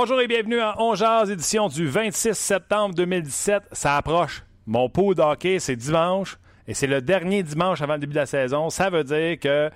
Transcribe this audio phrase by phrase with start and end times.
[0.00, 0.94] Bonjour et bienvenue à On
[1.24, 3.64] édition du 26 septembre 2017.
[3.72, 4.44] Ça approche.
[4.64, 8.26] Mon pot d'hockey, c'est dimanche et c'est le dernier dimanche avant le début de la
[8.26, 8.70] saison.
[8.70, 9.70] Ça veut dire que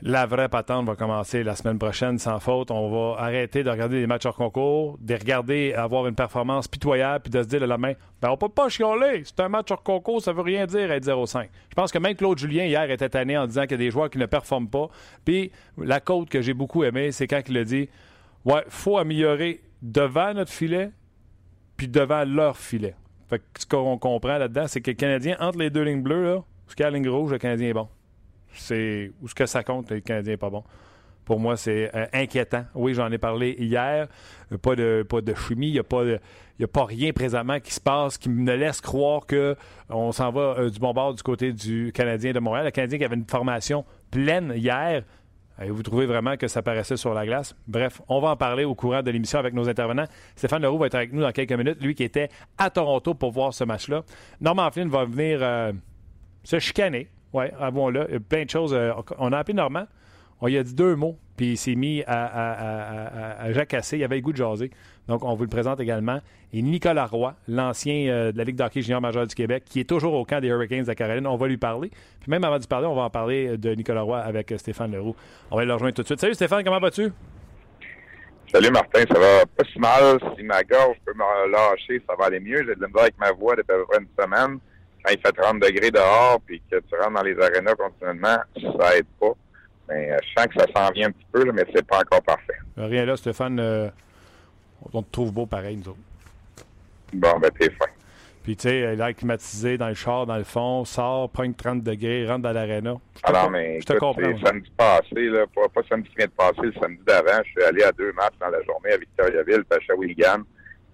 [0.00, 2.70] la vraie patente va commencer la semaine prochaine sans faute.
[2.70, 7.24] On va arrêter de regarder les matchs hors concours, de regarder avoir une performance pitoyable
[7.24, 7.92] puis de se dire le lendemain
[8.22, 9.20] ben on peut pas chialer.
[9.26, 11.48] C'est un match hors concours, ça veut rien dire être 0-5.
[11.68, 13.90] Je pense que même Claude Julien hier était tanné en disant qu'il y a des
[13.90, 14.88] joueurs qui ne performent pas.
[15.26, 17.90] Puis la côte que j'ai beaucoup aimée, c'est quand il a dit
[18.44, 20.90] Ouais, faut améliorer devant notre filet
[21.76, 22.94] puis devant leur filet.
[23.28, 26.24] Fait que ce qu'on comprend là-dedans, c'est que le Canadien, entre les deux lignes bleues,
[26.24, 27.88] là, ce qu'il y a la ligne rouge, le Canadien est bon.
[28.52, 30.62] C'est où ce que ça compte, le Canadien n'est pas bon.
[31.24, 32.64] Pour moi, c'est euh, inquiétant.
[32.74, 34.08] Oui, j'en ai parlé hier.
[34.60, 35.68] Pas de, pas de chimie.
[35.68, 39.22] Il n'y a, pas a pas rien présentement qui se passe qui me laisse croire
[39.26, 42.66] qu'on s'en va euh, du bon bord du côté du Canadien de Montréal.
[42.66, 45.02] Le Canadien qui avait une formation pleine hier
[45.58, 47.54] vous trouvez vraiment que ça paraissait sur la glace?
[47.66, 50.06] Bref, on va en parler au courant de l'émission avec nos intervenants.
[50.36, 53.30] Stéphane Leroux va être avec nous dans quelques minutes, lui qui était à Toronto pour
[53.30, 54.02] voir ce match-là.
[54.40, 55.72] Norman Flynn va venir euh,
[56.42, 57.08] se chicaner.
[57.32, 58.20] Oui, avouons-le.
[58.20, 58.74] Plein de choses.
[58.74, 59.86] Euh, on a appelé Normand.
[60.46, 63.96] On a dit deux mots, puis il s'est mis à, à, jacasser.
[63.96, 64.70] Il avait le goût de jaser.
[65.08, 66.20] Donc, on vous le présente également.
[66.52, 69.88] Et Nicolas Roy, l'ancien euh, de la Ligue d'hockey junior majeur du Québec, qui est
[69.88, 71.26] toujours au camp des Hurricanes de Caroline.
[71.26, 71.88] On va lui parler.
[72.20, 74.92] Puis même avant de parler, on va en parler de Nicolas Roy avec euh, Stéphane
[74.92, 75.16] Leroux.
[75.50, 76.20] On va le rejoindre tout de suite.
[76.20, 77.10] Salut Stéphane, comment vas-tu?
[78.52, 80.18] Salut Martin, ça va pas si mal.
[80.36, 82.62] Si ma gorge peut me lâcher, ça va aller mieux.
[82.68, 84.58] J'ai de la avec ma voix depuis à peu près une semaine.
[85.02, 88.36] Quand il fait 30 degrés dehors puis que tu rentres dans les arénas continuellement,
[88.78, 89.32] ça aide pas.
[90.14, 92.58] Euh, je sens que ça s'en vient un petit peu, mais c'est pas encore parfait.
[92.76, 93.92] Rien là, Stéphane
[94.92, 95.98] on te trouve beau pareil, nous autres.
[97.12, 97.86] Bon, ben, t'es fin.
[98.42, 102.26] Puis, tu sais, l'air climatisé dans le char, dans le fond, sort, pogne 30 degrés,
[102.26, 102.96] rentre dans l'aréna.
[103.22, 104.36] Alors, mais je te comprends.
[104.44, 107.62] samedi passé, là, pas, pas samedi qui vient de passer, le samedi d'avant, je suis
[107.62, 110.42] allé à deux matchs dans la journée à Victoriaville, puis à Shawinigan.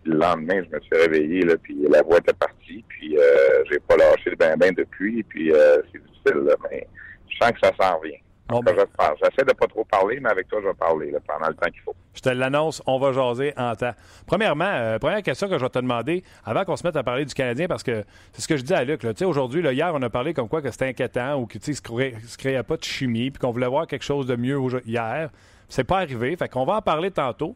[0.05, 3.81] Le lendemain, je me suis réveillé, là, puis la voix était partie, puis euh, j'ai
[3.81, 6.87] pas lâché le bain-bain depuis, puis euh, c'est difficile, là, mais
[7.29, 8.17] je sens que ça s'en vient.
[8.51, 8.75] Ben.
[9.23, 11.81] J'essaie de pas trop parler, mais avec toi, je vais parler pendant le temps qu'il
[11.81, 11.95] faut.
[12.15, 13.93] Je te l'annonce, on va jaser en temps.
[14.27, 17.25] Premièrement, euh, première question que je vais te demander, avant qu'on se mette à parler
[17.25, 19.05] du Canadien, parce que c'est ce que je dis à Luc.
[19.23, 22.39] Aujourd'hui, hier, on a parlé comme quoi que c'était inquiétant ou qu'il ne se, se
[22.39, 25.31] créait pas de chimie, puis qu'on voulait voir quelque chose de mieux hier.
[25.69, 27.55] C'est pas arrivé, fait qu'on va en parler tantôt.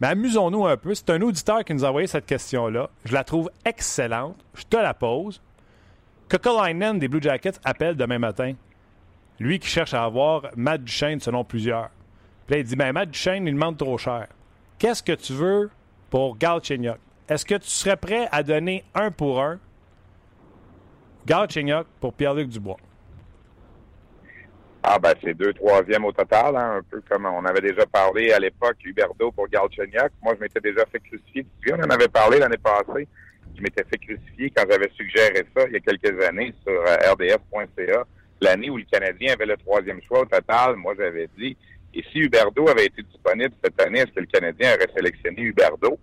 [0.00, 0.94] Mais amusons-nous un peu.
[0.94, 2.90] C'est un auditeur qui nous a envoyé cette question-là.
[3.04, 4.36] Je la trouve excellente.
[4.54, 5.40] Je te la pose.
[6.28, 8.54] Kokolainen des Blue Jackets appelle demain matin.
[9.42, 11.90] Lui qui cherche à avoir Matt Duchesne selon plusieurs.
[12.46, 14.28] Puis là, il dit ben, Matt Duchesne, il demande trop cher.
[14.78, 15.68] Qu'est-ce que tu veux
[16.10, 16.98] pour Galchenyuk?
[17.28, 19.58] Est-ce que tu serais prêt à donner un pour un
[21.26, 22.76] Galchenyuk pour Pierre-Luc Dubois?
[24.84, 28.30] Ah, ben, c'est deux troisièmes au total, hein, un peu comme on avait déjà parlé
[28.30, 30.12] à l'époque, Huberdo pour Galchenyuk.
[30.22, 31.44] Moi, je m'étais déjà fait crucifier.
[31.72, 33.08] On en avait parlé l'année passée.
[33.56, 37.12] Je m'étais fait crucifier quand j'avais suggéré ça il y a quelques années sur euh,
[37.12, 38.04] rds.ca
[38.42, 41.56] l'année où le Canadien avait le troisième choix au total, moi j'avais dit,
[41.94, 45.98] et si Huberdo avait été disponible cette année, est-ce que le Canadien aurait sélectionné Huberdo?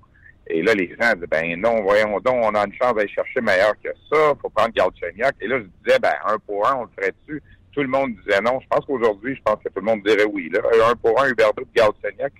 [0.47, 3.39] Et là, les gens disaient, ben non, voyons donc, on a une chance d'aller chercher
[3.39, 5.35] meilleur que ça, faut prendre Galchenyuk.
[5.41, 7.41] Et là, je disais, ben un pour un, on le ferait dessus.
[7.71, 8.59] Tout le monde disait non.
[8.59, 10.49] Je pense qu'aujourd'hui, je pense que tout le monde dirait oui.
[10.49, 12.33] Là, un pour un, Huberdo Galchenyuk.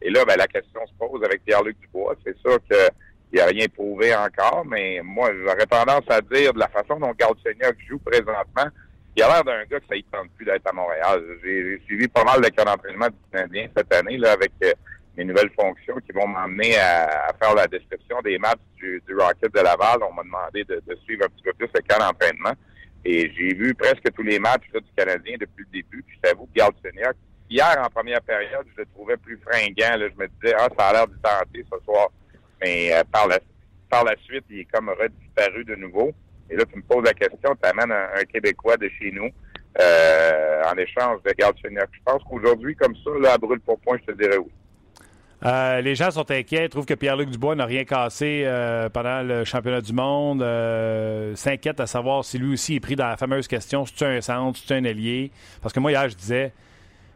[0.00, 2.14] Et là, ben, la question se pose avec Pierre-Luc Dubois.
[2.24, 2.88] C'est sûr qu'il
[3.34, 7.12] n'y a rien prouvé encore, mais moi, j'aurais tendance à dire de la façon dont
[7.18, 8.70] Galchenyuk joue présentement,
[9.16, 11.22] il a l'air d'un gars que ça ne tente plus d'être à Montréal.
[11.42, 14.72] J'ai suivi pas mal de cas d'entraînement du Canadien cette année là, avec euh,
[15.16, 19.60] mes nouvelles fonctions qui vont m'emmener à, faire la description des matchs du, Rocket de
[19.60, 20.00] Laval.
[20.02, 22.52] On m'a demandé de, suivre un petit peu plus le cas d'entraînement.
[23.06, 26.04] Et j'ai vu presque tous les matchs du Canadien depuis le début.
[26.06, 27.16] Puis j'avoue que Galchenyuk,
[27.48, 29.96] hier en première période, je le trouvais plus fringant.
[29.96, 30.08] Là.
[30.12, 32.08] Je me disais, ah, ça a l'air de tenter ce soir.
[32.62, 33.38] Mais euh, par, la,
[33.88, 36.12] par la suite, il est comme redisparu de nouveau.
[36.50, 39.30] Et là, tu me poses la question, tu amènes un, Québécois de chez nous
[39.80, 41.88] euh, en échange de Galchenyuk.
[41.92, 44.50] Je pense qu'aujourd'hui, comme ça, là, à brûle pour point, je te dirais oui.
[45.44, 49.44] Euh, les gens sont inquiets, trouvent que Pierre-Luc Dubois n'a rien cassé euh, pendant le
[49.44, 53.46] championnat du monde, euh, s'inquiètent à savoir si lui aussi est pris dans la fameuse
[53.46, 55.30] question si tu un centre, si tu un ailier.
[55.60, 56.52] Parce que moi, hier, je disais,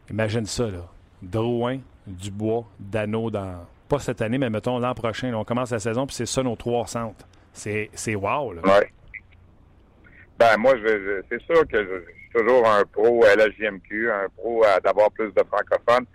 [0.09, 0.87] imagine ça, là.
[1.21, 3.65] Drouin, Dubois, Dano dans.
[3.89, 5.33] Pas cette année, mais mettons l'an prochain.
[5.33, 7.25] on commence la saison, puis c'est ça nos trois centres.
[7.51, 8.61] C'est, c'est wow, là.
[8.63, 8.91] Ouais.
[10.41, 15.11] Ben, moi, je, c'est sûr que je, suis toujours un pro LHJMQ, un pro d'avoir
[15.11, 16.07] plus de francophones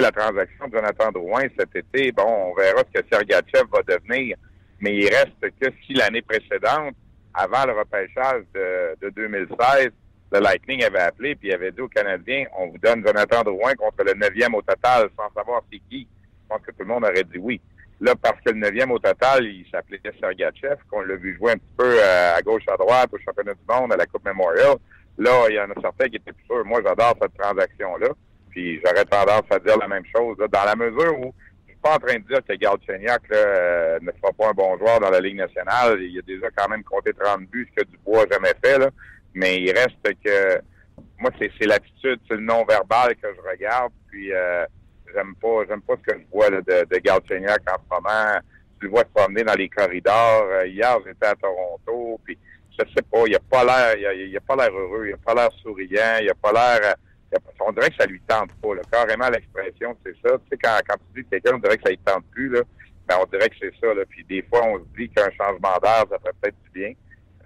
[0.00, 4.36] la transaction de Jonathan Drouin cet été, bon, on verra ce que Sergachev va devenir,
[4.80, 6.94] mais il reste que si l'année précédente,
[7.34, 9.90] avant le repêchage de, 2016,
[10.32, 14.04] le Lightning avait appelé puis avait dit aux Canadiens, on vous donne Jonathan Drouin contre
[14.04, 16.08] le neuvième au total sans savoir c'est qui.
[16.42, 17.60] Je pense que tout le monde aurait dit oui.
[18.00, 21.56] Là, parce que le neuvième au total, il s'appelait Sergachev, qu'on l'a vu jouer un
[21.56, 24.76] petit peu euh, à gauche, à droite, au championnat du monde, à la Coupe Memorial.
[25.16, 26.64] Là, il y en a certains qui étaient plus sûrs.
[26.64, 28.08] Moi, j'adore cette transaction-là.
[28.50, 31.34] Puis j'aurais tendance à dire la même chose, dans la mesure où
[31.66, 34.76] je suis pas en train de dire que Galchenyuk euh, ne sera pas un bon
[34.78, 36.00] joueur dans la Ligue nationale.
[36.02, 38.78] Il a déjà quand même compté 30 buts, ce que Dubois n'a jamais fait.
[38.78, 38.90] Là.
[39.34, 40.60] Mais il reste que
[41.18, 43.92] moi, c'est l'attitude, c'est le non-verbal que je regarde.
[44.08, 44.64] Puis euh,
[45.14, 48.40] j'aime pas j'aime pas ce que je vois de, de Galchenyuk en ce moment.
[48.80, 50.44] Tu le vois se promener dans les corridors.
[50.50, 52.36] Euh, hier, j'étais à Toronto, puis
[52.78, 55.16] je sais pas, il a pas l'air il a, a pas l'air heureux, il a
[55.16, 56.96] pas l'air souriant, il a pas l'air
[57.60, 58.68] on dirait que ça lui tente pas.
[58.90, 60.36] Carrément, l'expression, c'est ça.
[60.38, 62.60] Tu sais, quand, tu dis quelqu'un, on dirait que ça lui tente plus, là,
[63.08, 63.88] ben, on dirait que c'est ça.
[64.08, 66.92] Puis des fois, on se dit qu'un changement d'air, ça ferait peut-être du bien.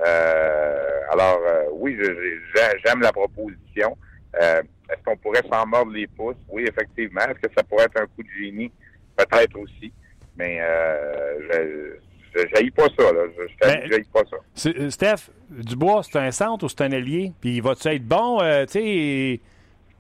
[0.06, 1.99] Euh, alors, euh, oui,
[2.85, 3.97] j'aime la proposition.
[4.40, 6.36] Euh, est-ce qu'on pourrait s'en mordre les pouces?
[6.48, 7.22] Oui, effectivement.
[7.22, 8.70] Est-ce que ça pourrait être un coup de génie?
[9.16, 9.92] Peut-être aussi.
[10.36, 11.96] Mais euh,
[12.34, 13.12] je pas ça.
[13.12, 13.22] Là.
[13.36, 14.90] Je ben, pas ça.
[14.90, 17.32] Steph, Dubois, c'est un centre ou c'est un allié?
[17.40, 18.38] Puis va-tu être bon?
[18.66, 19.40] tu sais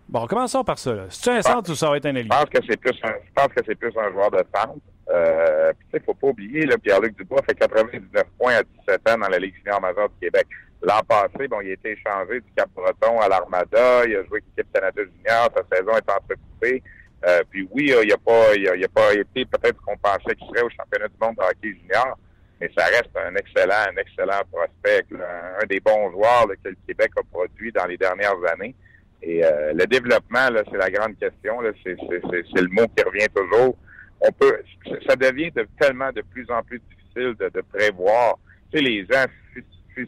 [0.08, 1.06] Bon, commençons par ça.
[1.10, 2.22] C'est un centre ou ça va être un allié?
[2.22, 4.78] Je pense que c'est plus un, je pense que c'est plus un joueur de centre.
[5.10, 9.18] Euh, tu sais, faut pas oublier, là, Pierre-Luc Dubois fait 99 points à 17 ans
[9.18, 10.46] dans la Ligue senior majeure du Québec.
[10.82, 14.04] L'an passé, bon, il a été échangé du Cap-Breton à l'Armada.
[14.04, 15.50] Il a joué avec l'équipe Canada Junior.
[15.56, 16.82] Sa saison est entrecoupée.
[17.26, 20.62] Euh, puis oui, il n'a pas, il a, pas été peut-être qu'on pensait qu'il serait
[20.62, 22.16] au championnat du monde de hockey junior,
[22.60, 27.10] mais ça reste un excellent, un excellent prospect, un, des bons joueurs que le Québec
[27.16, 28.74] a produit dans les dernières années.
[29.20, 31.60] Et euh, le développement, là, c'est la grande question.
[31.60, 33.76] Là, c'est, c'est, le mot qui revient toujours.
[34.20, 34.58] On peut,
[35.06, 38.38] ça devient de, tellement de plus en plus difficile de, de prévoir.
[38.72, 39.24] Tu sais, les gens,
[39.96, 40.04] euh,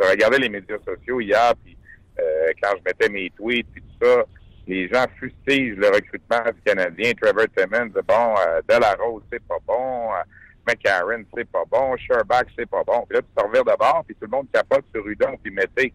[0.00, 1.76] je regardais les médias sociaux hier, puis
[2.18, 4.24] euh, quand je mettais mes tweets, puis tout ça,
[4.66, 7.12] les gens fustigent le recrutement du Canadien.
[7.20, 10.12] Trevor Timmons, bon, euh, Delarose, c'est pas bon.
[10.12, 10.22] Euh,
[10.66, 11.96] McCarron, c'est pas bon.
[11.96, 13.04] Sherbach, c'est pas bon.
[13.08, 15.52] Puis là, tu te revires de bord, puis tout le monde capote sur Udon, puis
[15.52, 15.92] mettez.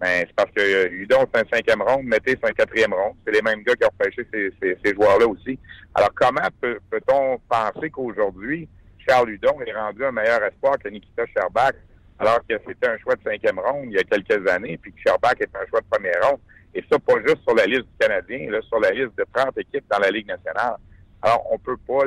[0.00, 3.14] Ben, c'est parce que euh, Udon, c'est un cinquième ronde, Mété, c'est un quatrième ronde.
[3.26, 5.58] C'est les mêmes gars qui ont repêché ces, ces, joueurs-là aussi.
[5.94, 6.78] Alors, comment peut,
[7.12, 8.68] on penser qu'aujourd'hui,
[9.08, 11.74] Charles Udon est rendu un meilleur espoir que Nikita Sherbach,
[12.20, 15.00] alors que c'était un choix de cinquième ronde il y a quelques années, puis que
[15.00, 16.40] Sherbach est un choix de première ronde?
[16.74, 19.58] Et ça, pas juste sur la liste du Canadien, là, sur la liste de 30
[19.58, 20.76] équipes dans la Ligue nationale.
[21.22, 22.04] Alors, on peut pas,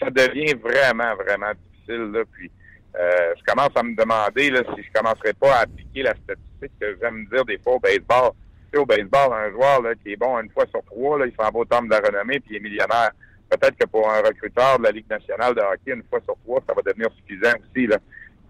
[0.00, 2.50] ça devient vraiment, vraiment difficile, là, puis
[2.98, 6.72] euh, je commence à me demander là, si je commencerais pas à appliquer la statistique
[6.80, 8.30] que j'aime dire des fois au baseball.
[8.32, 11.26] Tu sais, au baseball, un joueur là, qui est bon une fois sur trois, là,
[11.26, 13.10] il s'en va au temple de la renommée puis il est millionnaire.
[13.50, 16.62] Peut-être que pour un recruteur de la Ligue nationale de hockey, une fois sur trois,
[16.66, 17.86] ça va devenir suffisant aussi.
[17.86, 17.98] Là.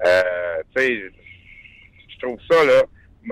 [0.04, 1.02] Euh, tu sais,
[2.08, 2.82] je trouve ça, là,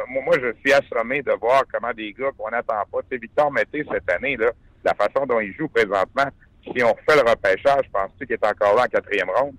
[0.08, 3.02] moi, je suis assommé de voir comment des gars qu'on n'attend pas.
[3.02, 4.50] Tu sais, Victor Mété, cette année, là,
[4.84, 6.28] la façon dont il joue présentement,
[6.64, 9.54] si on fait le repêchage, penses-tu qu'il est encore là en quatrième ronde?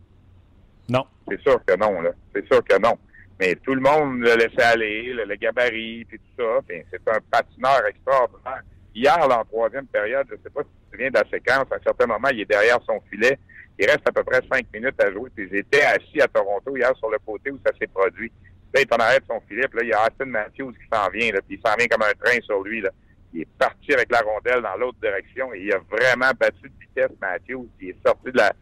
[0.90, 1.06] Non.
[1.28, 2.12] C'est sûr que non, là.
[2.34, 2.98] C'est sûr que non.
[3.40, 6.60] Mais tout le monde le laissait aller, le, gabarit, puis tout ça.
[6.68, 8.62] c'est un patineur extraordinaire.
[8.94, 11.30] Hier, là, en troisième période, je ne sais pas si tu te souviens de la
[11.30, 13.40] séquence, à un certain moment, il est derrière son filet.
[13.80, 15.30] Il reste à peu près cinq minutes à jouer.
[15.36, 18.32] Puis j'étais assis à Toronto hier sur le côté où ça s'est produit.
[18.74, 19.68] Là, il est en arrêt de son filet.
[19.68, 21.32] Puis là, il y a Austin Matthews qui s'en vient.
[21.32, 22.82] Puis il s'en vient comme un train sur lui.
[22.82, 22.92] Là.
[23.34, 26.80] Il est parti avec la rondelle dans l'autre direction et il a vraiment battu de
[26.80, 27.68] vitesse Matthews.
[27.82, 28.54] Il est sorti de la,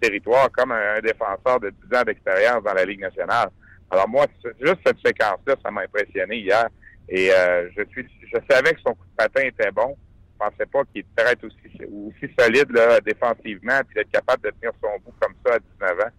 [0.00, 3.48] territoire comme un, défenseur de 10 ans d'expérience dans la Ligue nationale.
[3.90, 4.26] Alors moi,
[4.60, 6.68] juste cette séquence-là, ça m'a impressionné hier.
[7.08, 9.96] Et euh, je suis, je savais que son coup de patin était bon.
[10.32, 14.72] Je pensais pas qu'il être aussi, aussi solide là, défensivement, puis d'être capable de tenir
[14.82, 16.10] son bout comme ça à 19 ans.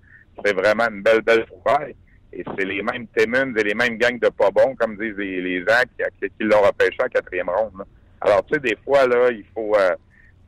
[0.43, 1.95] C'est vraiment une belle, belle trouvaille.
[2.33, 5.59] Et c'est les mêmes Timmons et les mêmes gangs de pas bons, comme disent les,
[5.61, 7.83] gens qui, qui l'ont repêché en quatrième ronde.
[8.21, 9.95] Alors, tu sais, des fois, là, il faut euh,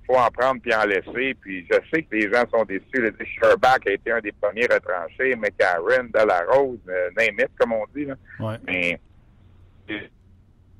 [0.09, 1.35] faut en prendre puis en laisser.
[1.35, 2.85] Puis je sais que les gens sont déçus.
[2.93, 8.05] Le Sherbach a été un des premiers retranchés, McCarron, Delarose, euh, name comme on dit.
[8.05, 8.15] Là.
[8.39, 8.57] Ouais.
[8.65, 8.99] Mais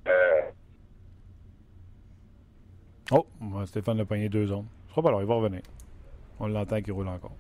[0.08, 0.42] euh,
[3.12, 3.26] Oh,
[3.66, 4.68] Stéphane a pogné deux ondes.
[4.88, 5.62] Je crois pas, alors il va revenir.
[6.40, 7.36] On l'entend qui roule encore.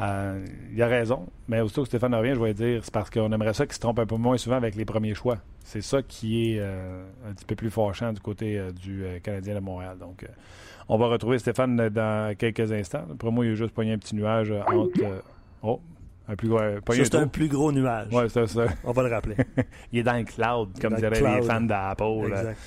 [0.00, 3.30] Euh, il a raison, mais aussitôt que Stéphane revient, je vais dire, c'est parce qu'on
[3.30, 5.38] aimerait ça qu'il se trompe un peu moins souvent avec les premiers choix.
[5.60, 9.54] C'est ça qui est euh, un petit peu plus fâchant du côté euh, du Canadien
[9.54, 9.96] de Montréal.
[9.98, 10.26] Donc,
[10.88, 13.04] on va retrouver Stéphane dans quelques instants.
[13.18, 15.22] Pour moi, il a juste pogné un petit nuage entre.
[15.62, 15.80] oh,
[16.26, 16.58] un plus gros.
[16.90, 18.08] C'est un plus gros nuage.
[18.10, 18.66] Oui, c'est ça.
[18.82, 19.36] On va le rappeler.
[19.92, 22.26] il est dans le cloud, comme diraient les fans d'Apple.
[22.26, 22.58] Exact.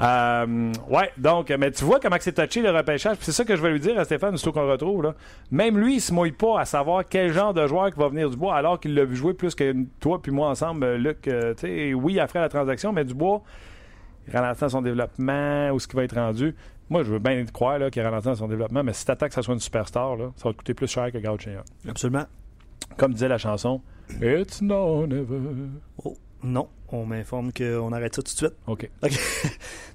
[0.00, 3.16] Euh, ouais, donc, mais tu vois comment c'est touché le repêchage.
[3.20, 5.02] C'est ça que je vais lui dire à Stéphane, surtout qu'on le retrouve.
[5.02, 5.14] Là.
[5.50, 8.28] Même lui, il se mouille pas à savoir quel genre de joueur qui va venir
[8.28, 11.26] du bois, alors qu'il l'a vu jouer plus que toi puis moi ensemble, euh, Luc.
[11.28, 13.42] Euh, sais oui, il a fait la transaction, mais du bois,
[14.28, 16.54] il ralentit son développement, où ce qui va être rendu.
[16.88, 19.54] Moi, je veux bien croire qu'il ralentit son développement, mais si t'attends que ça soit
[19.54, 21.58] une superstar, là, ça va te coûter plus cher que Gauthier.
[21.88, 22.24] Absolument.
[22.96, 23.80] Comme disait la chanson,
[24.20, 25.40] It's no never.
[26.04, 26.16] Oh.
[26.42, 28.54] Non, on m'informe qu'on arrête ça tout de suite.
[28.66, 28.88] OK.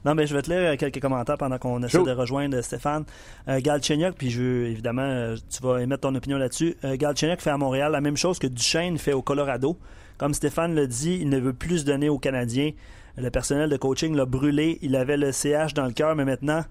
[0.06, 3.06] non, mais je vais te lire quelques commentaires pendant qu'on essaie de rejoindre Stéphane.
[3.48, 6.76] Euh, Galchenyuk, puis je évidemment, euh, tu vas émettre ton opinion là-dessus.
[6.84, 9.78] Euh, fait à Montréal la même chose que Duchesne fait au Colorado.
[10.18, 12.72] Comme Stéphane le dit, il ne veut plus se donner aux Canadiens.
[13.18, 14.80] Le personnel de coaching l'a brûlé.
[14.82, 16.64] Il avait le CH dans le cœur, mais maintenant,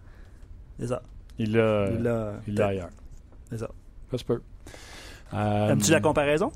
[0.78, 1.02] c'est ça.
[1.38, 2.90] Il l'a ailleurs.
[3.50, 3.70] C'est ça.
[4.10, 4.42] Ça se peut.
[5.32, 6.50] Aimes-tu la comparaison?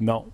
[0.00, 0.26] Non.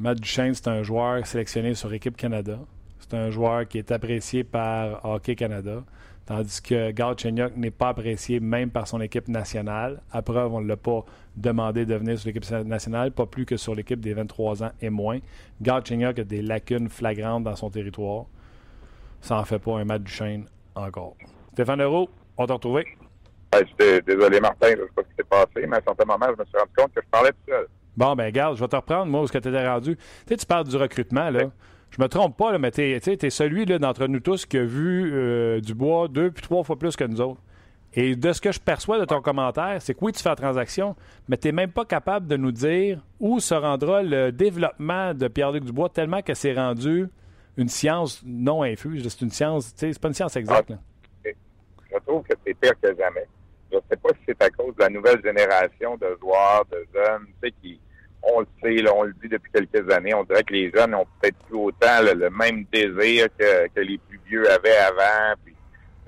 [0.00, 2.60] Matt Duchesne, c'est un joueur sélectionné sur Équipe Canada.
[3.00, 5.82] C'est un joueur qui est apprécié par Hockey Canada.
[6.24, 10.00] Tandis que Galchenyuk n'est pas apprécié même par son équipe nationale.
[10.12, 11.04] À preuve, on ne l'a pas
[11.36, 14.88] demandé de venir sur l'équipe nationale, pas plus que sur l'équipe des 23 ans et
[14.88, 15.18] moins.
[15.60, 18.26] Galchenyuk a des lacunes flagrantes dans son territoire.
[19.20, 20.44] Ça n'en fait pas un Matt Duchesne
[20.76, 21.16] encore.
[21.54, 22.86] Stéphane Leroux, on t'a retrouvé.
[24.06, 26.26] désolé, Martin, je ne sais pas ce qui s'est passé, mais à un certain moment,
[26.26, 27.66] je me suis rendu compte que je parlais tout seul.
[27.98, 29.96] Bon, ben garde, je vais te reprendre, moi, où ce que tu étais rendu.
[29.96, 31.50] Tu sais, tu parles du recrutement, là.
[31.90, 35.10] Je me trompe pas, là, mais tu es, celui d'entre nous tous qui a vu
[35.12, 37.40] euh, du bois deux puis trois fois plus que nous autres.
[37.94, 40.36] Et de ce que je perçois de ton commentaire, c'est que oui, tu fais la
[40.36, 40.94] transaction,
[41.28, 45.26] mais tu n'es même pas capable de nous dire où se rendra le développement de
[45.26, 47.08] Pierre-Luc Dubois tellement que c'est rendu
[47.56, 49.08] une science non infuse.
[49.08, 50.70] C'est une science, tu sais, c'est pas une science exacte.
[50.72, 51.30] Ah,
[51.90, 53.26] je trouve que c'est pire que jamais.
[53.72, 56.86] Je ne sais pas si c'est à cause de la nouvelle génération de joueurs, de
[56.94, 57.80] jeunes, tu sais, qui,
[58.22, 60.94] on le sait, là, on le dit depuis quelques années, on dirait que les jeunes
[60.94, 65.34] ont peut-être plus autant le même désir que, que, les plus vieux avaient avant.
[65.44, 65.54] Puis,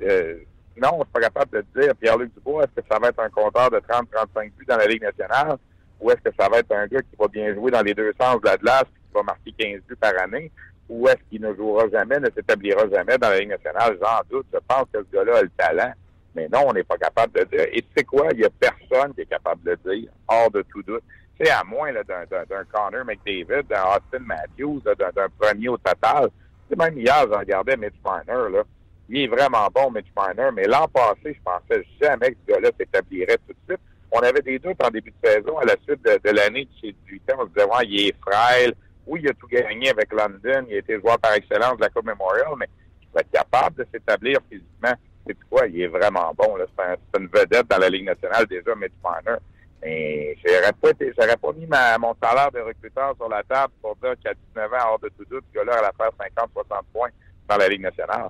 [0.02, 0.36] euh,
[0.76, 3.30] non, on n'est pas capable de dire, Pierre-Luc Dubois, est-ce que ça va être un
[3.30, 5.56] compteur de 30-35 buts dans la Ligue nationale
[6.00, 8.12] ou est-ce que ça va être un gars qui va bien jouer dans les deux
[8.18, 10.50] sens de la glace et qui va marquer 15 buts par année
[10.90, 13.96] ou est-ce qu'il ne jouera jamais, ne s'établira jamais dans la Ligue nationale?
[14.02, 14.46] J'en doute.
[14.52, 15.92] Je pense que ce gars-là a le talent.
[16.34, 17.66] Mais non, on n'est pas capable de dire.
[17.72, 18.28] Et tu sais quoi?
[18.32, 21.02] Il n'y a personne qui est capable de dire, hors de tout doute
[21.40, 26.28] c'est à moins d'un Connor McDavid, d'un Austin Matthews, d'un premier au total.
[26.76, 28.62] même hier, je regardais Mitch Marner, là.
[29.08, 32.70] Il est vraiment bon, Mitch Marner, mais l'an passé, je pensais jamais que ce gars-là
[32.78, 33.80] s'établirait tout de suite.
[34.12, 36.94] On avait des doutes en début de saison à la suite de, l'année de chez
[37.08, 37.36] 18 ans.
[37.40, 38.74] On se disait, il est frêle.
[39.06, 40.66] Oui, il a tout gagné avec London.
[40.68, 42.68] Il a été joueur par excellence de la Coupe Memorial, mais
[43.02, 44.94] il va être capable de s'établir physiquement.
[45.26, 45.66] C'est quoi?
[45.66, 46.56] Il est vraiment bon.
[46.78, 49.38] C'est une vedette dans la Ligue nationale déjà, Mitch Marner.
[49.82, 51.66] Mais j'aurais pas j'aurais pas mis
[51.98, 55.24] mon salaire de recruteur sur la table pour dire qu'à 19 ans, hors de tout
[55.30, 56.10] doute, ce gars-là allait faire
[56.46, 57.08] 50-60 points
[57.48, 58.28] dans la Ligue nationale.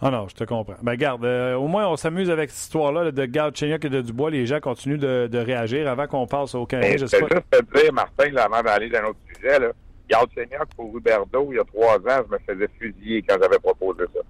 [0.00, 0.74] Ah non, je te comprends.
[0.82, 4.00] Ben garde, euh, au moins on s'amuse avec cette histoire-là de Garde Chenyok et de
[4.00, 4.30] Dubois.
[4.30, 6.96] Les gens continuent de, réagir avant qu'on passe au Canadien.
[6.96, 9.72] Je, vais juste te dire, Martin, avant d'aller dans un autre sujet, là,
[10.08, 13.58] Garde Chenyok pour Huberdo, il y a trois ans, je me faisais fusiller quand j'avais
[13.58, 14.20] proposé ça.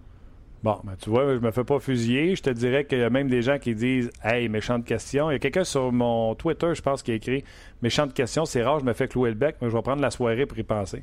[0.62, 2.36] Bon, ben, tu vois, je me fais pas fusiller.
[2.36, 5.30] Je te dirais qu'il y a même des gens qui disent Hey, méchante question.
[5.30, 7.44] Il y a quelqu'un sur mon Twitter, je pense, qui a écrit
[7.82, 10.10] Méchante question, c'est rare, je me fais clouer le bec, mais je vais prendre la
[10.10, 11.02] soirée pour y penser.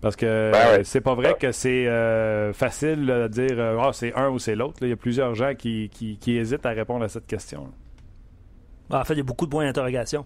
[0.00, 4.14] Parce que ben c'est pas vrai que c'est euh, facile de dire euh, Ah, c'est
[4.14, 4.78] un ou c'est l'autre.
[4.82, 7.68] Il y a plusieurs gens qui, qui, hésitent à répondre à cette question.
[8.88, 10.24] Ben, en fait, il y a beaucoup de points d'interrogation.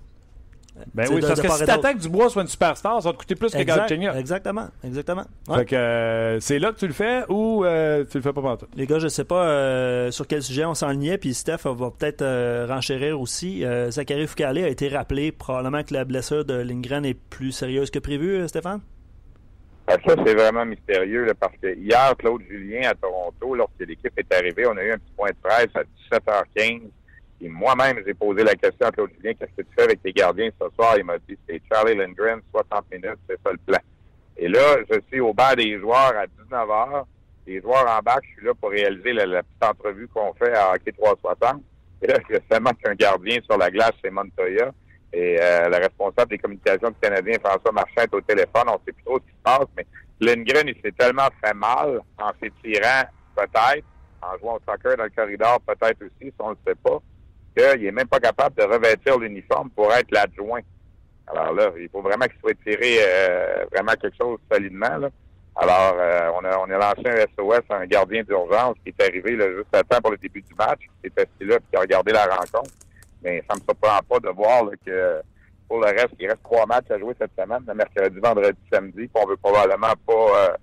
[0.93, 3.37] Ben oui, parce que si t'attends que Dubois soit une superstar, ça va te coûter
[3.37, 4.15] plus que Galchenyuk.
[4.17, 5.25] Exactement, exactement.
[5.55, 8.43] Fait que euh, c'est là que tu le fais ou euh, tu le fais pas
[8.43, 11.91] pendant Les gars, je sais pas euh, sur quel sujet on s'enlignait, puis Steph va
[11.91, 12.25] peut-être
[12.67, 13.65] renchérir aussi.
[13.91, 18.01] Zachary Foucault a été rappelé, probablement que la blessure de Lindgren est plus sérieuse que
[18.01, 18.81] prévu, Stéphane?
[19.87, 24.35] Ben, ça, c'est vraiment mystérieux, parce que hier, Claude Julien à Toronto, lorsque l'équipe est
[24.35, 25.83] arrivée, on a eu un petit point de presse à
[26.17, 26.81] 17h15
[27.43, 30.51] moi-même, j'ai posé la question à Claude Julien, qu'est-ce que tu fais avec tes gardiens
[30.61, 30.95] ce soir?
[30.97, 33.79] Il m'a dit, c'est Charlie Lindgren, 60 minutes, c'est ça le plan.
[34.37, 37.05] Et là, je suis au bas des joueurs à 19 h
[37.47, 40.73] Les joueurs en bac, je suis là pour réaliser la, petite entrevue qu'on fait à
[40.73, 41.63] Hockey 360.
[42.03, 44.73] Et là, je seulement qu'un gardien sur la glace, c'est Montoya.
[45.13, 48.65] Et euh, le responsable des communications du Canadien, François Marchand, est au téléphone.
[48.67, 49.87] On ne sait plus trop ce qui se passe, mais
[50.21, 53.05] Lindgren, il s'est tellement fait mal en s'étirant,
[53.37, 53.87] peut-être,
[54.21, 56.99] en jouant au soccer dans le corridor, peut-être aussi, si on ne le sait pas,
[57.57, 60.61] qu'il est même pas capable de revêtir l'uniforme pour être l'adjoint.
[61.27, 65.11] Alors là, il faut vraiment qu'il soit tiré euh, vraiment quelque chose solidement.
[65.57, 69.37] Alors, euh, on, a, on lancé un SOS à un gardien d'urgence qui est arrivé
[69.37, 71.81] là, juste à temps pour le début du match, qui est assis là qui a
[71.81, 72.73] regardé la rencontre.
[73.23, 75.23] Mais ça me surprend pas de voir que
[75.69, 79.09] pour le reste, il reste trois matchs à jouer cette semaine, le mercredi, vendredi, samedi,
[79.09, 80.57] puis on veut probablement pas euh,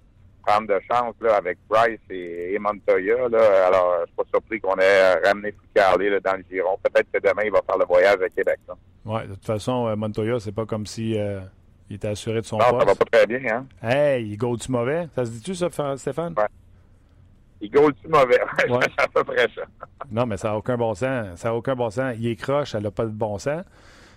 [0.45, 3.29] prendre de chance là, avec Bryce et, Montoya.
[3.29, 3.67] Là.
[3.67, 6.77] Alors, je suis pas surpris qu'on ait ramené Foucarlé dans le giron.
[6.83, 8.59] Peut-être que demain, il va faire le voyage à Québec.
[9.05, 11.41] Oui, de toute façon, euh, Montoya, c'est pas comme si euh,
[11.89, 12.79] il était assuré de son non, poste.
[12.79, 13.65] ça va pas très bien, hein?
[13.81, 15.07] Hey, il goal-tu mauvais?
[15.15, 16.33] Ça se dit-tu, ça, Stéphane?
[16.37, 16.45] Ouais.
[17.61, 18.41] Il goal-tu mauvais?
[18.69, 18.85] Ouais.
[18.97, 19.63] à peu près ça.
[20.11, 21.39] Non, mais ça n'a aucun bon sens.
[21.39, 22.15] Ça n'a aucun bon sens.
[22.17, 23.63] Il est croche, elle n'a pas de bon sens.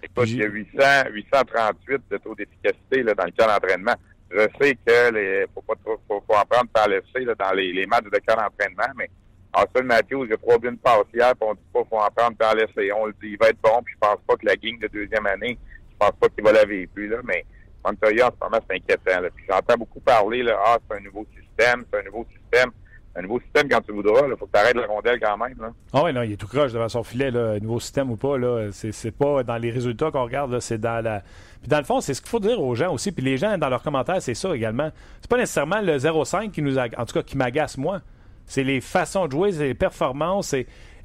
[0.03, 0.79] Écoute, il y a 800,
[1.13, 3.95] 838 de taux d'efficacité là, dans le cas d'entraînement.
[4.37, 6.99] Je sais que les faut pas trop, faut, faut en prendre par là,
[7.39, 9.09] dans les, les matchs de cas d'entraînement, mais
[9.57, 10.77] Austin Matthews, a trois buts
[11.15, 12.91] hier, puis on dit pas faut en prendre par l'essai.
[12.93, 14.89] On le dit, il va être bon, puis je pense pas que la gang de
[14.89, 15.57] deuxième année,
[15.93, 17.45] je pense pas qu'il va la vivre là, mais
[17.85, 19.21] Montoya, en ce moment, c'est inquiétant.
[19.21, 19.29] Là.
[19.31, 22.73] Puis j'entends beaucoup parler, là, ah, c'est un nouveau système, c'est un nouveau système.
[23.17, 25.55] Un nouveau système quand tu voudras, il faut que tu arrêtes la rondelle quand même.
[25.61, 25.69] Là.
[25.93, 28.37] Ah oui, non, il est tout croche devant son filet, là, nouveau système ou pas.
[28.39, 31.21] Là, c'est, pas dans les résultats qu'on regarde, c'est dans la.
[31.61, 33.13] Puis dans le fond, c'est ce qu'il faut dire aux gens aussi.
[33.13, 34.91] Puis les gens, dans leurs commentaires, c'est ça également.
[35.21, 38.01] C'est pas nécessairement le 0-5 qui nous, ag- en tout cas, qui m'agace moi.
[38.47, 40.55] C'est les façons de jouer, c'est les performances.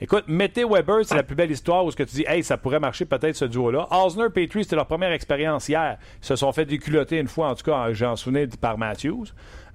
[0.02, 2.58] Écoute, mettez Weber, c'est la plus belle histoire où ce que tu dis, hey, ça
[2.58, 3.88] pourrait marcher peut-être ce duo-là.
[3.92, 5.98] Osner, Petrie, c'était leur première expérience hier.
[6.22, 9.26] Ils se sont fait déculoter une fois, en tout cas, j'en souviens par Matthews.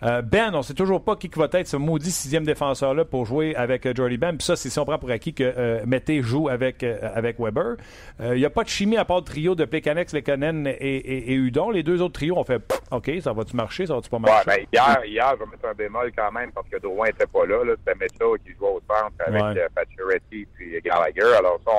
[0.04, 3.54] Euh, ben, on sait toujours pas qui va être ce maudit sixième défenseur-là pour jouer
[3.56, 4.37] avec euh, Jordy Ben.
[4.37, 7.76] Puis ça, c'est si on prend pour acquis que euh, Mété joue avec, avec Weber.
[8.20, 11.32] Il n'y a pas de chimie à part le trio de Plekanex, Lekonen et, et,
[11.32, 11.70] et Udon.
[11.70, 14.46] Les deux autres trios ont fait OK, ça va-tu marcher, ça va-tu pas Ouais, marcher?
[14.46, 17.46] ben, hier, hier, je vais mettre un bémol quand même parce que Drouin n'était pas
[17.46, 17.64] là.
[17.64, 17.73] là.
[17.87, 19.66] C'était qui jouait au centre avec Ouais.
[19.75, 21.37] Pacioretty puis Gallagher.
[21.38, 21.70] Alors ça,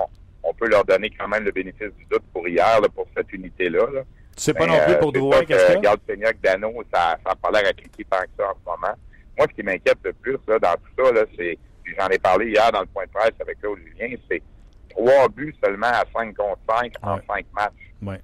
[0.43, 3.05] on, on peut leur donner quand même le bénéfice du doute pour hier, là, pour
[3.15, 3.85] cette unité-là.
[3.93, 4.01] là.
[4.35, 5.81] Tu sais pas Mais, non plus euh, pour Drouin, qu'est-ce que a?
[5.81, 8.93] Galchenyuk, Dano, ça n'a pas l'air à cliquer tant que ça en ce moment.
[9.37, 11.57] Moi, ce qui m'inquiète le plus là, dans tout ça, là, c'est,
[11.97, 14.41] j'en ai parlé hier dans le point de presse avec Claude Julien, c'est
[14.89, 17.21] trois buts seulement à 5 contre 5 en Ouais.
[17.27, 17.71] 5 matchs.
[18.01, 18.21] Ouais.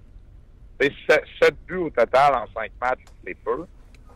[0.79, 3.65] C'est sept, sept buts au total en 5 matchs, c'est peu.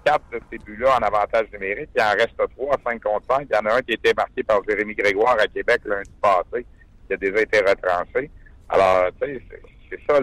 [0.03, 1.89] Quatre de ces buts-là en avantage numérique.
[1.95, 3.47] Il en reste trois à 5 contre 5.
[3.49, 6.11] Il y en a un qui a été marqué par Jérémy Grégoire à Québec lundi
[6.21, 6.65] passé,
[7.07, 8.29] qui a déjà été retranché.
[8.69, 9.41] Alors, tu sais,
[9.89, 10.19] c'est- ça.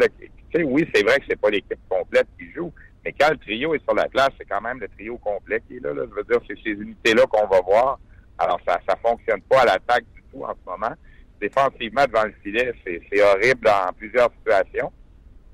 [0.64, 2.72] Oui, c'est vrai que c'est pas l'équipe complète qui joue,
[3.05, 5.77] mais quand le trio est sur la glace, c'est quand même le trio complet qui
[5.77, 5.90] est là.
[5.94, 7.98] Je veux dire, c'est ces unités-là qu'on va voir.
[8.38, 10.94] Alors, ça ça fonctionne pas à l'attaque du tout en ce moment.
[11.40, 14.92] Défensivement, devant le filet, c'est horrible dans plusieurs situations.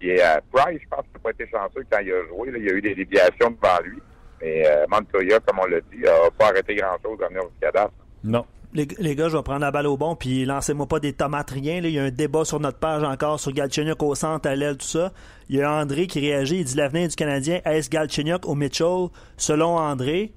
[0.00, 2.52] Et euh, Price, je pense qu'il n'a pas été chanceux quand il a joué.
[2.56, 3.98] Il y a eu des déviations devant lui.
[4.40, 7.92] Mais euh, Montoya, comme on l'a dit, n'a pas arrêté grand-chose à venir au cadavre.
[8.22, 8.44] Non.
[8.74, 11.50] Les, les gars, je vais prendre la balle au bon, puis lancez-moi pas des tomates
[11.50, 11.80] rien.
[11.80, 11.88] là.
[11.88, 14.76] Il y a un débat sur notre page encore sur Galchenyuk au centre, à l'aile,
[14.76, 15.12] tout ça.
[15.48, 16.58] Il y a André qui réagit.
[16.58, 19.06] Il dit l'avenir du Canadien, est-ce Galchenyuk ou Mitchell?
[19.38, 20.32] Selon André,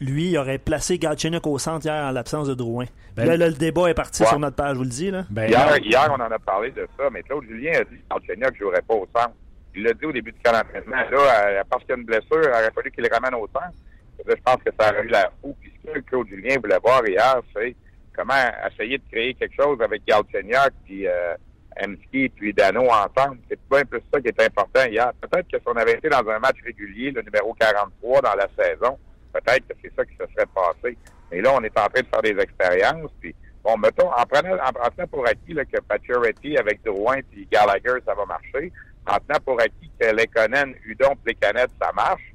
[0.00, 2.86] lui, il aurait placé Galchenyuk au centre hier en l'absence de Drouin.
[3.16, 4.28] Ben- là, là, le débat est parti Ouais.
[4.28, 5.10] sur notre page, je vous le dis.
[5.10, 5.24] Là.
[5.30, 8.14] Ben, Hier, hier, on en a parlé de ça, mais Claude Julien a dit que
[8.14, 9.34] Galchenyuk ne jouerait pas au centre.
[9.76, 10.96] Il l'a dit au début du camp d'entraînement.
[11.10, 13.74] Là, parce qu'il y a une blessure, il aurait fallu qu'il le ramène au centre.
[14.26, 15.54] Je pense que ça aurait eu l'air fou.
[15.60, 17.76] Puis ce que Claude Julien voulait voir hier, c'est
[18.16, 18.34] comment
[18.70, 21.34] essayer de créer quelque chose avec Galchenyuk, puis euh,
[21.80, 23.38] Emski, puis Dano ensemble.
[23.48, 25.12] C'est bien plus ça qui est important hier.
[25.20, 28.48] Peut-être que si on avait été dans un match régulier, le numéro 43 dans la
[28.56, 28.98] saison,
[29.32, 30.96] peut-être que c'est ça qui se serait passé.
[31.30, 33.34] Mais là, on est en train de faire des expériences, puis
[33.64, 38.14] Bon, mettons, en prenant, en prenant pour acquis que Pacioretty avec Drouin puis Gallagher, ça
[38.14, 38.70] va marcher.
[39.06, 42.33] En tenant pour acquis que Lekonen, Udon, Plécanet, ça marche.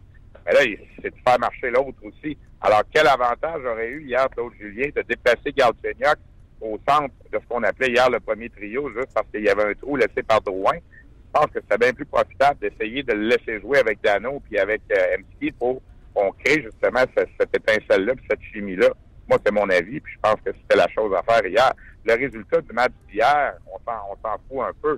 [0.49, 2.35] Mais là, c'est de faire marcher l'autre aussi.
[2.61, 6.17] Alors, quel avantage aurait eu hier Claude Julien de déplacer Galchenyuk
[6.61, 9.63] au centre de ce qu'on appelait hier le premier trio, juste parce qu'il y avait
[9.71, 10.73] un trou laissé par Drouin?
[10.75, 14.57] Je pense que c'était bien plus profitable d'essayer de le laisser jouer avec Dano puis
[14.57, 15.17] avec euh,
[15.59, 15.81] pour
[16.15, 18.89] qu'on crée justement ce- cette étincelle-là puis cette chimie-là.
[19.29, 21.71] Moi, c'est mon avis, puis je pense que c'était la chose à faire hier.
[22.03, 24.97] Le résultat du match d'hier, on s'en, on s'en fout un peu.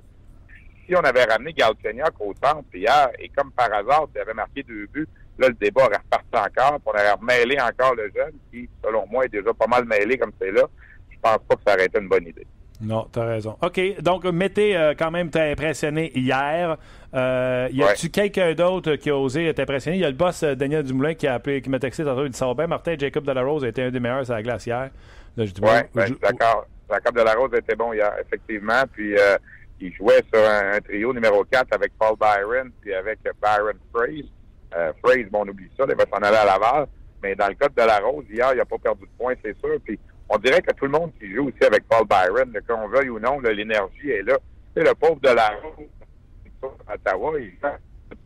[0.86, 4.62] Si on avait ramené Galchenyuk au centre hier, et comme par hasard, il avait marqué
[4.62, 5.06] deux buts,
[5.38, 9.24] là, le débat aurait reparti encore, puis on mêlé encore le jeune, qui, selon moi,
[9.24, 10.62] est déjà pas mal mêlé comme c'est là.
[11.10, 12.46] Je pense pas que ça aurait été une bonne idée.
[12.80, 13.56] Non, t'as raison.
[13.62, 16.76] OK, donc Mété, euh, quand même, t'a impressionné hier.
[17.14, 19.98] Euh, y a-tu quelqu'un d'autre qui a osé t'impressionner?
[19.98, 22.24] Il y a le boss euh, Daniel Dumoulin qui a appelé, qui m'a texté tantôt.
[22.24, 22.66] Il dit ça bien.
[22.66, 24.90] Martin Jacob Delarose a été un des meilleurs sur la glace hier.
[25.36, 26.66] Là, dit, Oui, bon, ben, je d'accord.
[26.90, 28.82] Jacob Delarose était bon hier, effectivement.
[28.92, 29.36] Puis euh,
[29.80, 34.28] il jouait sur un, un trio numéro 4 avec Paul Byron, puis avec Byron Fraze.
[34.76, 34.92] Euh,
[35.30, 36.86] bon, on oublie ça, il va s'en aller à Laval.
[37.22, 39.78] Mais dans le cas de Delarose, hier, il n'a pas perdu de points, c'est sûr.
[39.84, 43.10] Puis on dirait que tout le monde qui joue aussi avec Paul Byron, qu'on veuille
[43.10, 44.36] ou non, l'énergie est là.
[44.74, 45.52] Sais, le pauvre de la
[46.88, 47.52] à Ottawa, il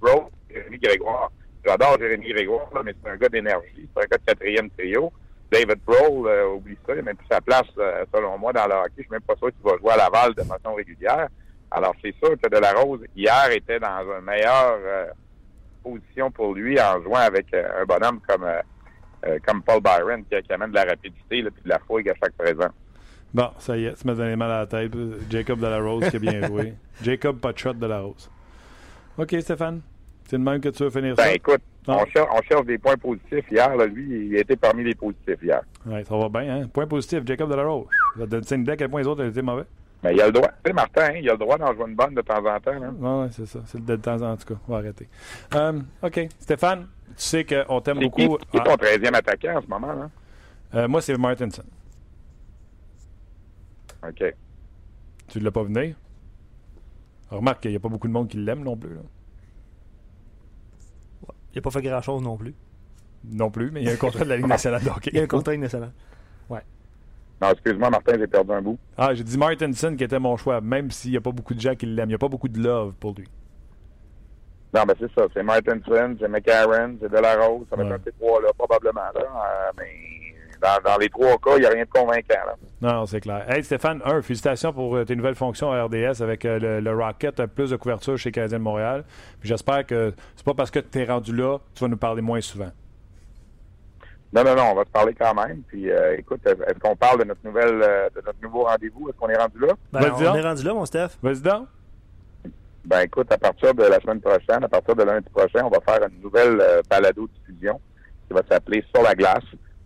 [0.01, 1.31] Bro, Jérémy Grégoire.
[1.65, 3.89] J'adore Jérémy Grégoire, mais c'est un gars d'énergie.
[3.95, 5.13] C'est un gars de quatrième trio.
[5.51, 8.67] David Broll, euh, oublie ça, il n'a même plus sa place, euh, selon moi, dans
[8.67, 8.93] le hockey.
[8.99, 11.29] Je suis même pas sûr qu'il va jouer à Laval de façon régulière.
[11.71, 15.07] Alors, c'est sûr que De La Rose, hier, était dans une meilleure euh,
[15.91, 18.47] position pour lui en jouant avec un bonhomme comme,
[19.47, 22.71] comme Paul Byron, qui, amène de la rapidité et de la fouille à chaque présent.
[23.35, 24.93] Bon, ça y est, tu m'as donné mal à la tête.
[25.31, 26.75] Jacob De La Rose qui a bien joué.
[27.03, 28.31] Jacob Potshot De La Rose.
[29.19, 29.83] OK, Stéphane.
[30.29, 31.35] C'est le même que tu veux finir ben, ça?
[31.35, 33.77] écoute, on cherche, des points positifs hier.
[33.87, 35.61] Lui, il a été parmi les positifs hier.
[35.87, 36.57] Oui, ça va bien.
[36.57, 36.69] Hein?
[36.73, 37.87] Point positif, Jacob Delarose.
[38.19, 39.65] Ça te donne une idée à quel point les autres été mauvais.
[40.07, 40.49] Mais il a le droit.
[40.49, 42.61] Tu sais, Martin, hein, il a le droit d'en jouer une bonne de temps en
[42.61, 42.79] temps.
[42.79, 43.61] Oui, ouais, c'est ça.
[43.67, 44.61] C'est de temps en temps, en tout cas.
[44.69, 45.09] On va arrêter.
[45.55, 46.29] Um, OK.
[46.39, 48.39] Stéphane, tu sais qu'on t'aime beaucoup.
[48.39, 49.93] Qui, est ton 13e attaquant en ce moment?
[49.93, 50.11] Là?
[50.75, 51.65] Euh, moi, c'est Martinson.
[54.07, 54.35] OK.
[55.29, 55.97] Tu ne l'as pas venu?
[57.31, 58.95] Remarque qu'il n'y a pas beaucoup de monde qui l'aime non plus.
[58.95, 59.01] Là.
[61.53, 62.55] Il n'a pas fait grand-chose non plus.
[63.25, 65.19] Non plus, mais il y a un contrat de la Ligue nationale de Il y
[65.19, 65.93] a un contrat de Ligue nationale.
[66.49, 66.61] Ouais.
[67.41, 68.79] Non, excuse-moi, Martin, j'ai perdu un bout.
[68.97, 71.61] Ah, j'ai dit Martinson qui était mon choix, même s'il n'y a pas beaucoup de
[71.61, 72.09] gens qui l'aiment.
[72.09, 73.29] Il n'y a pas beaucoup de love pour lui.
[74.75, 75.27] Non, mais c'est ça.
[75.35, 77.67] C'est Martinson, c'est McCarron, c'est Delarose.
[77.71, 79.01] Ça va être un p là probablement.
[79.15, 79.21] Là.
[79.21, 80.17] Euh, mais
[80.61, 82.47] dans, les trois cas, il n'y a rien de convaincant.
[82.47, 82.57] Là.
[82.81, 83.45] Non, c'est clair.
[83.51, 87.47] Hey Stéphane, un, félicitations pour euh, tes nouvelles fonctions à RDS avec euh, le, Rocket,
[87.47, 89.05] plus de couverture chez Canadien de Montréal.
[89.43, 92.41] j'espère que c'est pas parce que tu es rendu là, tu vas nous parler moins
[92.41, 92.71] souvent.
[94.33, 95.63] Non, non, non, on va te parler quand même.
[95.69, 97.79] Puis euh, écoute, est-ce qu'on parle de notre nouvelle
[98.15, 99.09] de notre nouveau rendez-vous?
[99.09, 99.73] Est-ce qu'on est rendu là?
[99.93, 101.11] Ben, on est rendu là, mon Steph.
[101.23, 101.69] Vas-y donc.
[102.85, 105.81] Ben écoute, à partir de la semaine prochaine, à partir de lundi prochain, on va
[105.81, 107.81] faire une nouvelle balado-diffusion
[108.29, 109.45] qui va s'appeler Sur la glace.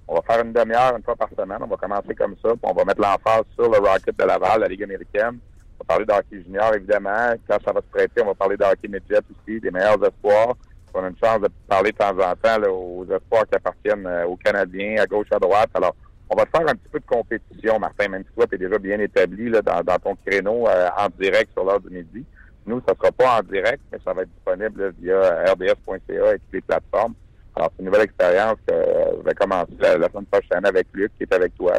[0.09, 1.59] On va faire une demi-heure une fois par semaine.
[1.61, 4.61] On va commencer comme ça, puis on va mettre l'emphase sur le Rocket de Laval,
[4.61, 5.39] la Ligue américaine.
[5.79, 7.33] On va parler de hockey junior, évidemment.
[7.49, 10.57] Quand ça va se prêter, on va parler de hockey midget aussi, des meilleurs espoirs.
[10.95, 14.27] On a une chance de parler de temps en temps aux espoirs qui appartiennent euh,
[14.27, 15.71] aux Canadiens, à gauche, à droite.
[15.75, 15.95] Alors,
[16.29, 18.79] on va faire un petit peu de compétition, Martin, même si toi, tu es déjà
[18.79, 22.25] bien établi là, dans, ton créneau euh, en direct sur l'heure du midi.
[22.67, 26.53] Nous, ça sera pas en direct, mais ça va être disponible via rds.ca et toutes
[26.53, 27.15] les plateformes.
[27.57, 31.25] Alors, c'est une nouvelle expérience que je vais commencer la, semaine prochaine avec Luc, qui
[31.25, 31.75] est avec toi.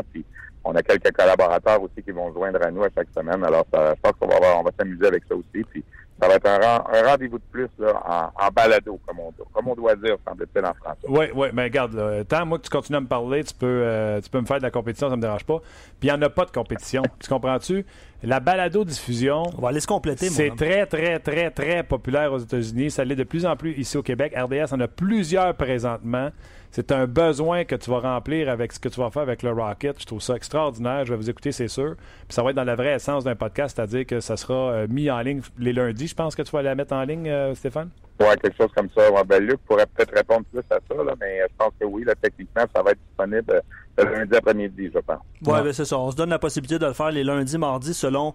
[0.63, 3.43] On a quelques collaborateurs aussi qui vont joindre à nous à chaque semaine.
[3.43, 5.63] Alors, ça, je pense qu'on va, on va s'amuser avec ça aussi.
[5.69, 5.83] Puis,
[6.21, 9.95] ça va être un, rendez-vous de plus là, en, balado, comme on, comme on doit
[9.95, 11.07] dire, semble-t-il, en français.
[11.07, 13.65] Oui, oui, mais regarde, là, tant moi que tu continues à me parler, tu peux,
[13.65, 15.59] euh, tu peux me faire de la compétition, ça ne me dérange pas.
[15.99, 17.01] Puis il n'y en a pas de compétition.
[17.19, 17.85] tu comprends-tu?
[18.21, 19.45] La balado-diffusion.
[19.57, 22.91] On va aller se compléter, C'est très, très, très, très populaire aux États-Unis.
[22.91, 24.35] Ça l'est de plus en plus ici au Québec.
[24.37, 26.29] RDS en a plusieurs présentement.
[26.71, 29.51] C'est un besoin que tu vas remplir avec ce que tu vas faire avec le
[29.51, 29.99] Rocket.
[29.99, 31.05] Je trouve ça extraordinaire.
[31.05, 31.95] Je vais vous écouter, c'est sûr.
[31.97, 34.87] Puis ça va être dans la vraie essence d'un podcast, c'est-à-dire que ça sera euh,
[34.89, 36.07] mis en ligne les lundis.
[36.07, 37.89] Je pense que tu vas la mettre en ligne, euh, Stéphane?
[38.21, 39.01] Oui, quelque chose comme ça.
[39.25, 42.63] ben, Luc pourrait peut-être répondre plus à ça, mais je pense que oui, là, techniquement,
[42.73, 43.61] ça va être disponible
[43.97, 45.19] le lundi après-midi, je pense.
[45.45, 45.97] Oui, ben, c'est ça.
[45.97, 48.33] On se donne la possibilité de le faire les lundis, mardis, selon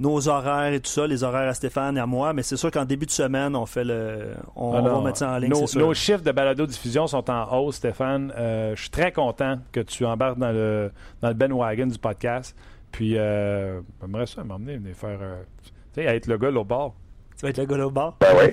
[0.00, 2.32] nos horaires et tout ça, les horaires à Stéphane et à moi.
[2.32, 5.38] Mais c'est sûr qu'en début de semaine, on fait le, on, va mettre ça en
[5.38, 5.50] ligne.
[5.50, 8.32] Nos, nos chiffres de balado-diffusion sont en hausse, Stéphane.
[8.36, 11.98] Euh, je suis très content que tu embarques dans le, dans le Ben Wagon du
[11.98, 12.56] podcast.
[12.92, 15.18] Puis, euh, j'aimerais ça m'emmener, venir faire.
[15.20, 16.94] Euh, tu sais, être le gars au bord.
[17.38, 18.16] Tu vas être le gars au bar?
[18.20, 18.52] Ben oui.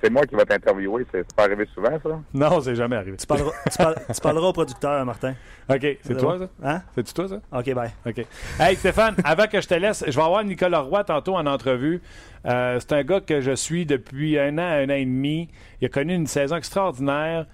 [0.00, 1.04] C'est moi qui vais t'interviewer.
[1.12, 2.20] C'est pas arrivé souvent, ça?
[2.32, 3.18] Non, c'est jamais arrivé.
[3.18, 5.34] Tu parleras, tu, parleras au producteur, Martin.
[5.68, 5.98] OK.
[6.00, 6.48] C'est toi, ça?
[6.64, 6.82] Hein?
[6.94, 7.40] C'est-tu toi, ça?
[7.52, 7.90] OK, bye.
[8.06, 8.24] OK.
[8.58, 12.00] Hey, Stéphane, avant que je te laisse, je vais avoir Nicolas Roy tantôt en entrevue.
[12.46, 15.50] Euh, c'est un gars que je suis depuis un an, un an et demi.
[15.82, 17.44] Il a connu une saison extraordinaire.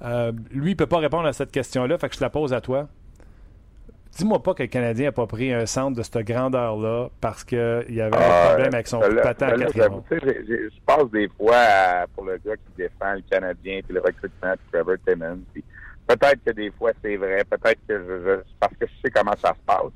[0.00, 2.30] Euh, lui, il ne peut pas répondre à cette question-là, fait que je te la
[2.30, 2.88] pose à toi.
[4.18, 7.86] Dis-moi pas que le Canadien n'a pas pris un centre de cette grandeur-là parce qu'il
[7.90, 12.36] y avait un ah, problème avec son patin ben Je passe des fois pour le
[12.44, 15.38] gars qui défend le Canadien puis le recrutement de Trevor Timmons.
[16.08, 19.50] Peut-être que des fois c'est vrai, peut-être que je, parce que je sais comment ça
[19.50, 19.92] se passe.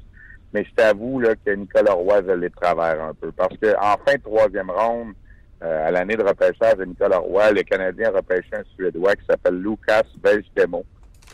[0.54, 3.32] Mais je t'avoue là, que Nicolas Roy, je l'ai travers un peu.
[3.32, 5.14] Parce qu'en fin de troisième ronde,
[5.64, 9.24] euh, à l'année de repêchage de Nicolas Roy, le Canadien a repêché un Suédois qui
[9.26, 10.84] s'appelle Lucas Vejdemo.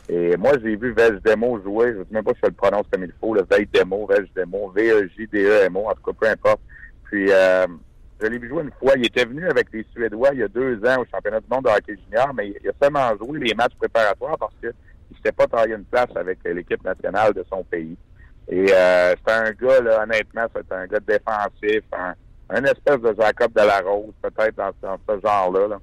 [0.09, 0.94] Et moi, j'ai vu
[1.25, 3.44] Demo jouer, je ne sais même pas si je le prononce comme il faut, le
[3.49, 6.61] Vejdemo, Demo, V-E-J-D-E-M-O, en tout cas, peu importe.
[7.05, 7.66] Puis, euh,
[8.21, 8.94] je l'ai vu jouer une fois.
[8.97, 11.64] Il était venu avec les Suédois il y a deux ans au championnat du monde
[11.64, 15.33] de hockey junior, mais il a seulement joué les matchs préparatoires parce qu'il ne s'était
[15.33, 17.97] pas taillé une place avec l'équipe nationale de son pays.
[18.49, 23.53] Et euh, c'est un gars, là, honnêtement, c'est un gars défensif, un, espèce de Jacob
[23.53, 25.79] de la Rose, peut-être dans, ce genre-là.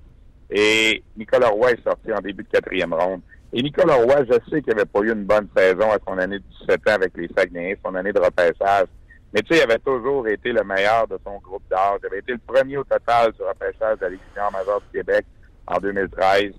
[0.50, 3.22] Et Nicolas Roy est sorti en début de quatrième ronde.
[3.54, 6.40] Et Nicolas Roy, je sais qu'il n'avait pas eu une bonne saison à son année
[6.40, 8.88] de 17 ans avec les Saguenayens, son année de repêchage.
[9.34, 12.00] Mais tu sais, il avait toujours été le meilleur de son groupe d'âge.
[12.04, 14.20] Il avait été le premier au total du repêchage de la Ligue
[14.52, 15.26] majeure du Québec
[15.68, 16.54] en 2013.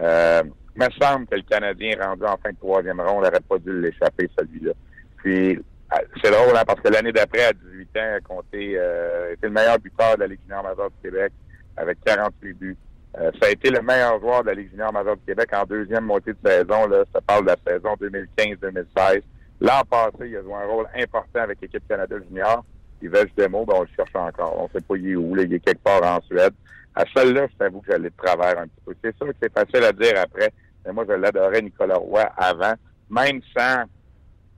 [0.00, 0.42] Euh,
[0.74, 3.80] il me semble que le Canadien rendu en fin de troisième ronde n'aurait pas dû
[3.80, 4.72] l'échapper, celui-là.
[5.18, 8.72] Puis, euh, c'est drôle, hein, parce que l'année d'après, à 18 ans, il a compté,
[8.76, 11.32] euh, était le meilleur buteur de la Ligue du Québec
[11.76, 12.76] avec 48 buts.
[13.18, 15.64] Euh, ça a été le meilleur joueur de la Ligue junior majeure du Québec en
[15.64, 16.86] deuxième moitié de saison.
[16.86, 19.22] Là, ça parle de la saison 2015-2016.
[19.60, 22.64] L'an passé, il a joué un rôle important avec l'équipe Canada junior.
[23.02, 24.58] Il des Demo, ben, on le cherche encore.
[24.58, 25.34] On ne sait pas il est où.
[25.34, 26.54] Là, il est quelque part en Suède.
[26.94, 28.94] À celle-là, je t'avoue que j'allais de travers un petit peu.
[29.02, 30.52] C'est sûr que c'est facile à dire après,
[30.84, 32.74] mais moi, je l'adorais Nicolas Roy avant,
[33.10, 33.84] même sans,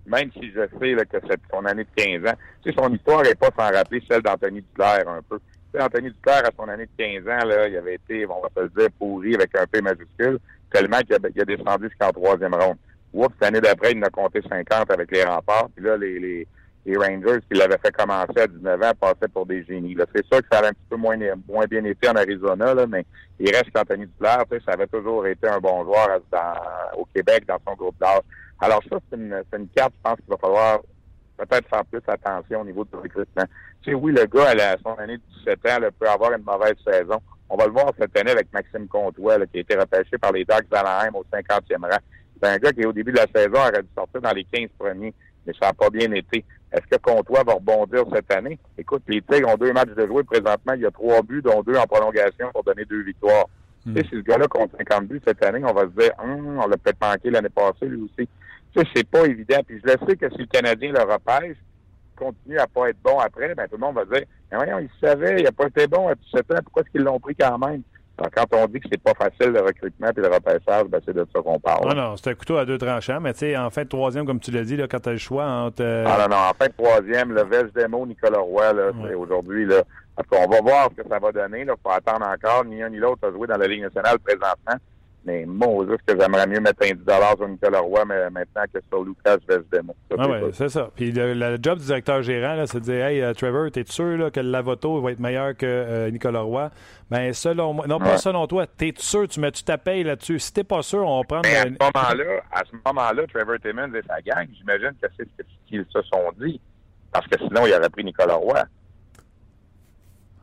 [0.07, 2.37] même si je sais là, que c'est son année de 15 ans.
[2.63, 5.39] Tu sais, son histoire n'est pas sans rappeler celle d'Anthony Duclair un peu.
[5.81, 8.63] Anthony Duclair, à son année de 15 ans, là, il avait été, on va se
[8.63, 10.39] le dire, pourri avec un P majuscule,
[10.73, 12.77] tellement qu'il a, descendu jusqu'en troisième ronde.
[13.13, 15.69] Oups, l'année d'après, il en a compté 50 avec les remparts.
[15.75, 16.47] Puis là, les, les,
[16.97, 19.97] Rangers qui l'avaient fait commencer à 19 ans passaient pour des génies.
[20.15, 23.07] C'est sûr que ça avait un petit peu moins, bien été en Arizona, là, mais
[23.39, 26.21] il reste qu'Anthony Duclair, ça avait toujours été un bon joueur
[26.99, 28.21] au Québec dans son groupe d'âge.
[28.61, 30.81] Alors ça, c'est une, une carte, je pense qu'il va falloir
[31.37, 33.45] peut-être faire plus attention au niveau du recrutement.
[33.83, 36.45] Tu sais, oui, le gars, à son année de 17 ans, là, peut avoir une
[36.45, 37.21] mauvaise saison.
[37.49, 40.33] On va le voir cette année avec Maxime Comtois, là, qui a été repêché par
[40.33, 41.99] les Ducks d'Anaheim au 50e rang.
[42.43, 44.71] C'est un gars qui, au début de la saison, aurait dû sortir dans les 15
[44.79, 45.15] premiers,
[45.47, 46.45] mais ça n'a pas bien été.
[46.73, 48.59] Est-ce que Comtois va rebondir cette année?
[48.77, 50.73] Écoute, les Tigres ont deux matchs de jouer présentement.
[50.75, 53.47] Il y a trois buts, dont deux en prolongation pour donner deux victoires.
[53.87, 53.95] Hmm.
[53.95, 56.59] Tu sais, si ce gars-là compte 50 buts cette année, on va se dire, hum,
[56.59, 58.29] on l'a peut-être manqué l'année passée, lui aussi.
[58.75, 59.61] Sais, c'est pas évident.
[59.67, 61.57] Puis je le sais que si le Canadien le repêche,
[62.17, 64.91] continue à pas être bon après, ben tout le monde va dire, mais voyons, il
[65.01, 67.59] savait, il n'a pas été bon à 17 ans, pourquoi est-ce qu'ils l'ont pris quand
[67.59, 67.83] même?
[68.17, 71.15] Alors, quand on dit que c'est pas facile le recrutement et le repêchage, ben, c'est
[71.15, 71.89] de ça qu'on parle.
[71.89, 74.25] Non, non, c'est un couteau à deux tranchants, mais tu sais, en fin de troisième,
[74.25, 75.83] comme tu l'as dit, là, quand tu as le choix entre.
[75.83, 79.15] Euh, ah non, non, en fin de troisième, le Vest Demo, Nicolas Roy, là, c'est
[79.15, 79.83] aujourd'hui, là.
[80.31, 82.65] on va voir ce que ça va donner, Il faut attendre encore.
[82.65, 84.77] Ni un ni l'autre a joué dans la Ligue nationale présentement.
[85.27, 88.79] Mais moi, juste que j'aimerais mieux mettre un 10 sur Nicolas Roy mais maintenant que
[88.89, 89.95] sur Lucas Vesdemont.
[90.19, 90.91] Ah oui, c'est ça.
[90.95, 94.31] Puis le, job du directeur gérant, c'est de dire Hey, euh, Trevor, t'es sûr là,
[94.31, 96.71] que le Lavoto va être meilleur que euh, Nicolas Roy?
[97.11, 100.39] Ben, selon moi, non, pas selon toi, t'es sûr, tu mets-tu ta paye là-dessus?
[100.39, 101.49] Si t'es pas sûr, on va prendre.
[101.49, 105.27] Mais à ce moment-là, à ce moment-là, Trevor Timmons et sa gang, j'imagine que c'est
[105.39, 106.61] ce qu'ils se sont dit.
[107.13, 108.63] Parce que sinon, il aurait pris Nicolas Roy.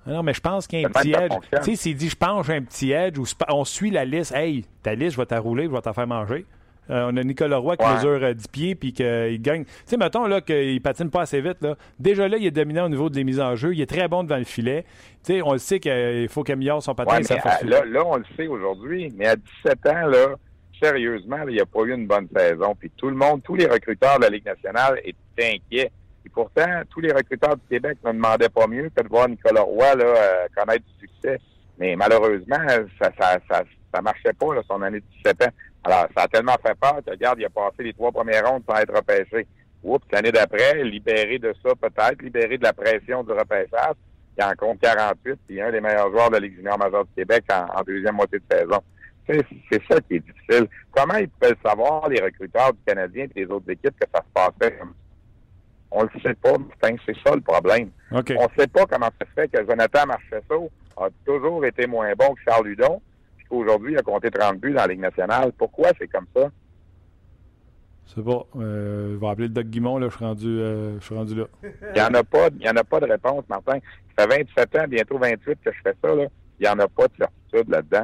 [0.06, 1.34] Ah non, mais je pense qu'il y a un petit edge.
[1.58, 4.66] Tu sais, s'il dit je penche un petit edge ou on suit la liste, hey,
[4.82, 6.46] ta liste, je vais t'enrouler, je vais t'en faire manger.
[6.90, 9.64] Euh, on a Nicolas Roy qui mesure 10 euh, pieds puis qu'il gagne.
[9.66, 11.62] Tu sais, mettons là, qu'il patine pas assez vite.
[11.62, 11.76] Là.
[12.00, 13.74] Déjà là, il est dominant au niveau des mises en jeu.
[13.74, 14.84] Il est très bon devant le filet.
[15.24, 17.18] Tu sais, on le sait qu'il faut qu'il améliore son patin.
[17.18, 19.14] Ouais, là, là, on le sait aujourd'hui.
[19.16, 20.36] Mais à 17 ans, là,
[20.82, 22.76] sérieusement, il n'y a pas eu une bonne saison.
[22.78, 25.92] Puis tout le monde, tous les recruteurs de la Ligue nationale étaient inquiets.
[26.26, 29.62] Et pourtant, tous les recruteurs du Québec ne demandaient pas mieux que de voir Nicolas
[29.62, 31.40] Roy là, euh, connaître du succès.
[31.78, 32.68] Mais malheureusement,
[33.02, 35.52] ça ça, ça, ça marchait pas, là, son année de 17 ans.
[35.84, 38.64] Alors, ça a tellement fait peur que, regarde, il a passé les trois premières rondes
[38.70, 39.48] sans être repêché.
[39.84, 43.96] Oups, l'année d'après, libéré de ça peut-être, libéré de la pression du repêchage,
[44.38, 47.14] il en compte 48, puis un des meilleurs joueurs de la Ligue junior majeure du
[47.16, 48.80] Québec en, deuxième moitié de saison.
[49.28, 50.68] C'est ça qui est difficile.
[50.92, 54.34] Comment ils peuvent savoir, les recruteurs du Canadien et des autres équipes, que ça se
[54.34, 54.94] passait comme
[55.91, 56.54] on le sait pas,
[57.06, 57.89] c'est ça le problème.
[58.12, 58.23] On ne
[58.58, 62.41] sait pas comment ça se fait que Jonathan Marchesso a toujours été moins bon que
[62.47, 63.01] Charles Ludon,
[63.38, 65.51] puis qu'aujourd'hui, il a compté 30 buts dans la Ligue nationale.
[65.58, 66.49] Pourquoi c'est comme ça?
[68.13, 68.45] C'est pas.
[68.58, 71.36] Euh, je vais appeler le Doc Guimond, là, je suis rendu, euh, je suis rendu
[71.36, 71.45] là.
[71.63, 73.80] Il n'y en, a pas, il y en a pas de réponse, Martin.
[74.17, 76.13] Ça fait 27 ans, bientôt 28 que je fais ça.
[76.15, 76.25] Là.
[76.60, 78.04] Il n'y en a pas de certitude là-dedans.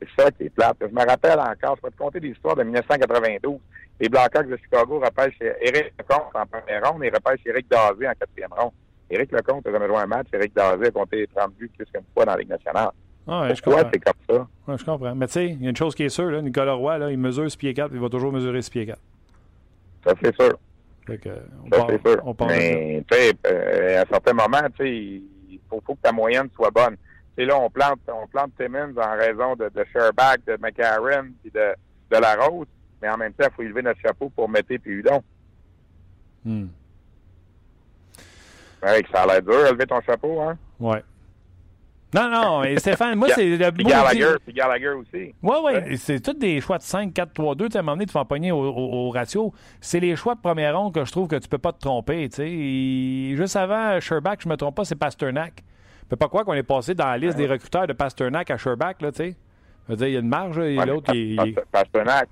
[0.00, 0.76] C'est ça qui est plate.
[0.80, 3.58] Je me rappelle encore, je vais te conter des histoires de 1992.
[3.98, 8.12] Les Blackhawks de Chicago repêchent Éric Lecomte en première ronde et repêchent Éric Dazé en
[8.12, 8.72] quatrième ronde.
[9.08, 10.26] Éric Lecomte a jamais joué un match.
[10.32, 12.90] Éric Dazé a compté 30 buts plus qu'une fois dans la Ligue nationale.
[13.26, 14.46] Ah ouais, Pourquoi c'est comme ça?
[14.68, 15.14] Ouais, je comprends.
[15.14, 17.10] Mais tu sais, il y a une chose qui est sûre, là, Nicolas Roy, là,
[17.10, 18.98] il mesure 6 pieds 4 il va toujours mesurer 6 pieds 4.
[20.06, 20.58] Ça, c'est sûr.
[21.06, 21.28] que,
[21.64, 22.22] on ça, c'est sûr.
[22.24, 26.02] On Mais, tu sais, euh, à un certain moment, tu sais, il faut, faut, que
[26.02, 26.96] ta moyenne soit bonne.
[27.36, 31.30] Tu sais, là, on plante, on plante Timmons en raison de, de Sherback, de McCarron,
[31.42, 31.74] puis de,
[32.10, 32.68] de la Rose
[33.06, 35.22] mais en même temps, il faut élever notre chapeau pour mettre et Hudon.
[36.44, 36.66] Hmm.
[38.82, 40.58] Ouais, ça a l'air dur, élever ton chapeau, hein?
[40.78, 41.02] Ouais.
[42.14, 45.34] Non, non, et Stéphane, moi, c'est le Puis Gallagher, puis Gallagher aussi.
[45.42, 47.68] Oui, oui, c'est tous des choix de 5, 4, 3, 2.
[47.68, 49.52] Tu à un moment donné, tu vas empoigner au, au, ratio.
[49.80, 52.28] C'est les choix de première ronde que je trouve que tu peux pas te tromper,
[52.28, 53.36] tu sais.
[53.36, 55.62] Juste avant Sherback, je me trompe pas, c'est Pasternak.
[56.04, 58.56] Je peux pas croire qu'on est passé dans la liste des recruteurs de Pasternak à
[58.56, 59.36] Sherback, là, tu sais.
[59.86, 61.54] Je veux dire, il y a une marge, et l'autre, il, il...
[61.70, 62.28] Pasternak,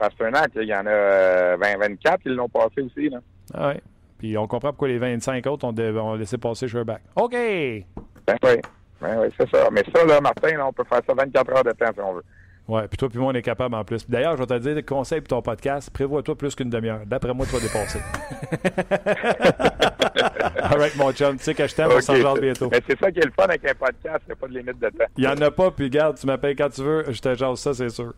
[0.56, 3.08] il y en a 20-24, ils l'ont passé aussi.
[3.08, 3.18] Là.
[3.52, 3.80] Ah ouais.
[4.18, 7.02] Puis on comprend pourquoi les 25 autres ont, ont laissé passer Sherback.
[7.14, 7.32] OK!
[7.32, 8.56] Ben oui,
[9.00, 9.68] ben oui c'est ça.
[9.70, 12.14] Mais ça, là, Martin, là, on peut faire ça 24 heures de temps si on
[12.14, 12.24] veut.
[12.66, 14.08] Ouais, puis toi, puis moi, on est capable en plus.
[14.08, 17.02] D'ailleurs, je vais te dire, conseil pour ton podcast, prévois-toi plus qu'une demi-heure.
[17.04, 17.98] D'après moi, tu vas dépasser.
[20.62, 22.70] All right, mon chum, tu sais que je t'aime, on s'en jase bientôt.
[22.70, 24.58] Mais c'est ça qui est le fun avec un podcast, il n'y a pas de
[24.58, 25.04] limite de temps.
[25.18, 27.58] Il n'y en a pas, puis garde, tu m'appelles quand tu veux, je te jase
[27.58, 28.14] ça, c'est sûr.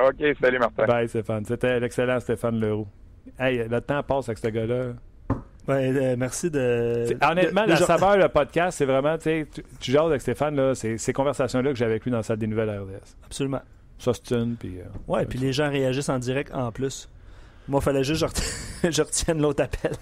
[0.00, 0.86] OK, salut Martin.
[0.86, 1.44] Bye Stéphane.
[1.44, 2.86] C'était l'excellent Stéphane Leroux.
[3.38, 4.92] Hey, le temps passe avec ce gars-là.
[5.68, 7.14] Ouais, euh, merci de.
[7.22, 10.74] honnêtement, de, la saveur, le podcast, c'est vraiment, tu tu, tu jases avec Stéphane, là,
[10.74, 13.16] c'est ces conversations-là que j'ai avec lui dans la salle des nouvelles RDS.
[13.26, 13.60] Absolument.
[13.98, 14.80] Ça, c'est une, puis.
[14.80, 17.08] Euh, ouais, puis les gens réagissent en direct en plus.
[17.68, 18.24] Moi, il fallait juste
[18.82, 19.92] que je, retienne l'autre appel.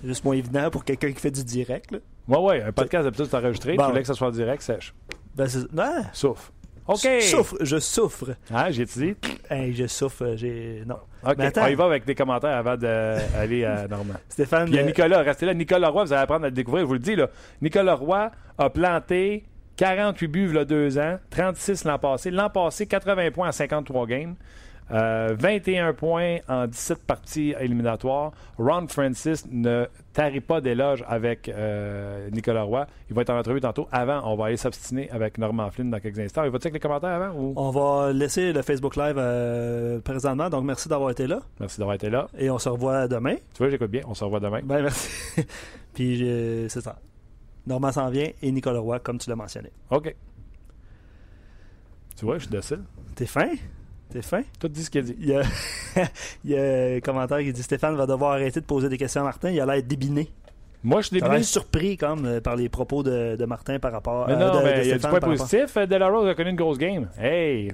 [0.00, 1.90] C'est juste moins évident pour quelqu'un qui fait du direct.
[1.90, 1.98] Là.
[2.26, 3.74] Ouais, ouais, un podcast d'habitude, c'est enregistré.
[3.74, 3.84] Bon.
[3.84, 4.94] Tu voulais que ça soit direct, sèche.
[5.34, 5.66] Ben, c'est.
[6.14, 6.50] Sauf.
[6.92, 7.22] OK.
[7.22, 8.30] Souffre, je souffre.
[8.52, 9.14] Ah, j'ai dit?
[9.48, 10.82] Hey, je souffre, j'ai.
[10.86, 10.96] Non.
[11.24, 11.64] OK, Mais attends.
[11.64, 14.14] on y va avec des commentaires avant d'aller à Normand.
[14.28, 14.64] Stéphane.
[14.64, 15.54] Puis il y a Nicolas, restez là.
[15.54, 17.28] Nicolas Roy, vous allez apprendre à le découvrir, je vous le dis, là.
[17.62, 19.44] Nicolas Roy a planté
[19.76, 22.30] 48 buts il y a deux ans, 36 l'an passé.
[22.30, 24.34] L'an passé, 80 points en 53 games.
[24.92, 28.32] Euh, 21 points en 17 parties éliminatoires.
[28.58, 32.86] Ron Francis ne tarit pas d'éloges avec euh, Nicolas Roy.
[33.08, 33.88] Il va être en entrevue tantôt.
[33.92, 36.44] Avant, on va aller s'obstiner avec Norman Flynn dans quelques instants.
[36.44, 37.38] Il va-tu avec les commentaires avant?
[37.38, 37.52] Ou?
[37.56, 40.50] On va laisser le Facebook Live euh, présentement.
[40.50, 41.40] Donc, merci d'avoir été là.
[41.60, 42.28] Merci d'avoir été là.
[42.36, 43.36] Et on se revoit demain.
[43.54, 44.02] Tu vois, j'écoute bien.
[44.06, 44.60] On se revoit demain.
[44.64, 45.42] Ben, merci.
[45.94, 46.96] Puis, euh, c'est ça.
[47.66, 49.70] Normand s'en vient et Nicolas Roy, comme tu l'as mentionné.
[49.90, 50.14] OK.
[52.16, 52.82] Tu vois, je suis docile.
[53.14, 53.50] T'es fin?
[54.10, 54.42] T'es fin?
[54.58, 55.16] Tout dit ce qu'il dit.
[55.20, 55.42] Il y, a,
[56.44, 59.20] il y a un commentaire qui dit Stéphane va devoir arrêter de poser des questions
[59.20, 59.50] à Martin.
[59.50, 60.28] Il a l'air débiné.
[60.82, 61.42] Moi, je suis débiné.
[61.42, 64.78] surpris comme par les propos de, de, Martin par rapport mais non, euh, de, mais
[64.78, 65.76] de il y a du point positif.
[65.76, 67.08] Delarose a connu une grosse game.
[67.18, 67.70] Hey,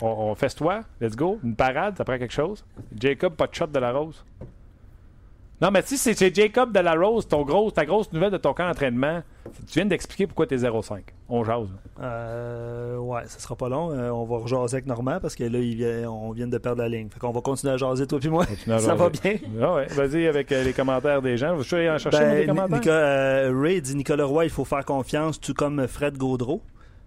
[0.00, 0.82] on, on fesse-toi.
[1.00, 1.40] Let's go.
[1.42, 2.64] Une parade, ça prend quelque chose.
[2.98, 4.24] Jacob, pas de shot de la rose.
[5.60, 8.54] Non, mais si c'est Jacob de la Rose, ton gros, ta grosse nouvelle de ton
[8.54, 9.22] camp d'entraînement,
[9.66, 11.00] tu viens d'expliquer pourquoi t'es 0-5.
[11.28, 11.68] On jase.
[12.00, 13.92] Euh, ouais, ça sera pas long.
[13.92, 16.80] Euh, on va rejaser avec Normand parce que là, il vient, on vient de perdre
[16.80, 17.10] la ligne.
[17.10, 18.46] Fait qu'on va continuer à jaser, toi puis moi.
[18.66, 19.34] ça va bien?
[19.60, 19.86] Ah ouais.
[19.88, 21.58] Vas-y avec euh, les commentaires des gens.
[21.58, 22.80] Je suis aller en chercher ben, des commentaires?
[22.86, 26.62] Euh, Ray dit Nicolas Roy, il faut faire confiance, tout comme Fred Gaudreau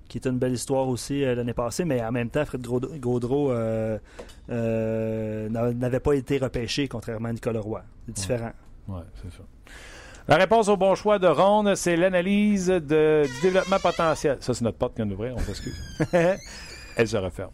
[0.07, 3.51] qui est une belle histoire aussi euh, l'année passée, mais en même temps, Fred Gaudreau
[3.51, 3.97] euh,
[4.49, 7.83] euh, n'avait pas été repêché, contrairement à Nicolas Roy.
[8.07, 8.51] C'est différent.
[8.87, 9.43] Oui, ouais, c'est ça.
[10.27, 14.37] La réponse au bon choix de Ronde, c'est l'analyse de, du développement potentiel.
[14.39, 15.75] Ça, c'est notre porte qui vient d'ouvrir, on s'excuse.
[16.95, 17.51] Elle se referme.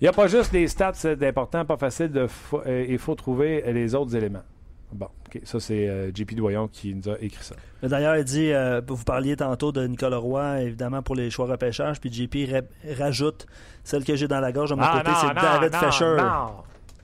[0.00, 2.28] Il n'y a pas juste des stats d'important, pas facile, de
[2.88, 4.42] il faut trouver les autres éléments.
[4.92, 5.40] Bon, OK.
[5.44, 7.54] Ça, c'est euh, JP Doyon qui nous a écrit ça.
[7.82, 12.00] D'ailleurs, il dit, euh, vous parliez tantôt de Nicolas Roy, évidemment, pour les choix repêchage,
[12.00, 12.36] puis JP
[12.98, 13.46] rajoute
[13.84, 16.16] celle que j'ai dans la gorge de mon ah, côté, c'est David non, Fisher.
[16.18, 16.50] Non.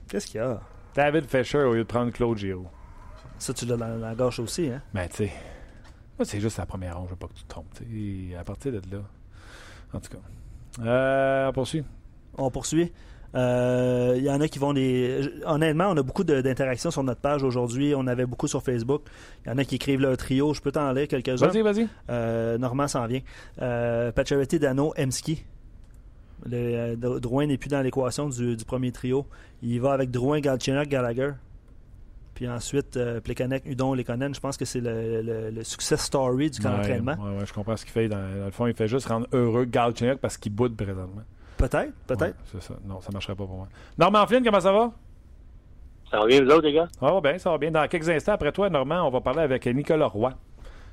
[0.07, 0.59] Qu'est-ce qu'il y a?
[0.93, 2.67] David Fisher au lieu de prendre Claude Giroux.
[3.37, 4.81] Ça, tu l'as dans la gorge aussi, hein?
[4.93, 5.31] Ben, tu sais,
[6.19, 7.73] moi, c'est juste la première ronde, je veux pas que tu te trompes.
[7.73, 8.35] T'sais.
[8.37, 9.01] À partir de là.
[9.93, 10.83] En tout cas.
[10.83, 11.85] Euh, on poursuit.
[12.37, 12.91] On poursuit.
[13.33, 15.21] Il euh, y en a qui vont les.
[15.45, 17.93] Honnêtement, on a beaucoup d'interactions sur notre page aujourd'hui.
[17.95, 19.03] On avait beaucoup sur Facebook.
[19.45, 20.53] Il y en a qui écrivent leur trio.
[20.53, 21.47] Je peux t'en lire quelques-uns.
[21.47, 21.87] Vas-y, vas-y.
[22.09, 23.21] Euh, Normand s'en vient.
[23.61, 25.43] Euh, Pacioretty, Dano, Emski.
[26.45, 29.27] Le, euh, Drouin n'est plus dans l'équation du, du, premier trio.
[29.61, 31.31] Il va avec Drouin, Galchenyuk, Gallagher.
[32.33, 34.33] Puis ensuite, euh, Plekanec, Udon, Lekonen.
[34.33, 37.15] Je pense que c'est le, le, le, success story du camp ouais, d'entraînement.
[37.21, 38.07] Ouais, ouais, je comprends ce qu'il fait.
[38.07, 41.23] Dans, dans, le fond, il fait juste rendre heureux Galchenyuk parce qu'il boude présentement.
[41.59, 42.21] Peut-être, peut-être.
[42.23, 42.73] Ouais, c'est ça.
[42.85, 43.67] Non, ça marcherait pas pour moi.
[43.97, 44.91] Normand Flynn, comment ça va?
[46.09, 46.87] Ça va bien, vous autres, les gars?
[46.99, 47.69] Ça va bien, ça va bien.
[47.69, 50.31] Dans quelques instants, après toi, Normand, on va parler avec Nicolas Roy,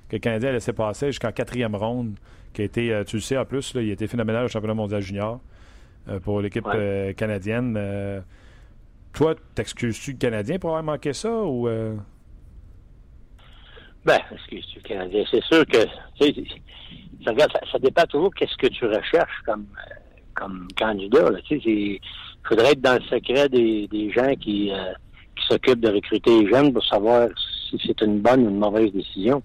[0.08, 2.18] que le Canadien a laissé passer jusqu'en quatrième ronde,
[2.52, 4.74] qui a été, tu le sais en plus, là, il a été phénoménal au championnat
[4.74, 5.40] mondial junior
[6.08, 6.76] euh, pour l'équipe ouais.
[6.76, 7.74] euh, canadienne.
[7.76, 8.20] Euh,
[9.12, 11.68] toi, t'excuses-tu le Canadien pour avoir manqué ça ou.
[11.68, 11.96] euh?
[14.04, 15.24] Ben, excuse-tu le Canadien.
[15.30, 19.66] C'est sûr que ça, ça, ça, dépend toujours qu'est-ce que tu recherches comme
[20.36, 21.30] comme candidat.
[21.30, 21.38] Là.
[21.48, 22.00] Tu sais, il
[22.48, 24.92] faudrait être dans le secret des, des gens qui, euh,
[25.36, 27.28] qui s'occupent de recruter les jeunes pour savoir
[27.68, 29.42] si c'est une bonne ou une mauvaise décision.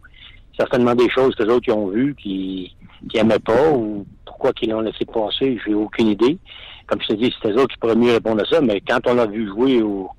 [0.58, 2.76] Certainement des choses que les autres ont vues, qui
[3.10, 6.38] qui n'aimaient pas ou pourquoi qu'ils l'ont laissé passer, j'ai aucune idée.
[6.88, 9.16] Comme je te dis, c'était eux qui pourraient mieux répondre à ça, mais quand on
[9.16, 10.10] l'a vu jouer au,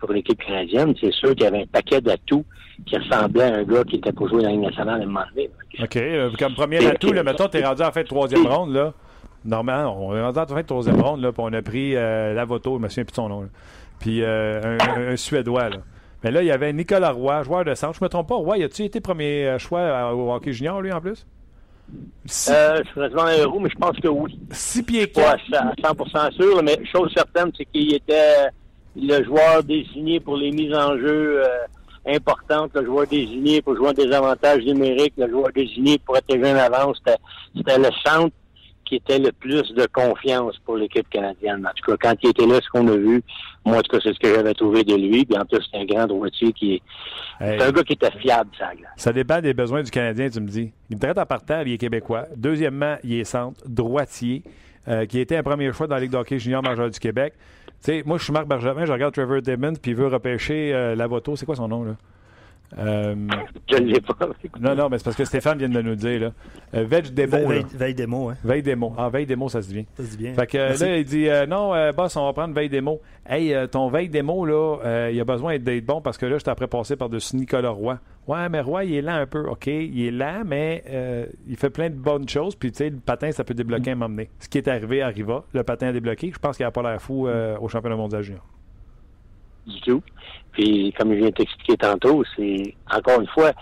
[0.00, 2.44] pour l'équipe canadienne, c'est sûr qu'il y avait un paquet d'atouts
[2.86, 5.06] qui ressemblait à un gars qui était pour jouer dans la Ligue nationale à un
[5.06, 5.50] moment donné.
[5.80, 5.96] OK.
[5.96, 8.94] Euh, comme premier atout, là, mettons, t'es rendu en fait troisième ronde, là.
[9.44, 12.34] Normalement, on est rendu en fin de troisième ronde, là, puis on a pris euh,
[12.34, 13.48] Lavoto, je me souviens plus de son nom, là.
[13.98, 15.70] puis euh, un, Suédois.
[15.70, 15.76] Là.
[16.24, 17.96] Mais là, il y avait Nicolas Roy, joueur de centre.
[17.98, 21.26] Je me trompe pas, Roy, a-tu été premier choix au hockey junior, lui, en plus?
[22.50, 24.38] Euh, je suis un héros, mais je pense que oui.
[24.50, 28.48] 6 pieds Pas à 100% sûr, mais chose certaine, c'est qu'il était
[28.96, 31.46] le joueur désigné pour les mises en jeu euh,
[32.06, 36.56] importantes, le joueur désigné pour jouer des avantages numériques, le joueur désigné pour être en
[36.56, 37.00] avance.
[37.56, 38.34] C'était le centre
[38.88, 41.66] qui était le plus de confiance pour l'équipe canadienne.
[41.66, 43.22] En tout cas, quand il était là, ce qu'on a vu,
[43.64, 45.26] moi, en tout cas, c'est ce que j'avais trouvé de lui.
[45.26, 46.82] Puis en plus, c'est un grand droitier qui est.
[47.38, 48.70] C'est un gars qui était fiable, ça.
[48.96, 50.72] Ça dépend des besoins du Canadien, tu me dis.
[50.90, 52.24] Il me traite en partant, il est québécois.
[52.34, 54.42] Deuxièmement, il est centre, droitier,
[54.88, 57.34] euh, qui était un premier choix dans la Ligue d'hockey junior majeur du Québec.
[57.84, 60.72] Tu sais, moi, je suis Marc Bergevin, je regarde Trevor Timmons, puis il veut repêcher
[60.74, 61.36] euh, Lavoto.
[61.36, 61.92] C'est quoi son nom, là?
[62.76, 63.14] Euh,
[63.70, 64.14] je ne l'ai pas.
[64.60, 66.20] Non, non, mais c'est parce que Stéphane vient de nous le dire.
[66.20, 66.32] Là.
[66.74, 67.48] Euh, Veille démo.
[67.48, 68.36] Veille, veille démo, hein.
[68.44, 68.94] Veille démo.
[68.98, 69.84] Ah, veille démo, ça se dit bien.
[69.96, 70.34] Ça se dit bien.
[70.34, 73.00] Fait que là, il dit euh, Non, euh, boss, on va prendre veille démo.
[73.26, 76.44] Hey, euh, ton veille démo, là, il a besoin d'être bon parce que là, je
[76.44, 77.98] t'ai après passé par-dessus Nicolas Roy.
[78.26, 79.46] Ouais, mais Roy, il est lent un peu.
[79.48, 80.84] OK, il est lent, mais
[81.46, 82.54] il fait plein de bonnes choses.
[82.54, 85.44] Puis, tu sais, le patin, ça peut débloquer un moment Ce qui est arrivé arriva.
[85.54, 86.30] Le patin a débloqué.
[86.34, 88.44] Je pense qu'il n'a pas l'air fou au championnat mondial junior
[89.68, 90.02] du tout.
[90.58, 93.52] Puis, comme je viens de t'expliquer tantôt, c'est, encore une fois,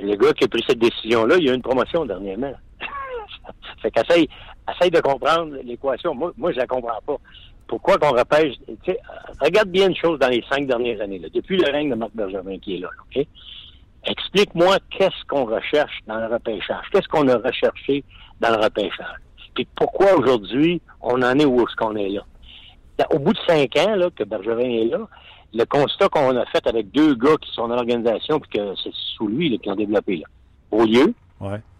[0.00, 2.52] le gars qui a pris cette décision-là, il a eu une promotion dernièrement.
[3.82, 4.28] fait qu'essaye,
[4.72, 6.14] essaye de comprendre l'équation.
[6.14, 7.16] Moi, moi, je la comprends pas.
[7.66, 8.54] Pourquoi qu'on repêche,
[9.40, 12.56] regarde bien une chose dans les cinq dernières années, depuis le règne de Marc Bergevin
[12.60, 12.88] qui est là?
[14.04, 16.84] Explique-moi qu'est-ce qu'on recherche dans le repêchage.
[16.92, 18.04] Qu'est-ce qu'on a recherché
[18.40, 19.16] dans le repêchage?
[19.56, 22.24] Puis pourquoi aujourd'hui on en est où est-ce qu'on est là?
[23.10, 25.06] au bout de cinq ans là, que Bergevin est là,
[25.56, 28.92] le constat qu'on a fait avec deux gars qui sont dans l'organisation, puis que c'est
[28.92, 30.26] sous lui là, qui ont développé là.
[30.70, 31.14] Au lieu,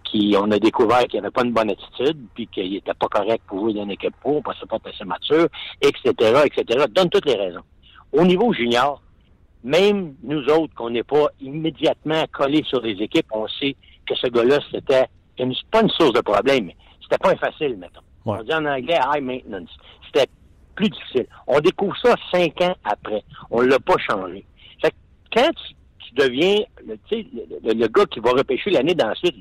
[0.05, 3.43] qui on a découvert qu'il n'avait pas une bonne attitude, puis qu'il n'était pas correct
[3.47, 5.49] pour jouer dans une équipe pour, parce que pas assez mature,
[5.83, 6.13] etc.,
[6.45, 6.85] etc.
[6.91, 7.63] Donne toutes les raisons.
[8.13, 9.03] Au niveau junior,
[9.65, 14.29] même nous autres, qu'on n'est pas immédiatement collés sur des équipes, on sait que ce
[14.29, 15.07] gars-là, c'était
[15.71, 18.01] pas une source de problème, mais c'était pas facile, mettons.
[18.25, 19.71] On dit en anglais high maintenance.
[20.07, 20.27] C'était
[20.77, 21.27] plus difficile.
[21.47, 23.25] On découvre ça cinq ans après.
[23.51, 24.45] On l'a pas changé.
[24.81, 24.95] Fait
[25.35, 25.75] quand tu,
[26.15, 29.35] deviens le, gars qui va repêcher l'année d'ensuite,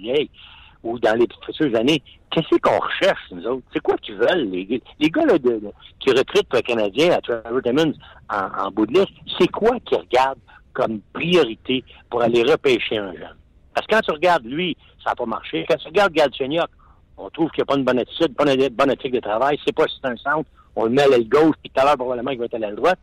[0.84, 3.64] ou dans les futures années, qu'est-ce qu'on recherche, nous autres?
[3.74, 5.26] C'est quoi qu'ils veulent, les, gars?
[5.26, 5.62] De,
[6.00, 7.94] qui recrutent pour le Canadien à Trevor Timmons
[8.30, 9.14] en, bout de liste?
[9.40, 10.40] C'est quoi qu'ils regardent
[10.74, 13.36] comme priorité pour aller repêcher un jeune?
[13.74, 15.66] Parce que quand tu regardes lui, ça n'a pas marché.
[15.68, 16.70] Quand tu regardes Galchenyuk,
[17.18, 19.76] on trouve qu'il n'y a pas une bonne attitude, une bonne éthique de travail, c'est
[19.76, 21.96] pas si c'est un centre, on le met à l'aile gauche, puis tout à l'heure,
[21.96, 23.00] probablement, il va être à l'aile droite.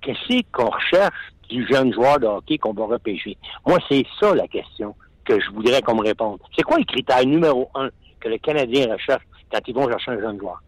[0.00, 3.36] Qu'est-ce qu'on recherche du jeune joueur de hockey qu'on va repêcher?
[3.66, 4.94] Moi, c'est ça la question
[5.24, 6.38] que je voudrais qu'on me réponde.
[6.54, 7.88] C'est quoi le critère numéro un
[8.20, 10.62] que le Canadien recherche quand ils vont chercher un jeune joueur?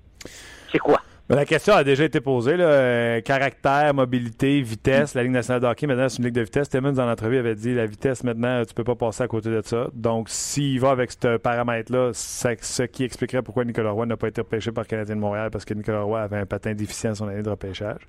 [0.72, 1.00] C'est quoi?
[1.28, 2.56] La question a déjà été posée.
[2.56, 2.64] Là.
[2.64, 5.14] Euh, caractère, mobilité, vitesse.
[5.14, 6.68] La Ligue nationale de hockey, maintenant, c'est une ligue de vitesse.
[6.68, 9.60] Timmons, dans l'entrevue, avait dit la vitesse, maintenant, tu peux pas passer à côté de
[9.62, 9.88] ça.
[9.92, 14.28] Donc, s'il va avec ce paramètre-là, c'est ce qui expliquerait pourquoi Nicolas Roy n'a pas
[14.28, 17.10] été repêché par le Canadien de Montréal, parce que Nicolas Roy avait un patin déficient
[17.10, 18.06] à son année de repêchage.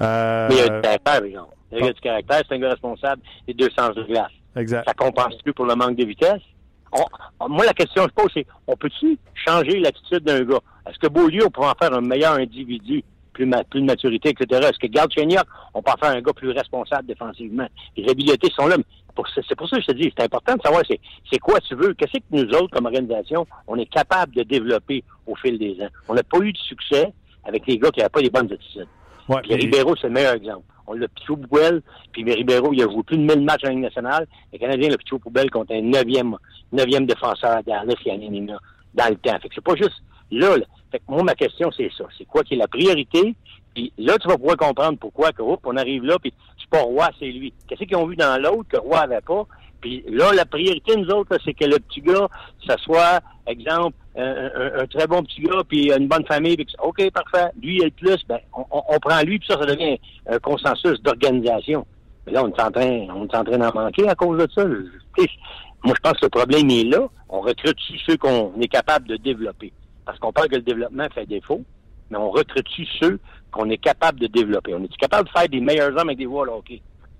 [0.00, 0.48] Euh...
[0.48, 1.54] Mais il y a du caractère, par exemple.
[1.72, 4.32] Il y a du caractère, c'est un gars responsable des deux sens de glace.
[4.56, 4.84] Exact.
[4.86, 6.42] Ça compense plus pour le manque de vitesse?
[7.48, 10.60] Moi, la question que je pose, c'est on peut-tu changer l'attitude d'un gars?
[10.88, 14.60] Est-ce que Beaulieu, on pourrait en faire un meilleur individu, plus, plus de maturité, etc.?
[14.64, 17.68] Est-ce que Galchenyuk, on peut en faire un gars plus responsable défensivement?
[17.96, 18.76] Les habiletés sont là.
[19.46, 20.82] C'est pour ça que je te dis, c'est important de savoir
[21.30, 21.92] c'est quoi tu veux?
[21.94, 25.88] Qu'est-ce que nous autres, comme organisation, on est capable de développer au fil des ans?
[26.08, 27.12] On n'a pas eu de succès
[27.44, 28.88] avec les gars qui n'avaient pas les bonnes attitudes.
[29.28, 30.64] Ouais, les Ribeiro, c'est le meilleur exemple.
[30.90, 33.68] On l'a pitché au poubelle, puis Ribeiro, il a joué plus de 1000 matchs en
[33.68, 34.26] Ligue nationale.
[34.52, 36.36] Les Canadiens le pitché au poubelle contre un neuvième,
[36.72, 39.38] neuvième défenseur qui a dans le temps.
[39.40, 40.56] Fait que c'est pas juste là,
[40.90, 42.04] Fait que moi, ma question, c'est ça.
[42.18, 43.36] C'est quoi qui est la priorité?
[43.72, 47.08] Puis là, tu vas pouvoir comprendre pourquoi que, on arrive là, puis c'est pas Roi,
[47.20, 47.52] c'est lui.
[47.68, 49.46] Qu'est-ce qu'ils ont vu dans l'autre que Roi avait pas?
[49.80, 52.28] Puis là, la priorité, nous autres, c'est que le petit gars,
[52.66, 57.50] ça soit, exemple, un, très bon petit gars, puis une bonne famille, puis OK, parfait.
[57.62, 61.00] Lui, il est le plus, ben, on, prend lui, puis ça, ça devient un consensus
[61.02, 61.86] d'organisation.
[62.26, 64.48] Mais là, on est en train, on est en train d'en manquer à cause de
[64.54, 64.64] ça.
[65.82, 67.08] Moi, je pense que le problème est là.
[67.28, 69.72] On recrute ceux qu'on est capable de développer.
[70.04, 71.62] Parce qu'on parle que le développement fait défaut,
[72.10, 72.66] mais on recrute
[73.00, 73.18] ceux
[73.50, 74.74] qu'on est capable de développer.
[74.74, 76.72] On est capable de faire des meilleurs hommes avec des voix OK.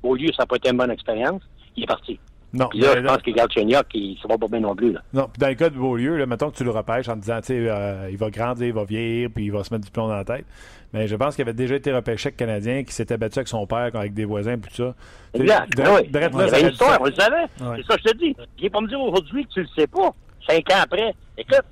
[0.02, 1.42] Au lieu, ça pas été une bonne expérience.
[1.76, 2.18] Il est parti.
[2.52, 2.68] Non.
[2.68, 4.92] Puis là, je pense que Galchenyuk, il ne va pas bien non plus.
[4.92, 5.02] Là.
[5.12, 7.40] Non, puis dans le cas de Beaulieu, là, mettons que tu le repêches en disant,
[7.40, 9.90] tu sais, euh, il va grandir, il va vieillir, puis il va se mettre du
[9.90, 10.44] plomb dans la tête.
[10.92, 13.90] Mais je pense qu'il avait déjà été repêché Canadien, qui s'était battu avec son père,
[13.94, 14.94] avec des voisins, puis tout ça.
[15.34, 15.76] Exact.
[15.76, 16.10] De, oui.
[16.12, 17.46] là, une histoire, on le savait.
[17.56, 18.36] C'est ça que je te dis.
[18.58, 20.12] Viens pas me dire aujourd'hui que tu le sais pas,
[20.48, 21.14] cinq ans après.
[21.38, 21.62] Écoute,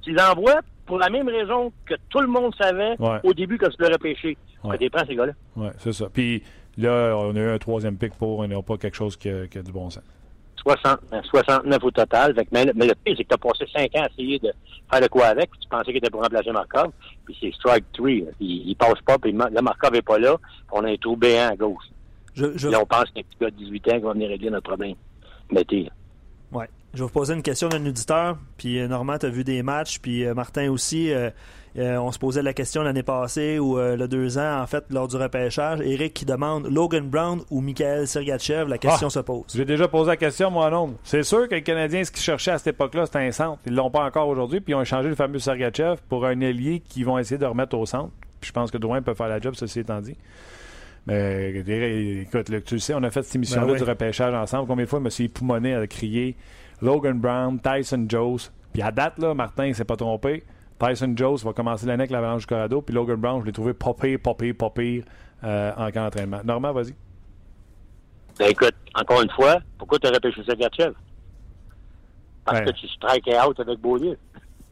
[0.00, 3.82] tu l'envoies pour la même raison que tout le monde savait au début quand tu
[3.82, 4.38] l'as repêché.
[4.64, 4.78] Ouais.
[4.78, 5.32] Tu prends ces gars-là.
[5.56, 6.06] Oui, c'est ça.
[6.12, 6.42] Puis
[6.78, 9.46] là, on a eu un troisième pic pour, et non pas quelque chose qui a,
[9.46, 10.04] qui a du bon sens.
[10.62, 12.34] 60, 69 au total.
[12.52, 14.52] mais, le pire, c'est que tu as passé 5 ans à essayer de
[14.90, 15.50] faire de quoi avec.
[15.60, 16.92] tu pensais qu'il était pour remplacer Markov.
[17.24, 18.08] Puis c'est strike 3.
[18.10, 19.18] Il, il passe pas.
[19.18, 20.36] Puis le Markov n'est pas là.
[20.70, 21.84] on a un trou béant à gauche.
[22.34, 24.12] Je, Là, on pense qu'il y a un petit gars de 18 ans qui va
[24.12, 24.94] venir régler notre problème.
[25.50, 25.90] Mettez.
[26.52, 26.68] Ouais.
[26.94, 28.36] Je vais vous poser une question d'un auditeur.
[28.58, 29.98] Puis euh, Normand, tu as vu des matchs.
[29.98, 31.12] Puis euh, Martin aussi.
[31.12, 31.30] Euh,
[31.74, 35.16] on se posait la question l'année passée ou le deux ans, en fait, lors du
[35.16, 35.80] repêchage.
[35.80, 38.68] Eric qui demande Logan Brown ou Michael Sergachev?
[38.68, 39.44] La question ah, se pose.
[39.54, 40.96] J'ai déjà posé la question, moi, non.
[41.02, 43.58] C'est sûr que les Canadiens, ce qu'ils cherchaient à cette époque-là, c'était un centre.
[43.64, 44.60] Ils l'ont pas encore aujourd'hui.
[44.60, 47.74] Puis ils ont échangé le fameux Sergachev pour un ailier qu'ils vont essayer de remettre
[47.78, 48.12] au centre.
[48.38, 50.18] Puis je pense que Drouin peut faire la job, ceci étant dit.
[51.06, 51.52] Mais
[52.22, 54.68] écoute, tu le sais, on a fait cette émission-là ben du repêchage ensemble.
[54.68, 55.28] Combien de fois M.
[55.28, 56.36] Poumonet a crié
[56.80, 58.38] Logan Brown, Tyson Jones.
[58.72, 60.44] Puis à date, là, Martin ne s'est pas trompé.
[60.78, 62.82] Tyson Jones va commencer l'année avec l'Avalanche du Colorado.
[62.82, 65.04] Puis Logan Brown, je l'ai trouvé pas pire, pas pire, pas pire
[65.44, 66.40] euh, en camp d'entraînement.
[66.44, 66.94] Normand, vas-y.
[68.38, 70.94] Ben écoute, encore une fois, pourquoi tu as repêché Sergachev?
[72.44, 74.18] Parce que tu strike out avec Beaulieu.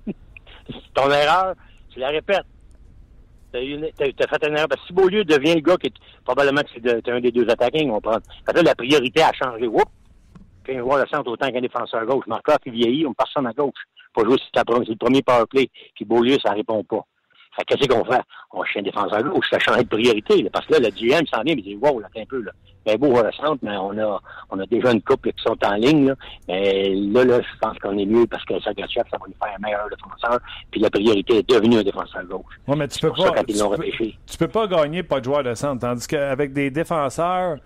[0.95, 1.55] ton erreur,
[1.91, 2.47] tu la répètes.
[3.53, 4.69] Tu as, fait une erreur.
[4.69, 5.95] Parce que si Beaulieu devient le gars qui est
[6.25, 8.19] probablement que c'est un des deux attaquants, on prend.
[8.47, 9.67] Fait la priorité a changé.
[9.67, 9.85] Oups!
[10.69, 12.27] On voit le centre autant qu'un défenseur gauche.
[12.29, 13.75] Marcoff, il vieillit, on personne à gauche.
[14.15, 15.69] Pas jouer c'est le premier power play.
[15.95, 17.05] Puis Beaulieu, ça répond pas.
[17.57, 18.21] Fait qu'est-ce qu'on fait?
[18.53, 19.47] On cherche un défenseur gauche.
[19.51, 20.49] Ça change de priorité.
[20.53, 22.53] parce que là, le GM s'en vient, il dit, wow, là, un peu, là.
[22.87, 25.75] Ben beau, le centre, mais on a, on a déjà une couple qui sont en
[25.75, 26.15] ligne, là.
[26.49, 29.55] Mais là, là, je pense qu'on est mieux parce que Sergachev, ça va lui faire
[29.55, 30.41] un meilleur défenseur.
[30.71, 32.55] Puis la priorité est devenue un défenseur gauche.
[32.67, 33.33] Oui, mais tu peux pas.
[33.47, 35.81] Tu peux, tu peux pas gagner pas de joueur de centre.
[35.81, 37.59] Tandis qu'avec des défenseurs,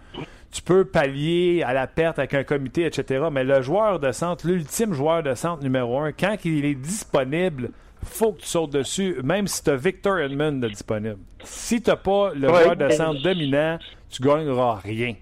[0.51, 3.27] tu peux pallier à la perte avec un comité, etc.
[3.31, 7.71] Mais le joueur de centre, l'ultime joueur de centre numéro un, quand il est disponible,
[8.05, 11.19] faut que tu sautes dessus, même si tu as Victor Edmund de disponible.
[11.43, 13.79] Si tu n'as pas le joueur de centre dominant,
[14.11, 15.15] tu gagneras rien.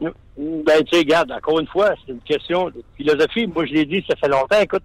[0.00, 3.46] Ben, tu sais, regarde, encore une fois, c'est une question de philosophie.
[3.46, 4.60] Moi, je l'ai dit, ça fait longtemps.
[4.60, 4.82] Écoute,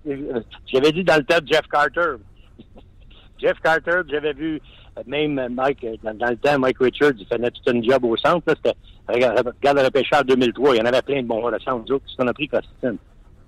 [0.65, 2.15] j'avais dit dans le temps de Jeff Carter.
[3.37, 4.61] Jeff Carter, j'avais vu
[4.97, 8.15] euh, même Mike, euh, dans, le temps, Mike Richards, il faisait tout un job au
[8.15, 8.55] centre.
[8.63, 8.73] Là,
[9.09, 11.83] regarde, regarde le repêcheur 2003, il y en avait plein de bons de centre.
[11.85, 12.95] Nous autres, qu'on a pris Costin?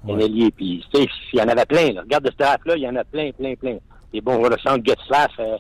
[0.04, 0.28] Ouais.
[0.28, 1.94] lié, puis il y en avait plein.
[1.94, 2.02] Là.
[2.02, 3.78] Regarde de ce draft-là, il y en a plein, plein, plein.
[4.12, 5.58] Des bons joueurs de centre, Getzlaff, euh,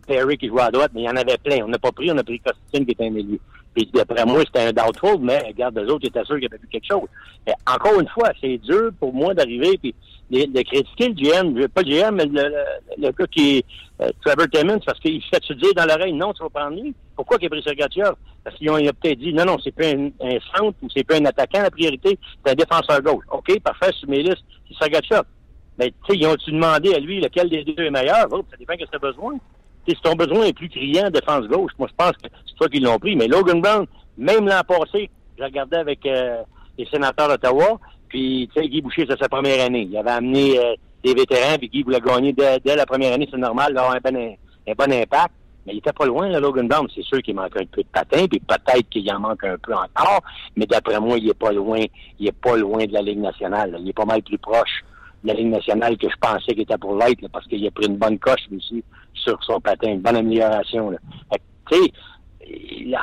[0.00, 1.64] Perry qui jouait à droite, mais il y en avait plein.
[1.64, 3.40] On n'a pas pris, on a pris Costin qui était un ailier.
[3.74, 6.58] Puis d'après moi, c'était un doubtful, mais regarde, les autres étaient sûrs qu'il y avait
[6.58, 7.08] vu quelque chose.
[7.46, 9.94] Mais encore une fois, c'est dur pour moi d'arriver puis
[10.30, 12.54] de, critiquer le GM, pas le GM, mais le,
[12.98, 13.64] le, gars qui est
[14.00, 16.94] euh, Trevor Timmons, parce qu'il se fait dire dans l'oreille, non, tu vas prendre lui?
[17.16, 18.12] Pourquoi qu'il a pris Sergachev?
[18.42, 20.10] Parce qu'ils ont, peut-être dit, non, non, c'est pas un,
[20.54, 23.24] centre ou c'est pas un attaquant, la priorité, c'est un défenseur gauche.
[23.30, 25.22] OK, parfait, sur mes listes, c'est Sergachev.
[25.78, 28.28] Mais, tu sais, ils ont-tu demandé à lui lequel des deux est meilleur?
[28.30, 29.34] Ça dépend que tu as besoin
[29.88, 32.80] si ton besoin est plus criant défense gauche, moi je pense que c'est toi qui
[32.80, 33.16] l'ont pris.
[33.16, 36.42] Mais Logan Brown, même l'an passé, je regardais avec euh,
[36.78, 37.78] les sénateurs d'Ottawa,
[38.08, 39.88] puis tu sais, Guy Boucher, c'est sa première année.
[39.90, 43.38] Il avait amené euh, des vétérans, puis Guy voulait gagner dès, la première année, c'est
[43.38, 44.36] normal d'avoir un bon,
[44.68, 45.34] un bon impact.
[45.64, 46.88] Mais il était pas loin, là, Logan Brown.
[46.92, 49.72] C'est sûr qu'il manque un peu de patin, puis peut-être qu'il en manque un peu
[49.72, 50.20] encore.
[50.56, 51.84] Mais d'après moi, il est pas loin.
[52.18, 53.76] Il est pas loin de la Ligue nationale.
[53.80, 54.82] Il est pas mal plus proche
[55.24, 57.96] la Ligue nationale que je pensais qu'il était pour l'être, parce qu'il a pris une
[57.96, 58.82] bonne coche aussi
[59.14, 60.92] sur son patin, une bonne amélioration.
[61.70, 61.92] Tu sais,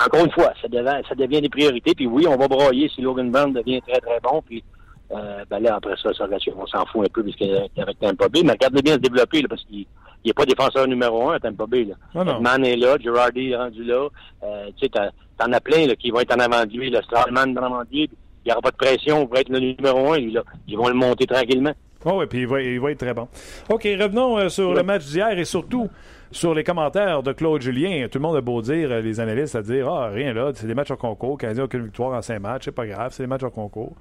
[0.05, 1.93] encore une fois, ça devient, ça devient des priorités.
[1.95, 4.41] Puis oui, on va broyer si Logan Brown devient très, très bon.
[4.45, 4.63] Puis
[5.11, 8.28] euh, ben là, après ça, ça on s'en fout un peu puisqu'il est avec Tampa
[8.30, 8.41] Bay.
[8.43, 9.86] Mais regardez bien se développer là, parce qu'il
[10.26, 11.86] n'est pas défenseur numéro un à Tampa Bay.
[11.86, 12.39] Là.
[12.39, 14.07] Man est là, Girardi est rendu là.
[14.43, 14.89] Euh, tu sais,
[15.38, 16.89] t'en as plein là, qui vont être en avant de lui.
[16.89, 18.09] Le Stradman en avant de lui.
[18.45, 20.17] Il n'y aura pas de pression pour être le numéro un.
[20.17, 20.43] Lui, là.
[20.67, 21.74] Ils vont le monter tranquillement.
[22.06, 23.28] Oh oui, puis il va, il va, être très bon.
[23.70, 25.89] OK, revenons euh, sur le match d'hier et surtout
[26.32, 28.08] sur les commentaires de Claude Julien.
[28.10, 30.68] Tout le monde a beau dire, euh, les analystes, à dire Ah, rien là, c'est
[30.68, 31.38] des matchs en concours.
[31.38, 33.95] Canadien aucune victoire en cinq matchs, c'est pas grave, c'est des matchs en concours.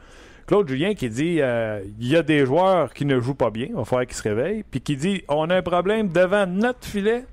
[0.47, 3.67] Claude Julien qui dit euh, il y a des joueurs qui ne jouent pas bien,
[3.69, 6.87] il va falloir qu'ils se réveillent, puis qui dit on a un problème devant notre
[6.87, 7.25] filet,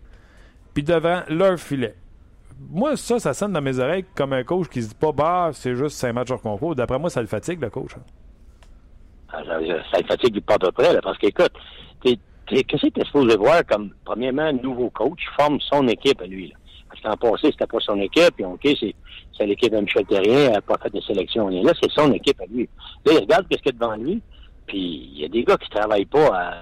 [0.73, 1.95] puis devant leur filet.
[2.71, 5.51] Moi, ça, ça sonne dans mes oreilles comme un coach qui se dit pas bah,
[5.53, 6.75] c'est juste cinq matchs en concours.
[6.75, 7.91] D'après moi, ça le fatigue, le coach.
[7.95, 8.01] Hein.
[9.31, 11.51] Ah, ça le fatigue pas à peu près, là, parce qu'écoute,
[12.03, 16.25] qu'est-ce que tu es supposé voir comme, premièrement, un nouveau coach forme son équipe à
[16.25, 16.55] lui, là?
[16.89, 20.51] Parce qu'en passé, c'était pas son équipe, puis OK, c'est l'équipe de Michel Terrien, elle
[20.53, 21.49] n'a pas fait de sélection.
[21.49, 22.69] Là, c'est son équipe à lui.
[23.05, 24.21] Là, il regarde ce qu'il y a devant lui,
[24.65, 26.53] puis il y a des gars qui travaillent pas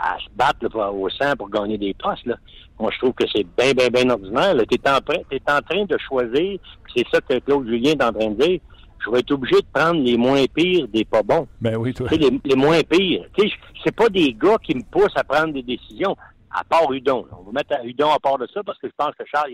[0.00, 2.24] à, se battre au sang pour gagner des postes.
[2.24, 2.36] Là.
[2.78, 4.54] Moi, je trouve que c'est bien, bien, bien ordinaire.
[4.70, 6.58] Tu es, es, en train de choisir,
[6.94, 8.60] c'est ça que Claude Julien est en train de dire,
[9.08, 11.46] je vais être obligé de prendre les moins pires des pas bons.
[11.60, 12.08] Ben oui, toi.
[12.10, 13.24] Les, les, moins pires.
[13.82, 16.14] C'est pas des gars qui me poussent à prendre des décisions,
[16.50, 17.26] à part Hudon.
[17.32, 19.52] On va mettre Hudon à part de ça parce que je pense que Charles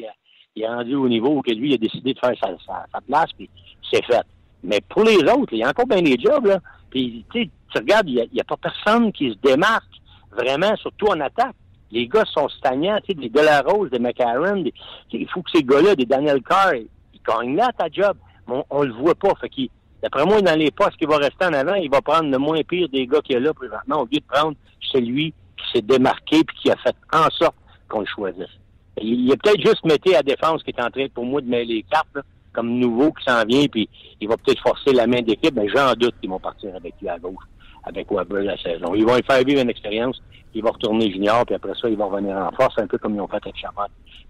[0.57, 3.31] il, est rendu au niveau où lui il a décidé de faire sa, sa, place,
[3.37, 3.49] puis
[3.93, 4.23] c'est fait.
[4.63, 6.59] Mais pour les autres, il y a encore bien des jobs, là.
[6.91, 9.85] Puis, tu regardes, il n'y a, pas personne qui se démarque
[10.31, 11.55] vraiment, surtout en attaque.
[11.91, 14.65] Les gars sont stagnants, tu sais, des Delarose, des McCarron,
[15.13, 16.89] il faut que ces gars-là, des Daniel Carr, ils
[17.27, 18.17] gagnent là ta job.
[18.49, 19.33] On, on le voit pas.
[19.41, 19.69] Fait qu'il,
[20.03, 22.63] d'après moi, dans les postes qui va rester en avant, il va prendre le moins
[22.63, 25.83] pire des gars qu'il y a là présentement, au lieu de prendre celui qui s'est
[25.83, 27.57] démarqué puis qui a fait en sorte
[27.89, 28.59] qu'on le choisisse.
[29.01, 31.75] Il, a peut-être juste Mété à défense qui est en train, pour moi, de mêler
[31.77, 32.19] les cartes,
[32.53, 33.89] comme nouveau qui s'en vient, puis
[34.21, 37.09] il va peut-être forcer la main d'équipe, mais j'en doute qu'ils vont partir avec lui
[37.09, 37.45] à gauche,
[37.87, 38.95] avec Weber la saison.
[38.95, 40.23] Ils vont lui faire vivre une expérience,
[40.55, 43.15] il va retourner junior, puis après ça, il va revenir en force, un peu comme
[43.15, 43.83] ils ont fait avec Chabot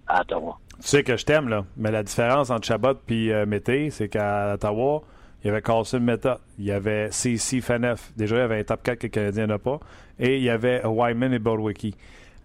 [0.06, 0.58] à Ottawa.
[0.80, 4.08] Tu sais que je t'aime, là, mais la différence entre Chabot et euh, Mété, c'est
[4.08, 5.02] qu'à Ottawa,
[5.42, 8.64] il y avait Carlson Meta, il y avait CC Fanef, déjà il y avait un
[8.64, 9.78] top 4 que le Canadien n'a pas,
[10.18, 11.94] et il y avait Wyman et Bolwicki.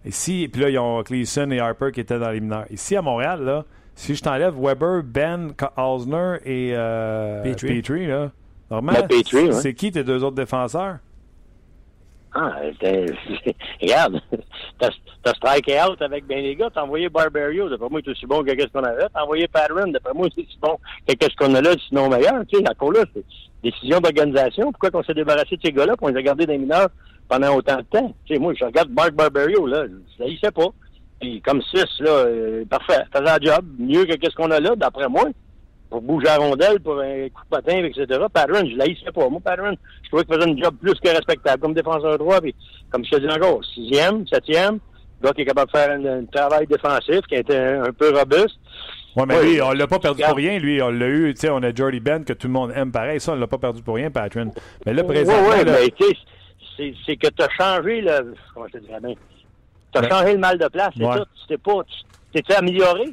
[0.04, 2.64] Ici, puis là, ils ont Cleason et Harper qui étaient dans les mineurs.
[2.70, 8.06] Ici, à Montréal, là, si je t'enlève Weber, Ben, Osner et euh, Petrie.
[8.06, 8.30] là,
[9.52, 10.98] c'est qui tes deux autres défenseurs?
[12.32, 12.60] Ah,
[13.82, 14.20] regarde,
[14.78, 18.44] t'as strike out avec ben les gars, t'as envoyé Barbario, d'après moi, c'est aussi bon
[18.44, 19.06] que ce qu'on avait.
[19.12, 22.46] T'as envoyé Patron, d'après moi, c'est aussi bon que ce qu'on a là, sinon meilleur.
[22.46, 23.24] Tu sais, encore là, c'est
[23.64, 24.70] décision d'organisation.
[24.70, 26.88] Pourquoi qu'on s'est débarrassé de ces gars-là pour les a gardés des mineurs
[27.28, 28.14] pendant autant de temps?
[28.24, 30.68] Tu sais, moi, je regarde Mark Barbario, là, ça y sait pas.
[31.20, 34.76] Puis comme 6, là, euh, parfait, faisait un job, mieux que ce qu'on a là,
[34.76, 35.24] d'après moi
[35.90, 38.06] pour bouger la rondelle, pour un coup de patin, etc.
[38.32, 39.28] Patron, je l'haïssais pas.
[39.28, 42.40] Moi, Patron, je trouvais qu'il faisait un job plus que respectable comme défenseur droit.
[42.40, 42.54] Puis,
[42.90, 44.78] comme je te dis encore, sixième, septième,
[45.22, 48.56] gars qui est capable de faire un, travail défensif, qui était un, un peu robuste.
[49.16, 50.58] Oui, mais lui, on l'a pas perdu pour rien.
[50.58, 52.92] Lui, on l'a eu, tu sais, on a Jordy Ben que tout le monde aime
[52.92, 53.20] pareil.
[53.20, 54.52] Ça, on l'a pas perdu pour rien, Patron.
[54.86, 55.48] Mais là, présentement...
[55.48, 56.04] Oui, oui, mais tu
[56.76, 58.34] sais, c'est que tu as changé le...
[58.54, 59.14] Comment je te dirais bien?
[59.92, 61.24] Tu as changé le mal de place, c'est tout.
[61.40, 61.82] Tu t'es pas...
[62.32, 63.12] Tu t'es amélioré?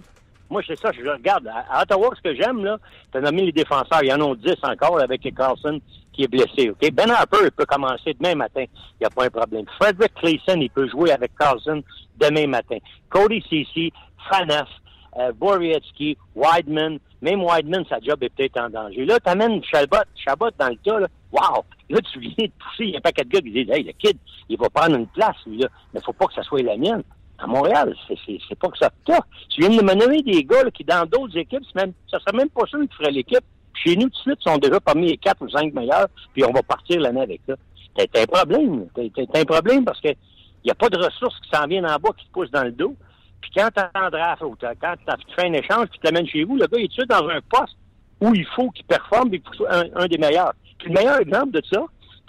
[0.49, 1.47] Moi, c'est ça, je regarde.
[1.47, 2.77] À, Ottawa, ce que j'aime, là,
[3.11, 4.01] t'as nommé les défenseurs.
[4.01, 5.79] Il y en a 10 encore avec Carlson
[6.13, 6.69] qui est blessé.
[6.69, 6.91] OK?
[6.93, 8.63] Ben Harper, il peut commencer demain matin.
[8.63, 9.65] Il n'y a pas un problème.
[9.79, 11.83] Frederick Clayson, il peut jouer avec Carlson
[12.17, 12.77] demain matin.
[13.09, 13.91] Cody Ceci,
[14.29, 14.69] Faneuf,
[15.17, 16.99] euh, Borietsky, Wideman.
[17.21, 19.05] Même Wideman, sa job est peut-être en danger.
[19.05, 21.07] Là, t'amènes Chabot, Chabot dans le tas, là.
[21.31, 21.65] Wow!
[21.89, 22.85] Là, tu viens de pousser.
[22.85, 24.17] Il y a pas quatre gars qui disent, hey, le kid,
[24.47, 25.67] il va prendre une place, lui, là.
[25.93, 27.03] Mais faut pas que ça soit la mienne
[27.37, 27.95] à Montréal.
[28.07, 29.11] C'est pas que ça te
[29.49, 32.49] Tu viens de me nommer des gars qui, dans d'autres équipes, même, ça serait même
[32.49, 33.43] pas sûr qu'ils feraient l'équipe.
[33.73, 36.51] Chez nous, tout de suite, sont déjà parmi les quatre ou cinq meilleurs, puis on
[36.51, 37.55] va partir l'année avec ça.
[37.97, 38.87] C'est un problème.
[38.95, 41.95] C'est un problème parce que il n'y a pas de ressources qui s'en viennent en
[41.95, 42.95] bas, qui te poussent dans le dos.
[43.41, 46.43] Puis quand tu en draft, ou quand tu fais un échange, puis tu l'amènes chez
[46.43, 47.77] vous, le gars, il est tout dans un poste
[48.19, 50.53] où il faut qu'il performe, et qu'il soit un, des meilleurs.
[50.79, 51.83] Puis le meilleur exemple de ça,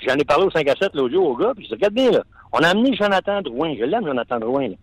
[0.06, 2.10] j'en ai parlé au 5 à 7 l'autre jour au gars, puis je regarde bien,
[2.10, 2.22] là.
[2.52, 3.74] On a amené Jonathan Drouin.
[3.78, 4.74] Je l'aime, Jonathan Drouin, là.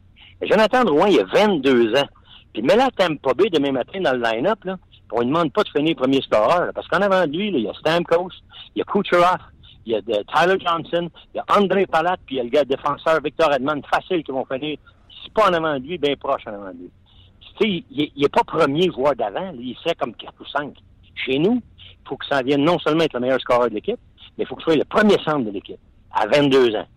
[0.42, 2.08] Jonathan Drouin, il a 22 ans.
[2.54, 4.78] Puis mets la pas B demain matin dans le line-up, là.
[5.12, 7.64] On ne demande pas de finir premier scoreur, parce qu'en avant de lui, là, il
[7.64, 8.32] y a Stamkos,
[8.76, 9.38] il y a Kucherov,
[9.86, 12.44] il y a de Tyler Johnson, il y a André Palat, puis il y a
[12.44, 14.78] le gars défenseur Victor Edmond, facile, qui vont finir,
[15.24, 17.86] si pas en avant de lui, bien proche en avant de lui.
[17.92, 20.74] Il n'est pas premier, voire d'avant, il serait comme 4 ou 5.
[21.14, 24.00] Chez nous, il faut que ça vienne non seulement être le meilleur scoreur de l'équipe,
[24.38, 25.80] mais il faut que ce soit le premier centre de l'équipe,
[26.12, 26.88] à 22 ans.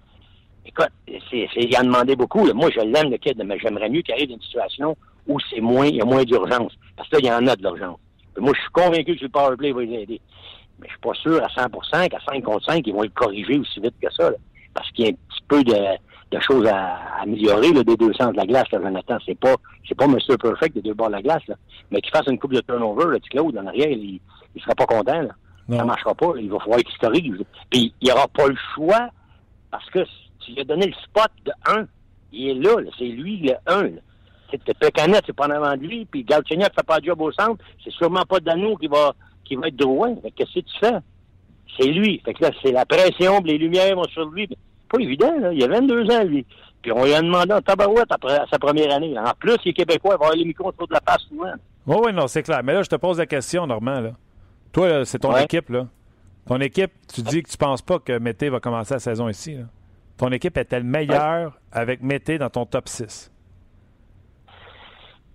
[0.69, 0.91] Écoute,
[1.31, 2.45] c'est, il a demandé beaucoup.
[2.53, 4.97] Moi, je l'aime, le kid, mais j'aimerais mieux qu'il arrive dans une situation
[5.27, 6.73] où c'est moins, il y a moins d'urgence.
[6.95, 7.99] Parce que là, il y en a de l'urgence.
[8.37, 10.21] Moi, je suis convaincu que le powerplay va les aider.
[10.79, 13.59] Mais je suis pas sûr à 100% qu'à 5 contre 5, ils vont le corriger
[13.59, 14.31] aussi vite que ça.
[14.75, 18.33] parce qu'il y a un petit peu de, choses à, améliorer là, des deux sens
[18.33, 19.17] de la glace, là, Jonathan.
[19.25, 19.55] C'est pas
[19.89, 20.37] c'est pas Mr.
[20.39, 21.47] Perfect des deux bords de la glace.
[21.49, 21.55] Là.
[21.91, 24.21] Mais qu'il fasse une coupe de turnover, le petit Claude, en arrière, il,
[24.55, 25.23] il sera pas content.
[25.23, 25.31] Là.
[25.77, 26.33] Ça marchera pas.
[26.39, 27.43] Il va falloir qu'il se corrige.
[27.71, 29.09] Puis il n'y aura pas le choix
[29.71, 30.05] parce que
[30.49, 31.87] tu lui as donné le spot de 1.
[32.33, 33.91] Il est là, c'est lui le 1.
[34.51, 37.31] C'est Pécanet, c'est pas en avant de lui, puis Galchenyuk fait pas de job au
[37.33, 40.09] centre, c'est sûrement pas Danou qui va qui va être droit.
[40.37, 40.99] Qu'est-ce que tu fais?
[41.79, 42.21] C'est lui.
[42.25, 44.49] Fait que là, c'est la pression, les lumières vont sur lui.
[44.91, 45.53] Pas évident, là.
[45.53, 46.47] Il a 22 ans, lui.
[46.83, 49.19] Puis on lui a demandé un tabarouette après sa première année.
[49.19, 51.53] En plus, il est québécois, il va avoir les micros autour de la passe souvent.
[51.87, 52.63] Oui, oui, non, c'est clair.
[52.63, 54.01] Mais là, je te pose la question, Normand.
[54.01, 54.13] Là.
[54.73, 55.87] Toi, c'est ton équipe, là.
[56.47, 59.55] Ton équipe, tu dis que tu penses pas que Mété va commencer la saison ici.
[59.55, 59.65] Là
[60.19, 63.31] ton équipe est-elle meilleure avec Mété dans ton top 6?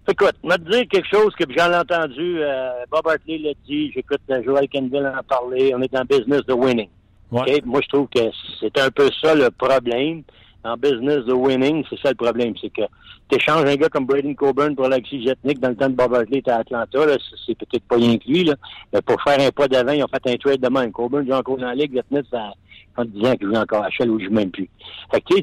[0.10, 2.42] Écoute, je vais te dire quelque chose que j'en ai entendu.
[2.42, 5.74] Euh, Bob Hartley l'a dit, j'écoute euh, Joel Kenville en parler.
[5.74, 6.90] On est en business de winning.
[7.32, 8.20] Moi, je trouve que
[8.60, 10.24] c'est un peu ça le problème.
[10.66, 12.54] En business de winning, c'est ça le problème.
[12.60, 12.84] C'est que
[13.30, 16.14] tu échanges un gars comme Braden Coburn pour Alexis Jetnik dans le temps de Bob
[16.14, 16.20] à
[16.56, 17.00] Atlanta.
[17.46, 18.46] C'est peut-être pas rien lui.
[18.46, 18.56] Là.
[18.94, 20.92] Mais pour faire un pas d'avant, ils ont fait un trade de même.
[20.92, 21.96] Coburn joue encore dans la ligue.
[21.96, 22.54] Jetnik, ça,
[22.96, 24.70] en disant qu'il joue encore à Shell ou je joue même plus.
[25.12, 25.36] Fait que,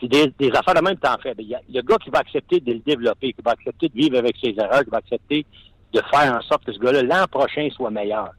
[0.00, 1.34] c'est des, des, affaires de même temps fait.
[1.38, 3.94] Il y a le gars qui va accepter de le développer, qui va accepter de
[3.94, 5.46] vivre avec ses erreurs, qui va accepter
[5.92, 8.30] de faire en sorte que ce gars-là, l'an prochain, soit meilleur.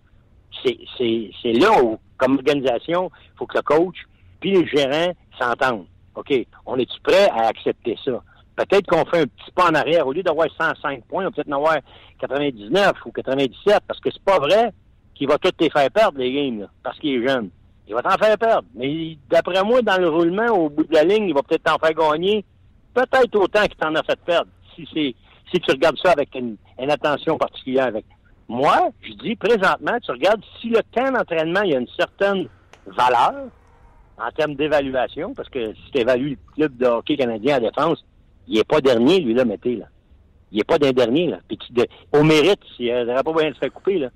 [0.63, 3.95] c'est là où, comme organisation, il faut que le coach
[4.39, 5.86] puis les gérants s'entendent.
[6.18, 6.34] OK,
[6.65, 8.22] on est-tu prêt à accepter ça?
[8.55, 10.07] Peut-être qu'on fait un petit pas en arrière.
[10.07, 11.78] Au lieu d'avoir 105 points, on peut peut-être en avoir
[12.20, 14.74] 99 ou 97, parce que c'est pas vrai
[15.13, 17.49] qu'il va tout les faire perdre, les games, parce qu'il est jeune.
[17.88, 18.68] Il va t'en faire perdre.
[18.74, 21.78] Mais d'après moi, dans le roulement, au bout de la ligne, il va peut-être t'en
[21.78, 22.43] faire gagner
[22.97, 26.57] peut-être autant qu'il t'en a fait perdre, si tu regardes ça avec une,
[26.89, 28.05] attention particulière avec.
[28.47, 32.47] Moi, je dis présentement, tu regardes si le temps d'entraînement, a une certaine
[32.86, 33.47] valeur
[34.18, 38.03] en termes d'évaluation, parce que si tu évalues le club de hockey canadien à défense,
[38.47, 39.86] il n'est pas dernier, lui, là, mettez, là.
[40.51, 41.39] Il n'est pas d'un dernier, là.
[41.47, 41.59] Puis
[42.13, 44.09] au mérite, s'il n'aurait pas moyen de se faire couper, là.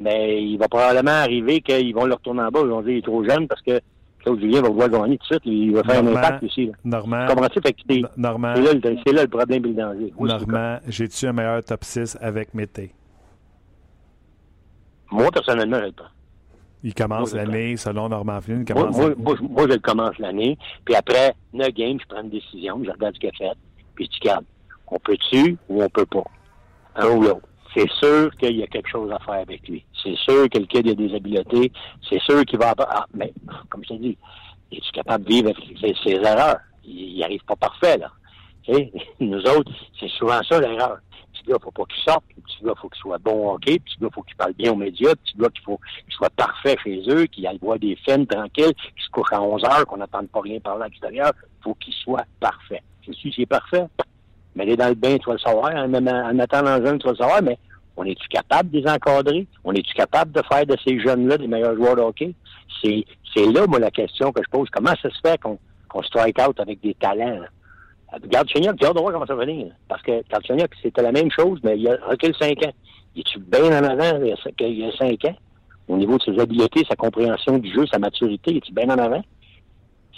[0.00, 2.98] Mais il va probablement arriver qu'ils vont le retourner en bas, ils vont dire qu'il
[2.98, 3.80] est trop jeune parce que
[4.20, 6.66] Claude Julien va vouloir gagner tout de suite, il va faire un impact aussi.
[6.66, 6.72] Là.
[6.84, 7.26] Normand.
[7.26, 7.60] Comprends-tu?
[8.54, 10.12] C'est, là, le- c'est là le problème et le danger.
[10.16, 12.92] Oui, Normand, j'ai-tu un meilleur top 6 avec Mété?
[15.10, 16.06] Moi, personnellement, je le prends.
[16.84, 19.78] Il commence l'année, selon Normand Flynn, il Moi, commence moi, moi, je- moi, je le
[19.78, 20.58] commence l'année.
[20.84, 23.58] Puis après, 9 games, je prends une décision, je regarde ce qu'il a fait.
[23.94, 24.44] Puis je dis, regarde,
[24.88, 26.24] on peut-tu ou on peut pas?
[26.96, 27.46] Un ou l'autre.
[27.74, 29.84] C'est sûr qu'il y a quelque chose à faire avec lui.
[30.02, 31.72] C'est sûr que le kid a des habiletés.
[32.08, 32.74] C'est sûr qu'il va...
[32.78, 33.32] Ah, mais,
[33.70, 34.18] comme je t'ai dit,
[34.72, 36.58] es-tu capable de vivre avec ses, ses erreurs?
[36.84, 38.10] Il n'arrive pas parfait, là.
[38.64, 38.72] Tu
[39.20, 40.98] nous autres, c'est souvent ça l'erreur.
[41.32, 42.24] Petit gars, faut pas qu'il sorte.
[42.36, 43.72] Le petit gars, faut qu'il soit bon au hockey.
[43.72, 45.10] Le petit faut qu'il parle bien aux médias.
[45.10, 48.74] Le petit qu'il faut qu'il soit parfait chez eux, qu'il aille voir des films tranquilles,
[48.74, 51.32] qu'il se couche à 11 heures, qu'on n'entende pas rien parler à l'extérieur.
[51.62, 52.82] faut qu'il soit parfait.
[53.06, 53.84] Je suis c'est parfait.
[54.54, 55.74] Mais aller dans le bain, tu vas le savoir.
[55.74, 57.42] En, en, en attendant le jeune, tu vas le savoir.
[57.42, 57.58] Mais
[57.96, 59.46] on est-tu capable de les encadrer?
[59.64, 62.34] On est-tu capable de faire de ces jeunes-là des meilleurs joueurs de hockey?
[62.82, 63.04] C'est,
[63.34, 64.68] c'est là, moi, la question que je pose.
[64.70, 65.58] Comment ça se fait qu'on,
[66.02, 67.40] strike out avec des talents?
[67.40, 67.46] là?
[68.12, 69.72] Regarde Chignac, j'ai hâte de comment ça va venir.
[69.88, 70.12] Parce que
[70.46, 72.72] Chignac, c'était la même chose, mais il a recul 5 ans.
[73.14, 74.20] Il est-tu bien en avant
[74.56, 75.36] qu'il y a 5 ans?
[75.88, 78.98] Au niveau de ses habiletés, sa compréhension du jeu, sa maturité, il est-tu bien en
[78.98, 79.22] avant?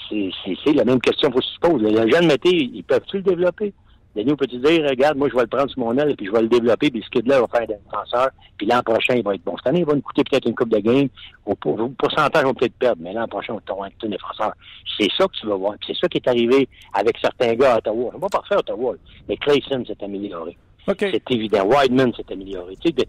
[0.09, 0.31] C'est,
[0.75, 1.83] la même question qu'il faut se pose.
[1.83, 3.73] Le jeune métier, ils peuvent-tu le développer?
[4.17, 6.31] Denis, peut-tu dire, regarde, moi, je vais le prendre sur mon aile et puis je
[6.33, 9.43] vais le développer, puis ce kid-là va faire défenseur, puis l'an prochain, il va être
[9.45, 9.57] bon.
[9.57, 11.09] Cette année, il va nous coûter peut-être une coupe de game.
[11.47, 14.09] Au, pour- au pourcentage, on va peut-être perdre, mais l'an prochain, on va être un
[14.09, 14.53] défenseur.
[14.99, 15.75] C'est ça que tu vas voir.
[15.81, 18.11] Puis C'est ça qui est arrivé avec certains gars à Ottawa.
[18.15, 18.95] C'est pas parfait à Ottawa,
[19.29, 20.57] mais Clayson s'est amélioré.
[20.87, 20.97] OK.
[21.01, 21.65] C'est évident.
[21.67, 22.77] Wideman s'est amélioré.
[22.77, 23.07] Tu sais,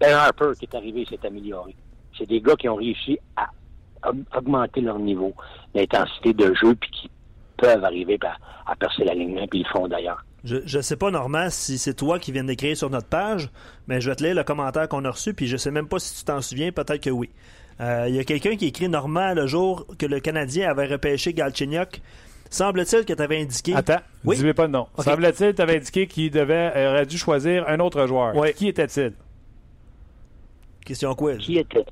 [0.00, 1.76] Ben Harper qui est arrivé s'est amélioré.
[2.18, 3.48] C'est des gars qui ont réussi à
[4.08, 5.32] aug- augmenter leur niveau
[5.74, 7.10] d'intensité de jeu puis qui
[7.56, 10.24] peuvent arriver à, à percer l'alignement, puis ils le font d'ailleurs.
[10.44, 13.50] Je, je sais pas, Normand, si c'est toi qui viens d'écrire sur notre page,
[13.88, 15.98] mais je vais te lire le commentaire qu'on a reçu, puis je sais même pas
[15.98, 17.28] si tu t'en souviens, peut-être que oui.
[17.80, 21.32] Euh, Il y a quelqu'un qui écrit Normand le jour que le Canadien avait repêché
[21.34, 22.00] Galchenyuk.
[22.50, 23.74] Semble-t-il que tu avais indiqué.
[23.74, 24.36] Attends, Oui?
[24.36, 24.86] dis-moi pas de nom.
[24.96, 25.04] Ok.
[25.04, 28.34] Semble-t-il, tu avais indiqué qu'il devait, aurait dû choisir un autre joueur.
[28.34, 28.52] Oui.
[28.54, 29.12] Qui était-il?
[30.84, 31.38] Question quiz.
[31.38, 31.84] Qui était?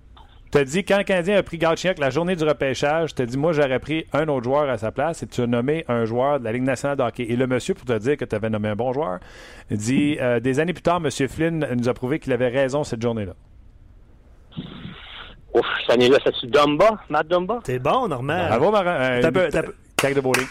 [0.51, 3.27] Tu as dit, quand le Canadien a pris Galchenyuk la journée du repêchage, tu as
[3.27, 6.07] dit, moi, j'aurais pris un autre joueur à sa place et tu as nommé un
[6.07, 7.25] joueur de la Ligue nationale de hockey.
[7.29, 9.19] Et le monsieur, pour te dire que tu avais nommé un bon joueur,
[9.71, 11.11] dit, euh, des années plus tard, M.
[11.29, 13.35] Flynn nous a prouvé qu'il avait raison cette journée-là.
[15.55, 16.99] Ouf, cette année-là, c'est-tu Dumba?
[17.11, 17.61] Matt Dumba?
[17.65, 18.47] T'es bon, Normand.
[18.49, 18.91] Bravo, Marin.
[18.95, 20.47] Euh, T'as peu- t'as peu- Claque de bowling.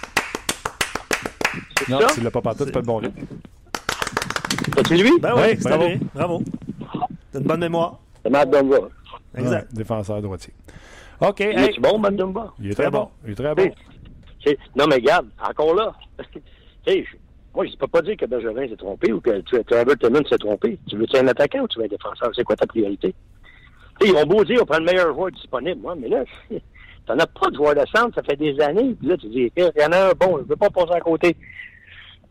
[1.90, 2.08] Non, ça?
[2.14, 3.22] tu l'as pas partout, c'est pas le bon rythme.
[4.88, 5.12] C'est lui?
[5.22, 5.84] Ben oui, Oui, c'est bravo.
[5.84, 6.00] vrai.
[6.14, 6.42] Bravo.
[7.32, 8.00] T'as une bonne mémoire.
[8.24, 8.78] C'est Matt Dumba.
[9.38, 9.72] Exact.
[9.72, 10.54] Ouais, défenseur droitier.
[11.22, 11.40] OK.
[11.40, 12.00] Il hey, est-tu bon,
[12.60, 13.00] il est très Très bon.
[13.00, 13.10] bon.
[13.26, 13.64] Il est très bon.
[14.76, 15.94] Non, mais regarde, encore là.
[17.56, 20.24] Moi, je ne peux pas dire que Bergevin s'est trompé ou que tu- Trevor Timmons
[20.30, 20.78] s'est trompé.
[20.88, 22.30] Tu veux-tu un attaquant ou tu veux un défenseur?
[22.36, 23.14] C'est quoi ta priorité?
[24.06, 25.82] Ils ont beau dire on prend le meilleur joueur disponible.
[25.82, 26.24] Moi, mais là,
[27.08, 28.94] t'en as pas de joueur de centre, ça fait des années.
[29.00, 30.94] Puis là, tu dis, il y en a un bon, je ne veux pas passer
[30.94, 31.36] à côté.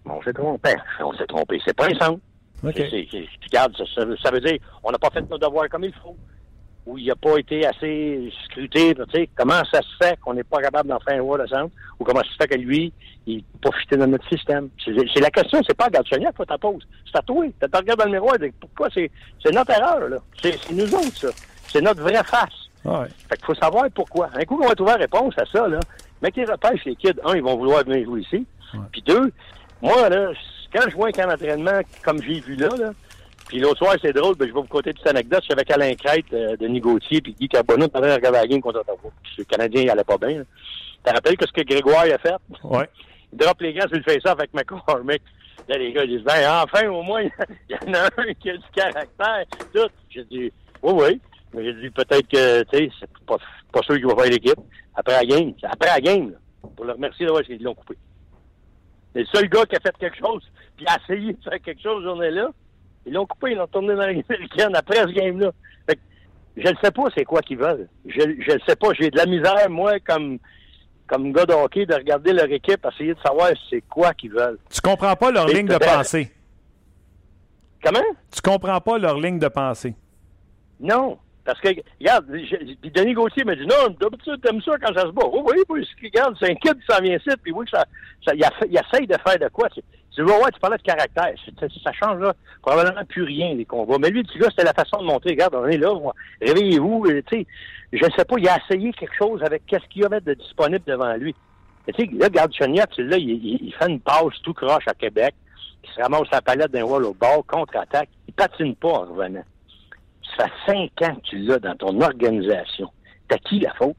[0.05, 0.71] On s'est trompé.
[1.01, 1.61] On s'est trompé.
[1.67, 2.21] C'est pas un centre.
[2.65, 2.73] OK.
[2.77, 5.39] C'est- c'est- c'est- regarde, ça, ça veut- ça veut dire on n'a pas fait nos
[5.39, 6.17] devoirs comme il faut.
[6.87, 8.95] Ou il n'a pas été assez scruté.
[8.95, 11.47] Tu sais, comment ça se fait qu'on n'est pas capable d'en faire un joueur de
[11.49, 11.75] centre?
[11.99, 12.93] Ou comment ça se fait que lui,
[13.27, 14.69] il n'est pas fité dans notre système?
[14.85, 16.87] C'est la question, c'est pas à Galchenyuk que tu poses.
[17.11, 17.45] C'est à toi.
[17.45, 19.11] Tu te regardes dans le miroir et dis, pourquoi c'est
[19.53, 20.19] notre erreur, là?
[20.41, 21.29] C'est nous autres, ça.
[21.69, 22.69] C'est notre vraie face.
[22.85, 23.09] Ouais.
[23.29, 24.31] Fait qu'il faut savoir pourquoi.
[24.35, 25.81] Un coup qu'on va trouver la réponse à ça, là,
[26.23, 28.47] mais qu'ils repêchent les kids, un, ils vont vouloir venir jouer ici.
[28.93, 29.33] Puis deux,
[29.83, 30.31] moi, là,
[30.73, 32.93] quand je vois un camp d'entraînement comme j'ai vu là, là,
[33.49, 35.41] puis l'autre soir, c'est drôle, ben, je vais vous conter petite anecdote.
[35.41, 38.61] Je suis avec Alain Crête, euh, Denis Gauthier, puis Guy Carbonneau, on regarder la game
[38.61, 38.99] contre Ottawa.
[39.23, 40.39] Puis le Canadien, il allait pas bien.
[40.39, 40.45] là.
[41.05, 42.35] T'as rappelé que ce que Grégoire a fait?
[42.65, 42.89] Ouais.
[43.33, 45.23] Il drop les gars sur le face-off avec McCormick.
[45.69, 47.23] Là, les gars, ils disent, ben, enfin, au moins,
[47.69, 49.45] il y en a un qui a du caractère.
[49.75, 49.89] Tout.
[50.11, 51.21] J'ai dit, oui, oui.
[51.53, 53.37] Mais j'ai dit, peut-être que, tu sais, c'est pas,
[53.73, 54.61] pas sûr qu'il va faire l'équipe.
[54.95, 55.53] Après la game.
[55.61, 56.37] C'est Après la game, là.
[56.77, 57.97] Pour le remercier d'avoir qu'ils l'ont coupé.
[59.13, 60.43] C'est le seul gars qui a fait quelque chose,
[60.77, 62.51] puis a essayé de faire quelque chose cette journée-là.
[63.07, 65.51] Ils l'ont coupé, ils l'ont tourné dans la américaine après ce game-là.
[66.57, 67.87] Je ne sais pas c'est quoi qu'ils veulent.
[68.07, 68.89] Je ne sais pas.
[68.99, 70.39] J'ai de la misère, moi, comme
[71.07, 74.59] comme gars de hockey, de regarder leur équipe, essayer de savoir c'est quoi qu'ils veulent.
[74.71, 76.33] Tu comprends pas leur ligne de pensée.
[77.83, 78.01] Comment?
[78.33, 79.95] Tu comprends pas leur ligne de pensée.
[80.81, 81.19] Non.
[81.47, 81.69] Parce que,
[82.01, 85.23] regarde, puis Denis Gauthier m'a dit, non, t'aimes ça quand ça se bat.
[85.33, 87.85] Oui, oui, oui, regarde, c'est un kid qui s'en vient ici, puis oui, ça,
[88.27, 88.43] ça, il,
[88.77, 89.69] essaye de faire de quoi.
[89.71, 91.33] Tu vois, ouais, tu parlais de caractère.
[91.61, 93.99] Ça, change, là, probablement plus rien, les combats.
[94.01, 95.93] Mais lui, tu vois, c'était la façon de montrer, regarde, on est là,
[96.43, 97.47] réveillez-vous, tu sais,
[97.93, 100.35] je ne sais pas, il a essayé quelque chose avec qu'est-ce qu'il y avait de
[100.35, 101.35] disponible devant lui.
[101.87, 105.37] Tu sais, là, regarde, Cheniak, là, il, il, fait une passe tout croche à Québec,
[105.85, 109.45] il se ramasse la palette d'un wall au bord, contre-attaque, il patine pas en revenant.
[110.37, 112.91] Ça fait cinq ans que tu l'as dans ton organisation.
[113.29, 113.97] T'as qui la faute?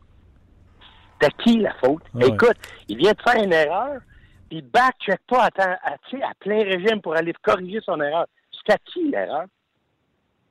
[1.20, 2.04] T'as qui la faute?
[2.22, 2.58] Écoute,
[2.88, 4.02] il vient de faire une erreur,
[4.50, 8.28] puis back-check pas à, à, à plein régime pour aller corriger son erreur.
[8.52, 9.46] C'est à qui l'erreur?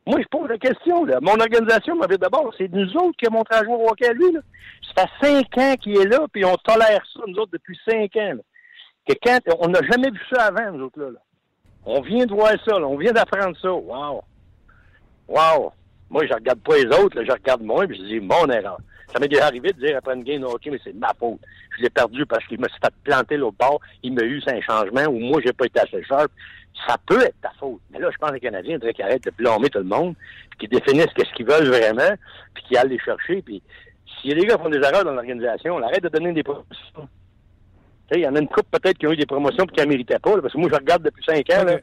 [0.06, 1.04] Moi, je pose la question.
[1.04, 1.18] Là.
[1.20, 4.12] Mon organisation m'avait d'abord, c'est nous autres qui avons montré à jouer au hockey à
[4.12, 4.32] lui.
[4.32, 4.40] Là.
[4.94, 8.14] Ça fait cinq ans qu'il est là, puis on tolère ça, nous autres, depuis cinq
[8.16, 8.34] ans.
[9.08, 11.00] Que quand, on n'a jamais vu ça avant, nous autres.
[11.00, 11.18] Là,
[11.84, 13.72] On vient de voir ça, on vient d'apprendre ça.
[13.72, 14.22] Wow!
[15.28, 15.72] Wow!
[16.08, 18.78] Moi, je regarde pas les autres, là, je regarde moi, puis je dis mon erreur.
[19.12, 21.40] Ça m'est déjà arrivé de dire après une game hockey, mais c'est ma faute.
[21.76, 24.60] Je l'ai perdu parce qu'il me s'est fait planter l'autre bord, il m'a eu un
[24.60, 26.30] changement, ou moi, j'ai pas été assez sharp
[26.86, 27.80] ça peut être ta faute.
[27.90, 30.14] Mais là, je pense que les Canadiens devraient qu'ils arrêtent de blâmer tout le monde,
[30.50, 32.14] puis qu'ils définissent qu'est-ce qu'ils veulent vraiment,
[32.54, 33.42] puis qu'ils aillent les chercher.
[33.42, 33.62] Puis
[34.20, 37.08] si les gars font des erreurs dans l'organisation, on arrête de donner des promotions.
[38.12, 39.86] Il y en a une couple peut-être qui ont eu des promotions et qui ne
[39.86, 41.64] méritaient pas, parce que moi, je regarde depuis cinq ans.
[41.64, 41.78] Là,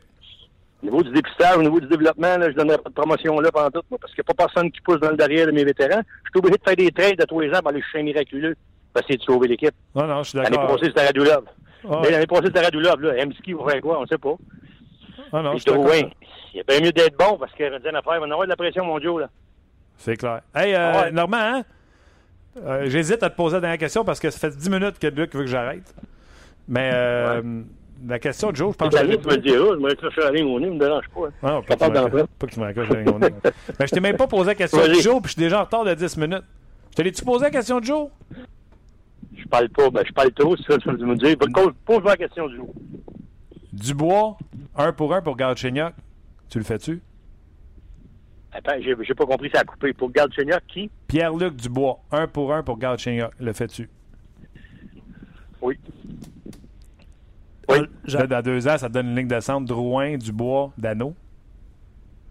[0.83, 3.39] au niveau du dépistage, au niveau du développement, là, je ne donnerai pas de promotion
[3.39, 5.47] là pendant tout, moi, parce qu'il n'y a pas personne qui pousse dans le derrière
[5.47, 6.01] de mes vétérans.
[6.25, 8.55] Je suis obligé de faire des trades de tous les ans aller chercher un miraculeux
[8.91, 9.73] pour essayer de sauver l'équipe.
[9.95, 10.51] Non, non, je suis d'accord.
[10.51, 11.43] L'année passée, c'était Radulov.
[12.01, 13.01] Mais l'année passée, c'était Radulov.
[13.01, 13.25] Là.
[13.25, 13.99] MSK va faire quoi?
[13.99, 14.35] On ne sait pas.
[15.31, 16.05] Ah non, je oui.
[16.53, 18.85] Il est bien mieux d'être bon parce que Renzen Affaire va avoir de la pression,
[18.85, 19.19] mon Dieu.
[19.19, 19.29] Là.
[19.97, 20.41] C'est clair.
[20.53, 21.63] Hey, euh, Normand, hein?
[22.57, 25.07] euh, j'hésite à te poser la dernière question parce que ça fait 10 minutes que
[25.07, 25.95] Luc veut que j'arrête.
[26.67, 27.41] Mais euh,
[28.07, 29.15] la question de Joe, je pense que.
[29.15, 31.49] Tu me diras, je me la ligne au nez, ne me dérange pas.
[31.49, 33.33] Non, pas, pas que tu me raccroches la ligne au nez.
[33.79, 35.63] Mais je t'ai même pas posé la question de Joe, puis je suis déjà en
[35.63, 36.43] retard de 10 minutes.
[36.97, 38.09] Je te tu posé la question de Joe?
[39.35, 41.35] Je parle pas, ben je parle trop, c'est ça que tu me dis.
[41.85, 42.67] Pose-moi la question de Joe.
[43.71, 44.37] Dubois,
[44.75, 45.93] un pour un pour Galchenyuk.
[46.49, 47.01] Tu le fais-tu?
[48.51, 49.93] Attends, j'ai pas compris, ça a coupé.
[49.93, 50.91] Pour Galchenyuk, qui?
[51.07, 53.31] Pierre-Luc Dubois, un pour un pour Galchenyuk.
[53.39, 53.89] Le fais-tu?
[55.61, 55.79] Oui.
[57.69, 58.27] Oui.
[58.27, 61.15] dans deux ans, ça te donne une ligne de centre Drouin, Dubois, Dano.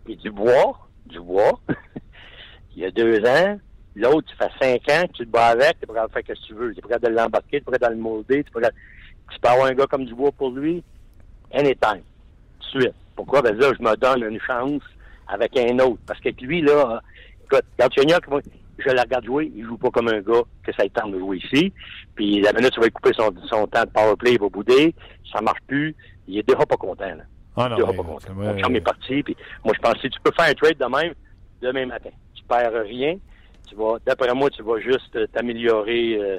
[0.08, 1.60] Et Dubois, Dubois,
[2.76, 3.58] il y a deux ans,
[3.94, 6.54] l'autre, tu fais cinq ans, tu te bats avec, tu pourrais faire ce que tu
[6.54, 6.74] veux.
[6.74, 8.70] Tu pourrais de l'embarquer, tu pourrais dans le molder, tu pourrais,
[9.30, 10.82] tu peux avoir un gars comme Dubois pour lui,
[11.52, 12.02] anytime,
[12.60, 12.94] tout de suite.
[13.14, 13.42] Pourquoi?
[13.42, 14.82] Ben là, je me donne une chance
[15.28, 16.00] avec un autre.
[16.06, 17.00] Parce que lui, là,
[17.44, 18.40] écoute, Galchenyuk, moi,
[18.84, 21.18] je le regarde jouer, il joue pas comme un gars que ça ait temps de
[21.18, 21.72] jouer ici.
[22.14, 24.94] Puis la minute, tu vas couper son, son temps de powerplay, il va bouder,
[25.32, 25.94] ça marche plus,
[26.28, 27.24] il est déjà pas content, là.
[27.56, 28.34] Ah non, il est déjà pas content.
[28.34, 30.78] Mon chum est parti, puis moi, je pense que si tu peux faire un trade
[30.78, 31.14] de même,
[31.60, 33.16] demain matin, tu perds rien,
[33.68, 36.38] tu vas, d'après moi, tu vas juste t'améliorer, euh,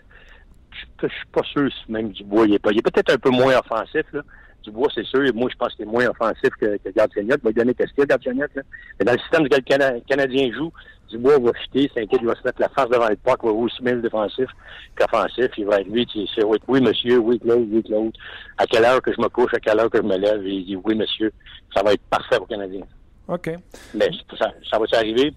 [1.01, 3.29] je suis pas sûr si même Dubois, il est pas, il est peut-être un peu
[3.29, 4.21] moins offensif, là,
[4.63, 5.21] Dubois, c'est sûr.
[5.33, 7.39] Moi, je pense qu'il est moins offensif que, que Galchenyuk.
[7.43, 8.45] Il va donner qu'est-ce qu'il y a.
[8.55, 8.61] Là.
[8.99, 10.71] Mais dans le système que le Canadien joue,
[11.14, 11.89] Dubois va chuter.
[11.95, 13.16] Il va se mettre la face devant le.
[13.16, 14.49] Il va aussi bien le défensif
[14.95, 15.47] qu'offensif.
[15.57, 16.07] Il va être lui.
[16.36, 17.18] C'est oui, oui, monsieur.
[17.20, 17.68] Oui, Claude.
[17.72, 18.14] Oui, Claude.
[18.57, 20.45] À quelle heure que je me couche, à quelle heure que je me lève?
[20.45, 21.32] Il dit oui, monsieur.
[21.74, 22.82] Ça va être parfait au Canadien.
[23.28, 23.49] OK.
[23.93, 25.34] Mais ça, ça va s'arriver.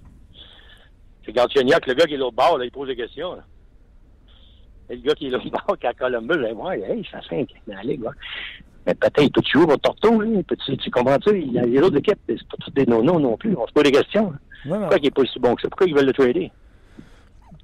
[1.25, 3.35] C'est Galchenyuk, le gars qui est l'autre bord, là, il pose des questions.
[3.35, 3.45] Là.
[4.89, 7.21] Et le gars qui est l'autre bord, qui a Columbus, je vais voir, hey, ça
[7.23, 8.05] fait dans la ligue.
[8.87, 10.43] Mais peut-être, tu joues au torto, là.
[10.65, 11.41] Tu, tu comprends-tu?
[11.41, 13.57] Il y a les autres équipes, c'est pas tous des non-non non plus.
[13.57, 14.33] On se pose des questions.
[14.69, 15.69] Pourquoi il n'est pas aussi bon que ça?
[15.69, 16.51] Pourquoi ils veulent le trader?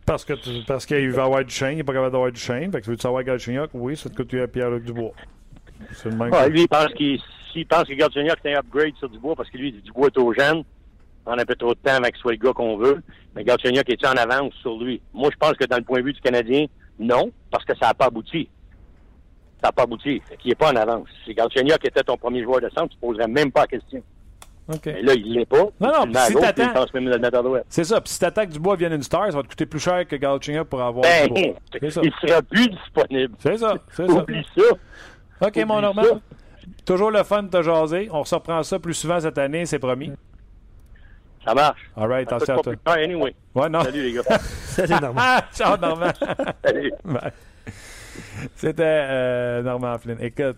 [0.04, 0.34] Parce que
[0.66, 2.68] parce qu'il va avoir du chien, il n'est pas capable d'avoir du chien.
[2.72, 3.70] Fait que tu veux savoir Galchenyuk?
[3.74, 5.12] Oui, ça te coûte Pierre-Luc Dubois.
[5.92, 6.32] C'est le même.
[6.32, 7.20] Ouais, lui, il pense qu'il
[7.52, 10.34] s'il pense que Galchenyuk c'est un upgrade sur Dubois parce que lui, Dubois est au
[10.34, 10.64] jeune.
[11.24, 13.00] On a un peu trop de temps avec soit le gars qu'on veut.
[13.36, 15.00] Mais Galchenyuk est en avance sur lui?
[15.14, 16.66] Moi, je pense que dans le point de vue du Canadien,
[16.98, 18.48] non, parce que ça n'a pas abouti
[19.62, 20.20] ça n'a pas abouti.
[20.40, 21.08] Qui n'est pas en avance.
[21.24, 23.66] Si Galchenyuk qui était ton premier joueur de centre, tu ne poserais même pas la
[23.68, 24.02] question.
[24.68, 24.92] Okay.
[24.92, 25.64] Mais là, il l'est pas.
[25.80, 26.86] Non, non, si t'attends...
[27.68, 28.00] C'est ça.
[28.00, 30.16] Puis si t'attends que Dubois vienne une star, ça va te coûter plus cher que
[30.16, 31.54] Galchenyuk pour avoir ben, Dubois.
[32.02, 33.34] Il sera plus disponible.
[33.38, 33.74] C'est ça.
[33.90, 34.12] C'est ça.
[34.12, 35.46] Oublie ça.
[35.46, 36.20] OK, mon Normand.
[36.84, 38.08] Toujours le fun de te jaser.
[38.12, 40.12] On se reprend ça plus souvent cette année, c'est promis.
[41.44, 41.90] Ça marche.
[41.96, 42.74] All right, attention à toi.
[42.86, 43.34] Anyway.
[43.54, 43.82] Ouais, non.
[43.82, 44.22] Salut, les gars.
[44.38, 45.40] Salut, Normand.
[45.52, 46.12] Ciao, Normand.
[46.64, 46.92] Salut.
[47.04, 47.32] Bye.
[48.56, 50.18] C'était euh, Normand Flynn.
[50.20, 50.56] Écoute,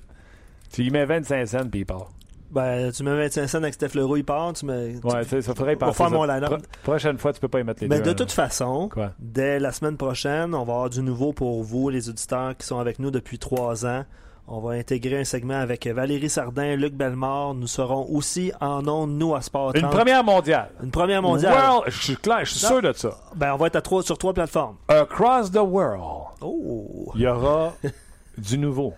[0.72, 2.10] tu y mets 25 cents puis il part.
[2.50, 4.52] Ben, tu mets 25 cents avec Steph Leroux, il part.
[4.52, 5.96] Tu mets, ouais, tu, ça faudrait y penser.
[5.96, 8.10] faire mon line Pro prochaine fois, tu peux pas y mettre les Mais deux.
[8.12, 9.12] de toute façon, Quoi?
[9.18, 12.78] dès la semaine prochaine, on va avoir du nouveau pour vous, les auditeurs qui sont
[12.78, 14.04] avec nous depuis trois ans.
[14.46, 17.54] On va intégrer un segment avec Valérie Sardin, Luc Bellemare.
[17.54, 19.82] Nous serons aussi en ondes, nous, à Sport 30.
[19.82, 20.70] Une première mondiale.
[20.82, 21.54] Une première mondiale.
[21.54, 23.16] World, je suis clair, je suis sûr de ça.
[23.34, 24.76] Ben, on va être à trois, sur trois plateformes.
[24.88, 26.02] Across the world.
[26.42, 27.10] Oh!
[27.14, 27.74] Il y aura
[28.38, 28.92] du nouveau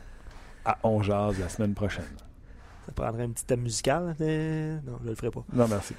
[0.65, 2.05] à On Jazz la semaine prochaine.
[2.87, 4.17] Ça prendrait un petit thème musical.
[4.19, 4.81] Mais...
[4.85, 5.45] Non, je le ferai pas.
[5.53, 5.95] Non, merci.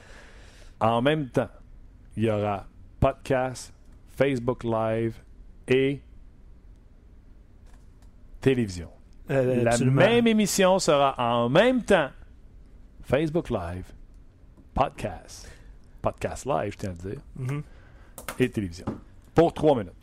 [0.81, 1.49] En même temps,
[2.17, 2.65] il y aura
[2.99, 3.73] podcast,
[4.17, 5.15] Facebook Live
[5.69, 6.01] et
[8.41, 8.89] télévision.
[9.29, 9.97] Euh, La absolument.
[10.01, 12.09] même émission sera en même temps
[13.03, 13.85] Facebook Live,
[14.73, 15.49] podcast,
[16.01, 17.63] podcast live, je tiens à le dire, Mhm.
[18.39, 18.85] et télévision.
[19.35, 19.93] Pour trois minutes.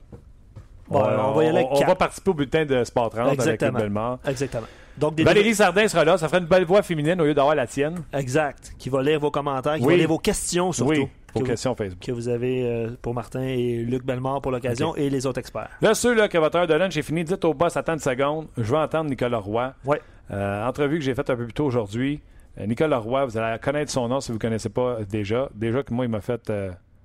[0.88, 1.88] Bon, on va y aller avec on quatre.
[1.88, 3.78] va participer au bulletin de Sport 30 avec Exactement.
[3.78, 4.18] Bellemare.
[4.26, 4.66] Exactement.
[4.98, 6.18] Donc, des Valérie Sardin sera là.
[6.18, 8.02] Ça ferait une belle voix féminine au lieu d'avoir la tienne.
[8.12, 8.74] Exact.
[8.78, 9.94] Qui va lire vos commentaires, qui Oui.
[9.94, 10.90] va lire vos questions surtout.
[10.92, 12.00] oui, pour que, vous, question Facebook.
[12.00, 15.70] que vous avez euh, pour Martin et Luc Bellemare pour l'occasion et les autres experts.
[15.82, 17.98] Là, ceux là, que votre heure de lunch est finie, dites au boss, attends une
[17.98, 18.46] seconde.
[18.56, 19.74] Je veux entendre Nicolas Roy.
[19.84, 20.00] Ouais.
[20.30, 22.20] Euh, entrevue que j'ai faite un peu plus tôt aujourd'hui.
[22.58, 25.50] Euh, Nicolas Roy, vous allez connaître son nom si vous ne connaissez pas déjà.
[25.54, 26.50] Déjà que moi, il m'a fait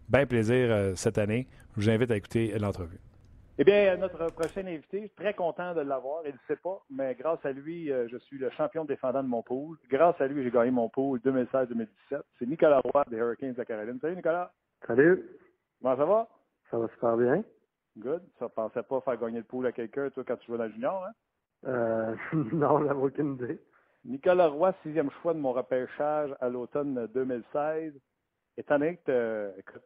[0.08, 1.48] bien plaisir cette année.
[1.76, 3.00] Je vous invite à écouter l'entrevue.
[3.62, 6.22] Eh bien, notre prochain invité, je suis très content de l'avoir.
[6.26, 9.28] Il ne sait pas, mais grâce à lui, euh, je suis le champion défendant de
[9.28, 9.78] mon pool.
[9.90, 12.22] Grâce à lui, j'ai gagné mon pool 2016-2017.
[12.40, 14.00] C'est Nicolas Roy des Hurricanes de la Caroline.
[14.00, 14.54] Salut Nicolas.
[14.88, 15.30] Salut,
[15.82, 16.30] Comment ça va?
[16.72, 17.44] ça va super bien.
[17.98, 18.24] Good.
[18.40, 20.64] Ça ne pensait pas faire gagner le pool à quelqu'un, toi, quand tu jouais dans
[20.64, 21.12] le junior, hein?
[21.68, 22.16] Euh,
[22.54, 23.60] non, j'avais aucune idée.
[24.06, 27.92] Nicolas Roy, sixième choix de mon repêchage à l'automne 2016.
[28.56, 29.84] Étant donné que, euh, écoute,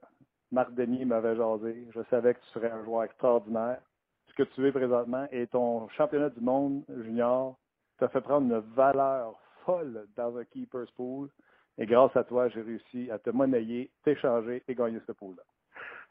[0.53, 3.81] Marc Denis m'avait jasé, je savais que tu serais un joueur extraordinaire.
[4.27, 7.57] Ce que tu es présentement et ton championnat du monde junior
[7.97, 9.33] t'a fait prendre une valeur
[9.65, 11.29] folle dans un keeper's pool.
[11.79, 15.41] Et grâce à toi, j'ai réussi à te monnayer, t'échanger et gagner ce pool-là.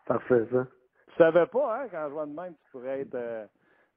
[0.07, 0.67] Parfait, ça.
[1.07, 3.47] Tu savais pas, hein, qu'en jouant de même, tu pourrais être euh,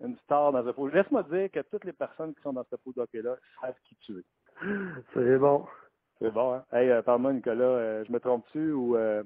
[0.02, 0.92] une star dans ce pool.
[0.94, 4.20] Laisse-moi dire que toutes les personnes qui sont dans ce pool d'hockey-là savent qui tu
[4.20, 4.24] es.
[5.16, 5.66] C'est bon.
[6.20, 6.64] C'est bon, hein?
[6.72, 9.24] Hey, euh, parle-moi, Nicolas, euh, je me trompe-tu ou euh,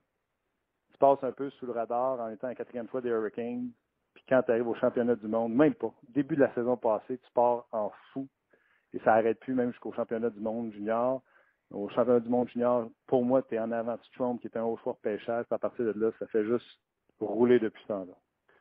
[0.99, 3.69] passes un peu sous le radar en étant la quatrième fois des Hurricanes,
[4.13, 7.17] puis quand tu arrives au championnat du monde, même pas, début de la saison passée,
[7.17, 8.27] tu pars en fou,
[8.93, 11.21] et ça arrête plus même jusqu'au championnat du monde junior.
[11.71, 14.57] Au championnat du monde junior, pour moi, tu es en avant de Strom, qui est
[14.57, 16.79] un haut de pêchage, puis à partir de là, ça fait juste
[17.19, 18.13] rouler depuis ce temps-là.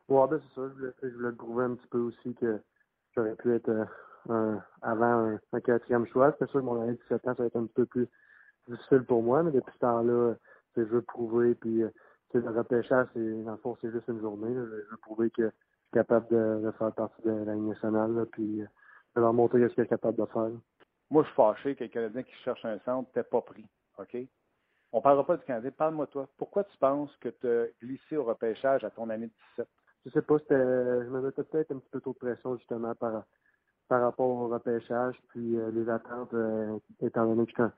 [0.08, 0.68] Ouais, ben c'est ça.
[0.68, 2.60] Je voulais, je voulais prouver un petit peu aussi que
[3.14, 3.70] j'aurais pu être
[4.30, 6.34] euh, avant un, quatrième choix.
[6.38, 8.08] C'est sûr que mon année de 17 ans, ça va être un petit peu plus
[8.68, 10.34] difficile pour moi, mais depuis ce temps-là,
[10.76, 11.90] je veux prouver, puis euh,
[12.34, 14.52] le repêchage, c'est, dans le fond, c'est juste une journée.
[14.52, 14.62] là.
[14.64, 18.12] Je veux prouver que je suis capable de, de faire partie de la Ligue nationale,
[18.14, 18.66] là, puis euh,
[19.16, 20.50] de leur montrer ce que je suis capable de faire.
[21.10, 23.66] Moi, je suis fâché que les Canadiens qui cherchent un centre t'aient pas pris.
[23.98, 24.16] OK?
[24.92, 25.70] On parlera pas du Canadien.
[25.70, 26.28] Parle-moi toi.
[26.36, 29.68] Pourquoi tu penses que tu as glissé au repêchage à ton année de 17?
[30.08, 32.94] je sais pas, c'était, je me mettais peut-être un petit peu trop de pression justement
[32.94, 33.24] par,
[33.88, 37.72] par rapport au repêchage, puis euh, les attentes, euh, étant donné que un,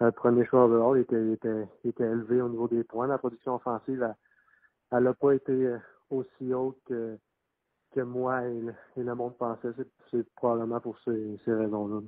[0.00, 3.06] un premier choix overall, était, était, était élevé au niveau des points.
[3.06, 4.14] La production offensive,
[4.92, 5.78] elle n'a pas été euh,
[6.10, 7.18] aussi haute que,
[7.92, 9.72] que moi et le, et le monde pensait.
[10.10, 12.00] C'est, probablement pour ces, ces raisons-là.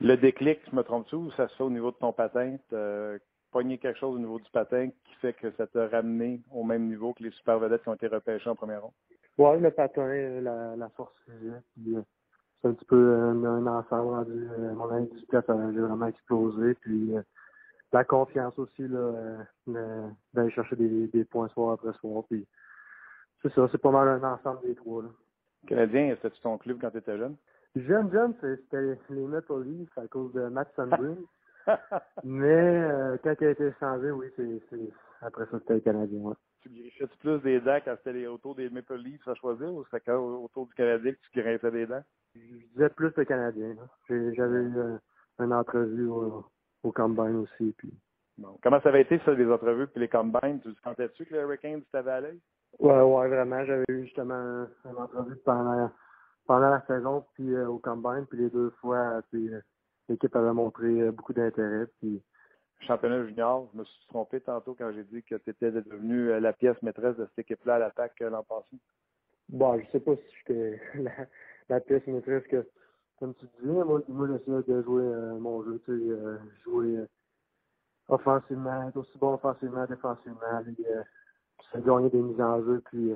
[0.00, 2.56] Le déclic, je me trompe-tu, ou ça se fait au niveau de ton patin?
[3.50, 6.86] Pogné quelque chose au niveau du patin qui fait que ça t'a ramené au même
[6.86, 8.92] niveau que les super vedettes qui ont été repêchés en première ronde?
[9.38, 12.02] Ouais, le patin, euh, la, la force physique, puis euh,
[12.60, 14.48] c'est un petit peu euh, un, ensemble rendu.
[14.58, 16.74] Euh, mon année 18 ça a vraiment explosé.
[16.74, 17.22] Puis euh,
[17.92, 22.24] la confiance aussi, là, euh, le- d'aller chercher des, des points soir après soir.
[22.28, 22.46] Puis
[23.42, 25.02] c'est ça, c'est pas mal un ensemble des trois.
[25.02, 25.08] Là.
[25.66, 27.36] Canadien, c'était-tu ton club quand tu étais jeune?
[27.76, 31.16] Jeune, jeune, c'était les Maple Leafs à cause de Matt Sundin.
[32.24, 34.60] Mais euh, quand il a été changé, oui, c'est,
[35.20, 36.20] après ça, c'était le Canadien.
[36.20, 36.34] Ouais.
[36.68, 40.00] Tu grichais-tu plus des dents quand c'était autour des Maple Leafs à choisir ou c'était
[40.00, 42.02] quand autour du Canadien que tu grinçais des dents?
[42.34, 43.74] Je disais plus le Canadien.
[44.08, 44.98] J'avais eu
[45.40, 46.44] une entrevue au,
[46.82, 47.74] au Combine aussi.
[47.78, 47.92] Puis
[48.38, 48.56] Bon.
[48.62, 50.60] Comment ça avait été, ça, les entrevues puis les combines?
[50.62, 52.40] Tu sentais-tu que les Hurricanes t'avaient à l'œil?
[52.78, 53.64] Ouais, ouais, vraiment.
[53.64, 55.90] J'avais eu justement un- une entrevue pendant,
[56.46, 59.60] pendant la saison, puis euh, au Combine, puis les deux fois, puis, euh,
[60.08, 61.86] l'équipe avait montré euh, beaucoup d'intérêt.
[61.98, 62.22] Puis
[62.80, 66.40] Championnat junior, je me suis trompé tantôt quand j'ai dit que tu étais devenu euh,
[66.40, 68.76] la pièce maîtresse de cette équipe-là à l'attaque euh, l'an passé.
[69.48, 70.80] bon, je sais pas si j'étais
[71.68, 72.66] la, pièce maîtresse que,
[73.18, 77.04] comme tu disais, moi, moi j'essayais de jouer euh, mon jeu, tu sais, jouer
[78.08, 83.12] offensivement, être aussi bon offensivement, défensivement, puis, puis gagner des mises en jeu, puis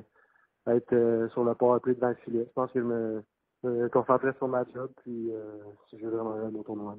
[0.67, 2.45] être sur le power play devant le filet.
[2.45, 3.23] Je pense que je me,
[3.63, 5.31] me concentrais sur ma job, puis
[5.89, 6.97] si j'ai vraiment un bon tournoi.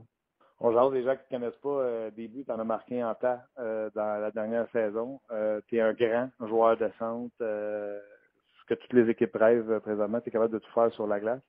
[0.60, 3.14] On jase des gens qui ne connaissent pas euh, début, tu en as marqué en
[3.14, 5.20] temps euh, dans la dernière saison.
[5.30, 7.34] Euh, tu es un grand joueur de centre.
[7.38, 11.20] Ce que toutes les équipes rêvent présentement, tu es capable de tout faire sur la
[11.20, 11.42] glace.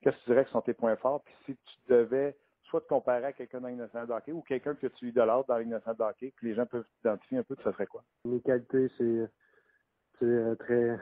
[0.00, 1.22] Qu'est-ce que tu dirais que sont tes points forts?
[1.24, 4.86] Puis si tu devais soit te comparer à quelqu'un dans de hockey ou quelqu'un que
[4.86, 8.02] tu idolâtres dans de hockey, que les gens peuvent t'identifier un peu, ça serait quoi?
[8.24, 9.28] Mes qualités, c'est
[10.18, 10.98] c'est très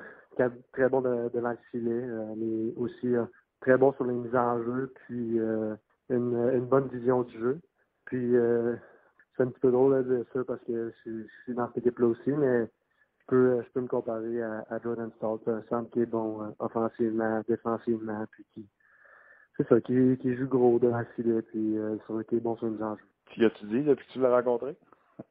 [0.73, 2.07] très bon de, devant le filet,
[2.37, 3.15] mais aussi
[3.61, 5.39] très bon sur les mises en jeu, puis
[6.11, 7.61] une, une bonne vision du jeu.
[8.05, 8.77] Puis euh,
[9.37, 12.09] c'est un petit peu drôle de dire ça parce que je, suis dans cette équipe-là
[12.09, 16.01] aussi, mais je peux, je peux me comparer à, à Jordan Stott, un centre qui
[16.01, 18.67] est bon euh, offensivement, défensivement, puis qui
[19.57, 22.57] c'est ça, qui, qui joue gros devant le filet, puis euh, sur qui est bon
[22.57, 23.05] sur les enjeux.
[23.27, 24.75] Tu as-tu dit depuis que tu l'as rencontré?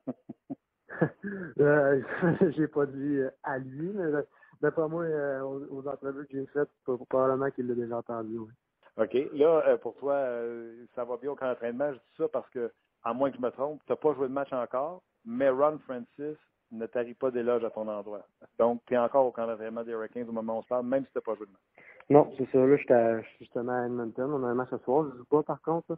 [1.60, 2.02] euh,
[2.56, 4.22] j'ai pas dit à lui, mais
[4.62, 5.06] d'après moi,
[5.44, 6.70] aux, aux, entrevues que j'ai faites,
[7.10, 8.52] probablement qu'il l'a déjà entendu, oui.
[9.00, 9.14] OK.
[9.34, 11.92] Là, euh, pour toi, euh, ça va bien au camp d'entraînement.
[11.94, 12.72] Je dis ça parce que,
[13.04, 15.80] à moins que je me trompe, tu n'as pas joué de match encore, mais Ron
[15.86, 16.38] Francis
[16.72, 18.26] ne t'arrive pas d'éloge à ton endroit.
[18.58, 20.86] Donc, tu es encore au camp d'entraînement des Hurricanes au moment où on se parle,
[20.86, 21.86] même si tu n'as pas joué de match.
[22.10, 22.58] Non, c'est ça.
[22.58, 24.34] Là, j'étais justement à Edmonton.
[24.34, 25.06] On a un match ce soir.
[25.06, 25.98] Je ne joue pas, par contre,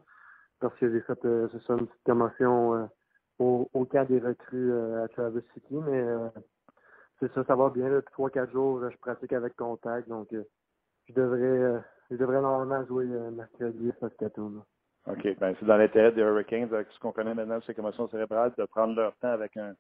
[0.59, 2.87] parce que j'ai fait euh, ça, une petite commotion
[3.39, 5.75] au, au camp des recrues à Travis City.
[5.75, 6.05] Mais
[7.19, 7.89] c'est ça, ça va bien.
[7.89, 10.07] Depuis trois, quatre jours, je pratique avec contact.
[10.07, 11.81] Donc, je devrais
[12.11, 14.63] je devrais normalement jouer euh, mercredi Saskatoon.
[15.07, 15.39] OK.
[15.39, 18.65] Ben, c'est dans l'intérêt des Hurricanes, avec ce qu'on connaît maintenant ces commotions cérébrales, de
[18.65, 19.73] prendre leur temps avec un,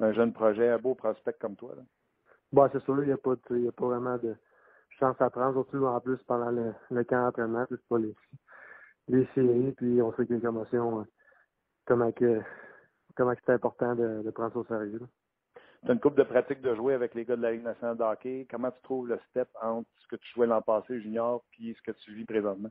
[0.00, 1.74] un jeune projet, un beau prospect comme toi.
[1.76, 1.82] Là.
[2.52, 4.34] Bon, c'est sûr, il n'y a, pas, il y a pas vraiment de
[4.98, 8.14] chance à prendre, surtout en plus pendant le, le camp d'entraînement, c'est pas les,
[9.08, 11.04] les séries, puis on sait qu'il y a une commotion, euh,
[11.86, 12.40] comment que
[13.16, 14.98] comment c'est important de, de prendre ça au sérieux.
[15.00, 15.06] Là
[15.84, 17.96] tu as une coupe de pratique de jouer avec les gars de la Ligue nationale
[17.96, 18.46] de hockey.
[18.50, 21.82] Comment tu trouves le step entre ce que tu jouais l'an passé junior et ce
[21.82, 22.70] que tu vis présentement?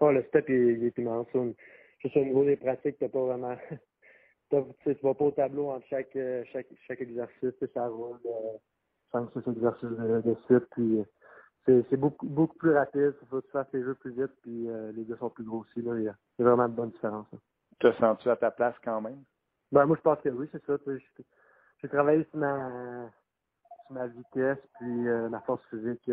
[0.00, 1.28] Oh, le step il, est immense.
[2.00, 3.56] Juste au niveau des pratiques, tu pas vraiment.
[4.50, 6.16] tu vas pas au tableau entre chaque,
[6.52, 7.54] chaque, chaque exercice.
[7.72, 10.66] Ça roule de 5-6 exercices de, de suite.
[10.72, 11.04] Puis
[11.64, 13.14] c'est beaucoup, beaucoup plus rapide.
[13.22, 14.32] Il faut que tu fasses les jeux plus vite.
[14.42, 15.80] Puis euh, les gars sont plus gros aussi.
[15.80, 15.94] Là.
[15.96, 17.28] Il y a vraiment une bonne différence.
[17.78, 19.22] Te sens-tu à ta place quand même?
[19.70, 20.76] Ben, moi, je pense que oui, c'est ça
[21.82, 26.10] j'ai travaillé sur ma, vitesse puis euh, ma force physique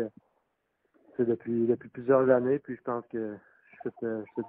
[1.16, 3.36] c'est depuis plusieurs années puis je pense que
[3.84, 4.48] je fais, euh, je fais.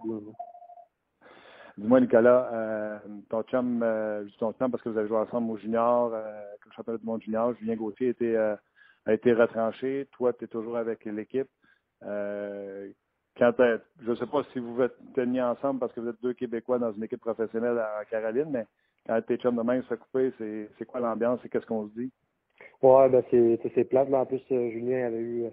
[1.78, 3.00] Dis-moi, Nicolas, euh,
[3.30, 6.44] ton chum, euh, ton chum parce que vous avez joué ensemble au junior, euh,
[6.76, 8.08] championnat du monde junior, Julien Gauthier
[9.06, 10.08] a été, euh, retranché.
[10.12, 11.50] Toi, tu es toujours avec l'équipe.
[12.04, 12.90] Euh,
[13.38, 16.34] quand je ne sais pas si vous êtes tenus ensemble parce que vous êtes deux
[16.34, 18.68] Québécois dans une équipe professionnelle en Caroline, mais
[19.06, 22.12] quand tes chums de main se coupé, c'est, quoi l'ambiance et qu'est-ce qu'on se dit?
[22.82, 25.50] Ouais, ben c'est, plate, mais en plus, euh, Julien avait eu euh,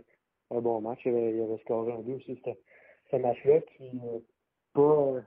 [0.50, 1.00] un bon match.
[1.04, 2.40] Il avait, il avait scoré un but aussi,
[3.10, 3.60] ce, match-là.
[3.60, 4.18] Puis, euh,
[4.74, 5.22] pas,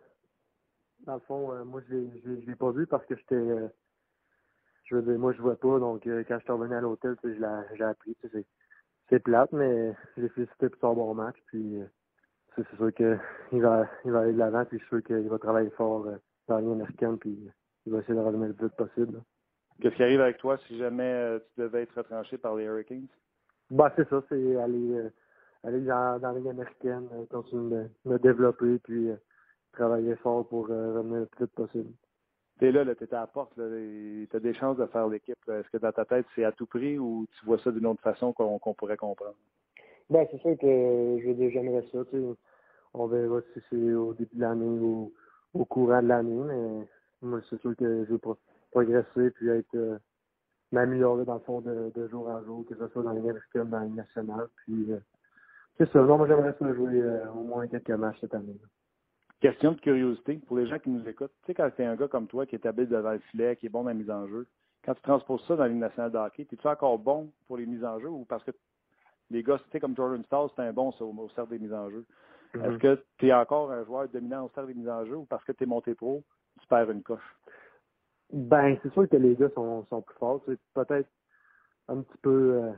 [1.06, 3.70] dans le fond, moi, je je l'ai pas vu parce que j'étais,
[4.86, 5.80] je veux dire, moi, je vois pas.
[5.80, 8.16] Donc, quand je suis revenu à l'hôtel, je l'ai, appris.
[9.10, 11.38] C'est, plate, mais j'ai félicité pour son bon match.
[11.48, 11.82] Puis,
[12.56, 14.66] c'est, c'est sûr qu'il va, il va aller de l'avant.
[14.66, 16.06] Puis, je suis sûr qu'il va travailler fort
[16.48, 17.18] dans l'année américaine.
[17.18, 17.52] Puis,
[17.86, 19.22] il va essayer de revenir le plus possible.
[19.82, 23.08] Qu'est-ce qui arrive avec toi si jamais euh, tu devais être retranché par les Hurricanes?
[23.72, 25.10] Bah, c'est ça, c'est aller, euh,
[25.64, 29.10] aller dans, dans la Ligue américaine, euh, continuer de me développer, puis
[29.74, 31.90] travailler fort pour revenir le plus vite possible.
[32.60, 35.40] T'es là, là t'es à la porte, tu as des chances de faire l'équipe.
[35.48, 38.02] Est-ce que dans ta tête, c'est à tout prix ou tu vois ça d'une autre
[38.04, 39.34] façon qu'on pourrait comprendre?
[40.12, 42.06] Ben, c'est sûr que je veux dire, j'aimerais ça.
[42.12, 42.38] Tu sais,
[42.94, 45.12] on verra si c'est au début de l'année ou
[45.54, 46.88] au courant de l'année, mais
[47.22, 48.20] moi, c'est sûr que je veux
[48.72, 49.98] progresser puis être euh,
[50.72, 53.70] m'améliorer dans le fond de, de, jour en jour, que ce soit dans les américaine,
[53.70, 54.48] dans les nationales.
[54.58, 55.00] Puis euh,
[55.78, 56.02] c'est ça.
[56.02, 58.58] Non, moi j'aimerais ça jouer euh, au moins quelques matchs cette année.
[58.62, 58.68] Là.
[59.42, 61.34] Question de curiosité pour les gens qui nous écoutent.
[61.42, 63.56] Tu sais, quand tu es un gars comme toi qui est habile devant le filet,
[63.56, 64.48] qui est bon dans la mise en jeu,
[64.86, 67.84] quand tu transposes ça dans la nationale de hockey, es-tu encore bon pour les mises
[67.84, 68.52] en jeu ou parce que
[69.32, 71.74] les gars, tu sais, comme Jordan Stars, c'est un bon au, au cercle des mises
[71.74, 72.06] en jeu?
[72.54, 72.66] Mm-hmm.
[72.66, 75.26] Est-ce que tu es encore un joueur dominant au cercle des mises en jeu ou
[75.26, 76.24] parce que tu es monté pro,
[76.60, 77.38] tu perds une coche?
[78.32, 80.42] Ben, c'est sûr que les gars sont, sont plus forts.
[80.46, 81.10] C'est peut-être
[81.88, 82.72] un petit peu euh,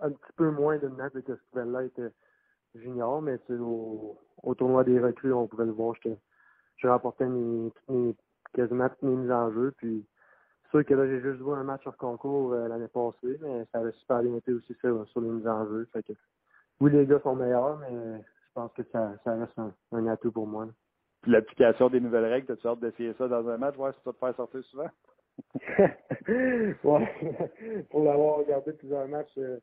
[0.00, 2.10] un petit peu moins que ce que là était
[2.74, 5.94] junior, mais au, au tournoi des recrues, on pouvait le voir,
[6.76, 8.14] je remportais mes, mes,
[8.52, 9.72] quasiment toutes mes mises en jeu.
[9.76, 10.06] Puis
[10.64, 13.66] c'est sûr que là, j'ai juste joué un match sur concours euh, l'année passée, mais
[13.72, 15.88] ça avait super bien été aussi ça sur les mises en jeu.
[16.80, 19.58] Oui, les gars sont meilleurs, mais je pense que ça, ça reste
[19.92, 20.66] un, atout pour moi.
[21.26, 24.18] L'application des nouvelles règles, as-tu hâte d'essayer ça dans un match, voir si ça te
[24.18, 24.88] faire sortir souvent?
[26.28, 29.58] ouais, pour l'avoir regardé plusieurs matchs euh,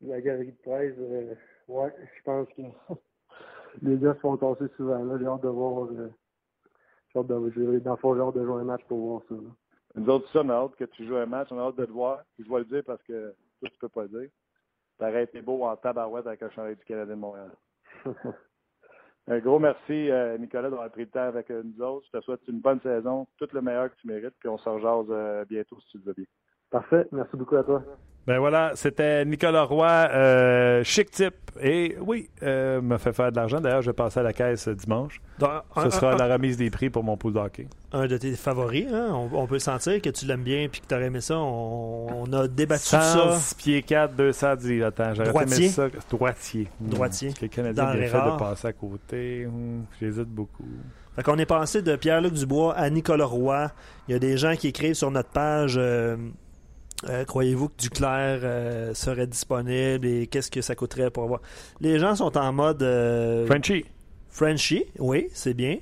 [0.00, 1.34] de la galerie de presse, euh,
[1.68, 2.62] ouais, je pense que
[3.82, 5.02] les gars se font tasser souvent.
[5.02, 5.88] Là, j'ai hâte de voir.
[5.90, 6.10] Euh,
[7.16, 9.34] hâte de, dans le fond, j'ai hâte de jouer un match pour voir ça.
[9.34, 9.50] Là.
[9.96, 11.84] Nous autres, ça, on a hâte que tu joues un match, on a hâte de
[11.84, 12.22] te voir.
[12.34, 14.30] Puis je vais le dire parce que toi, tu peux pas le dire.
[14.98, 17.50] T'aurais été beau en tabarouette avec un chandail du Canadien de Montréal.
[19.26, 22.06] un gros merci, euh, Nicolas, d'avoir pris le temps avec euh, nous autres.
[22.12, 24.68] Je te souhaite une bonne saison, tout le meilleur que tu mérites, puis on se
[24.68, 26.26] rejase euh, bientôt si tu le veux bien.
[26.70, 27.06] Parfait.
[27.12, 27.82] Merci beaucoup à toi.
[28.26, 31.34] Ben voilà, c'était Nicolas Roy, euh, chic type.
[31.62, 33.60] Et oui, euh, m'a fait faire de l'argent.
[33.60, 35.20] D'ailleurs, je vais passer à la caisse dimanche.
[35.38, 35.50] Donc,
[35.84, 37.68] Ce sera un- la remise des prix pour mon pool d'hockey.
[37.92, 39.10] un de tes favoris, hein?
[39.12, 41.38] on, on peut sentir que tu l'aimes bien puis que tu aurais aimé ça.
[41.38, 43.00] On, on a débattu de ça.
[43.02, 44.82] 106 pieds 4, 210.
[44.82, 45.88] Attends, j'aurais aimé ça.
[46.10, 46.66] Droitier.
[46.80, 46.88] Hmm.
[46.88, 47.32] Droitier.
[47.34, 49.46] Que le Canadien a fait de passer à côté.
[49.46, 50.64] Hmm, J'hésite beaucoup.
[51.14, 53.70] Fait qu'on est passé de Pierre-Luc Dubois à Nicolas Roy.
[54.08, 56.16] Il y a des gens qui écrivent sur notre page euh,
[57.08, 61.40] euh, Croyez-vous que Duclair euh, serait disponible et qu'est-ce que ça coûterait pour avoir?
[61.80, 63.84] Les gens sont en mode euh, Frenchie.
[64.30, 65.78] Frenchie, oui, c'est bien.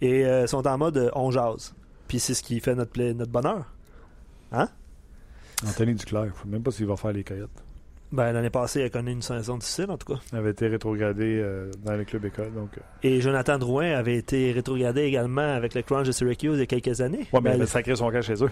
[0.00, 1.74] Et euh, sont en mode euh, on jase.
[2.08, 3.64] Puis c'est ce qui fait notre, pla- notre bonheur.
[5.66, 6.24] Anthony Duclair.
[6.24, 7.50] Je ne sais même pas s'il va faire les coyotes.
[8.12, 10.20] Ben, L'année passée, il a connu une saison difficile, en tout cas.
[10.32, 12.52] Il avait été rétrogradé euh, dans le club école.
[12.54, 16.60] Donc, euh, Et Jonathan Drouin avait été rétrogradé également avec le Crunch de Syracuse il
[16.60, 17.18] y a quelques années.
[17.18, 18.50] ouais, mais il Ben, avait sacré son cas chez eux.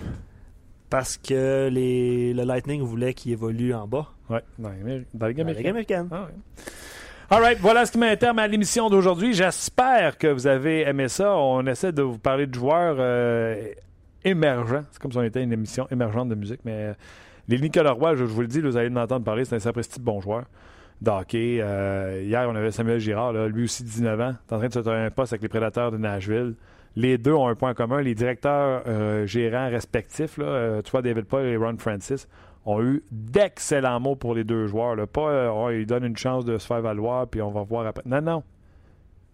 [0.96, 4.06] Parce que les, le Lightning voulait qu'il évolue en bas.
[4.30, 5.70] Ouais, dans, les- dans les Ligue américaines.
[5.70, 6.08] américaine.
[6.12, 6.62] Ah ouais.
[7.30, 9.32] All right, voilà ce qui met un terme à l'émission d'aujourd'hui.
[9.34, 11.36] J'espère que vous avez aimé ça.
[11.36, 13.70] On essaie de vous parler de joueurs euh,
[14.24, 14.84] émergents.
[14.92, 16.94] C'est comme si on était une émission émergente de musique, mais euh,
[17.48, 19.58] les Nicolas Roy, je, je vous le dis, vous allez en entendre parler, c'est un
[19.58, 20.44] sapristi bon joueur
[21.02, 21.58] de hockey.
[21.60, 24.72] Euh, hier, on avait Samuel Girard, là, lui aussi 19 ans, est en train de
[24.72, 26.54] se trouver un poste avec les Prédateurs de Nashville.
[26.96, 28.00] Les deux ont un point commun.
[28.02, 32.28] Les directeurs euh, gérants respectifs, là, euh, tu vois, David Paul et Ron Francis,
[32.66, 34.96] ont eu d'excellents mots pour les deux joueurs.
[35.08, 38.04] Pas, euh, ils donnent une chance de se faire valoir, puis on va voir après.
[38.06, 38.42] Non, non.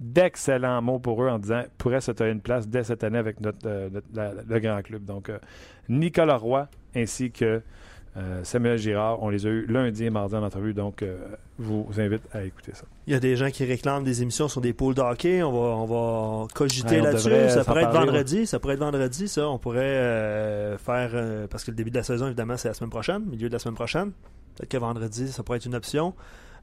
[0.00, 3.40] D'excellents mots pour eux en disant pourrait se tailler une place dès cette année avec
[3.40, 5.04] notre, le grand club.
[5.04, 5.30] Donc,
[5.90, 7.62] Nicolas Roy ainsi que
[8.16, 10.74] euh, Samuel Girard, on les a eu lundi et mardi en entrevue.
[10.74, 11.16] Donc, euh,
[11.58, 12.84] je vous invite à écouter ça.
[13.06, 15.42] Il y a des gens qui réclament des émissions sur des pools de hockey.
[15.42, 17.30] On va, on va cogiter Ouais, là-dessus.
[17.50, 18.46] Ça pourrait être vendredi.
[18.46, 19.48] Ça pourrait être vendredi, ça.
[19.48, 21.48] On pourrait euh, faire.
[21.48, 23.58] parce que le début de la saison, évidemment, c'est la semaine prochaine, milieu de la
[23.60, 24.10] semaine prochaine.
[24.56, 26.14] Peut-être que vendredi, ça pourrait être une option.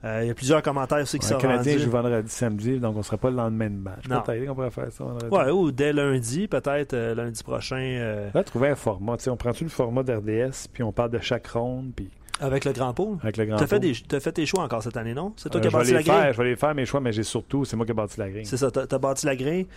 [0.04, 1.86] Euh, il y a plusieurs commentaires aussi qui Le sont Canadien rendus.
[1.86, 4.08] joue vendredi, samedi, donc on ne sera pas le lendemain de match.
[4.08, 4.22] Non.
[4.22, 5.36] Peut-être qu'on pourrait faire ça vendredi.
[5.36, 9.18] Ouais, ou dès lundi, peut-être euh, lundi prochain, euh, Là, trouver un format.
[9.28, 12.94] On prend-tu le format d'RDS, puis on parle de chaque ronde, puis avec le grand
[12.94, 13.18] pool.
[13.22, 13.82] avec le grand Tu as fait, pot.
[13.82, 15.34] des, t'as fait tes choix encore cette année, non?
[15.38, 16.14] C'est toi Euh, qui as bâti la grille?
[16.14, 18.20] faire, Je vais les faire, mes choix, mais j'ai surtout, c'est moi qui ai bâti
[18.20, 18.46] la grille.
[18.46, 19.68] C'est ça, tu as, bâti la grille.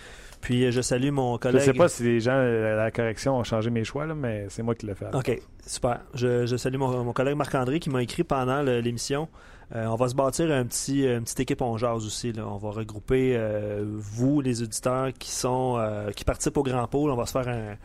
[0.41, 1.61] Puis euh, je salue mon Je collègue.
[1.63, 4.47] sais pas si les gens euh, à la correction ont changé mes choix, là, mais
[4.49, 5.07] c'est moi qui l'ai fait.
[5.15, 6.01] OK, super.
[6.15, 9.29] Je, je salue mon, mon collègue Marc-André qui m'a écrit pendant l'émission.
[9.77, 12.33] Euh, on va se bâtir un petit, une petite équipe on jase aussi.
[12.33, 12.45] Là.
[12.45, 17.11] On va regrouper euh, vous, les auditeurs qui sont euh, qui participent au Grand Pôle.
[17.11, 17.77] On va se faire un,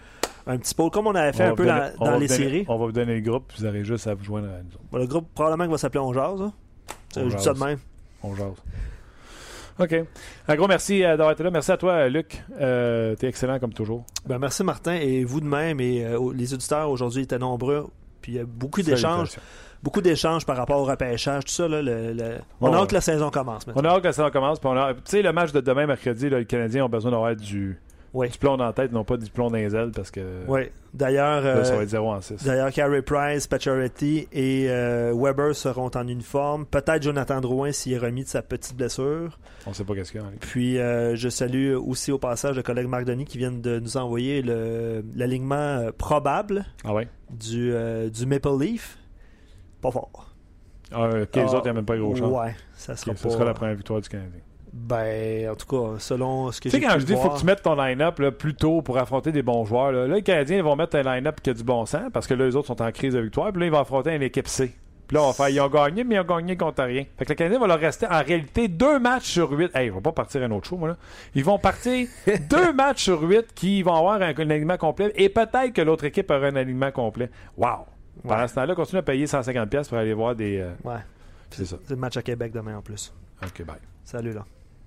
[0.48, 2.66] un petit pôle comme on avait fait On un peu dans, les donner- séries.
[2.68, 4.70] On va vous donner le groupe, puis vous aurez juste à vous joindre à nous.
[4.92, 6.42] Bon, le groupe probablement va s'appeler On jase.
[7.18, 7.80] On Je dis ça de même.
[8.24, 8.54] On jase.
[9.78, 9.94] OK.
[10.48, 11.52] Un gros merci euh, d'avoir été là.
[11.52, 12.42] Merci à toi, Luc.
[12.62, 14.06] Euh, T'es excellent comme toujours.
[14.26, 15.82] Ben, merci Martin et vous de même.
[15.82, 17.88] Et euh, les auditeurs aujourd'hui étaient nombreux.
[18.22, 19.32] Puis il y a beaucoup d'échanges.
[19.84, 21.68] Beaucoup d'échanges par rapport au repêchage, tout ça.
[21.68, 23.82] Là, le- le- On Ouais, a hâte que la saison commence maintenant.
[23.84, 24.60] On a hâte que ça commence.
[24.60, 27.12] puis on a- Tu sais, le match de demain, mercredi, là, les Canadiens ont besoin
[27.12, 27.78] d'avoir du,
[28.16, 28.30] Oui.
[28.30, 30.62] du plomb dans la tête, non pas du plomb dans les ailes, parce que Oui.
[30.94, 32.46] D'ailleurs, ça euh, va être 0 en 6.
[32.46, 36.66] D'ailleurs, Carey Price, Pacioretty et euh, Weber seront en uniforme.
[36.66, 39.38] Peut-être Jonathan Drouin s'il est remis de sa petite blessure.
[39.68, 40.28] On sait pas qu'est-ce qu'il y a.
[40.28, 40.32] hein.
[40.40, 43.98] Puis euh, je salue aussi au passage le collègue Marc Denis qui vient de nous
[43.98, 47.08] envoyer l'alignement probable Ah ouais?
[47.30, 47.74] du,
[48.12, 48.98] du Maple Leaf.
[49.82, 50.32] Pas fort.
[50.92, 52.32] Ah, OK, les Ah, autres, il n'y a même pas gros chance.
[52.32, 53.18] Ouais, ça sera pas.
[53.20, 54.40] Ce sera la première victoire du Canadien.
[54.78, 57.22] Ben, en tout cas, selon ce que Tu j'ai sais, quand pu je dis qu'il
[57.22, 60.06] faut que tu mettes ton line-up là, plus tôt pour affronter des bons joueurs, là,
[60.06, 62.34] là, les Canadiens ils vont mettre un line-up qui a du bon sens parce que
[62.34, 63.52] là, les autres sont en crise de victoire.
[63.54, 64.76] Puis là, ils vont affronter une équipe C.
[65.08, 67.06] Puis là, on va faire, ils ont gagné, mais ils ont gagné contre rien.
[67.18, 69.72] Fait que le Canadien va leur rester en réalité deux matchs sur huit.
[69.76, 70.98] Hey, ils vont pas partir un autre show, moi, là.
[71.36, 72.08] Ils vont partir
[72.50, 76.04] deux matchs sur huit qui vont avoir un, un alignement complet et peut-être que l'autre
[76.04, 77.30] équipe aura un alignement complet.
[77.56, 77.86] Wow!
[78.28, 80.58] Pendant ce temps-là, continue à payer 150$ pour aller voir des.
[80.60, 81.00] euh, Ouais,
[81.52, 81.78] c'est ça.
[81.84, 83.14] c'est le match à Québec demain en plus.
[83.44, 83.76] OK, bye.
[84.04, 84.44] Salut là.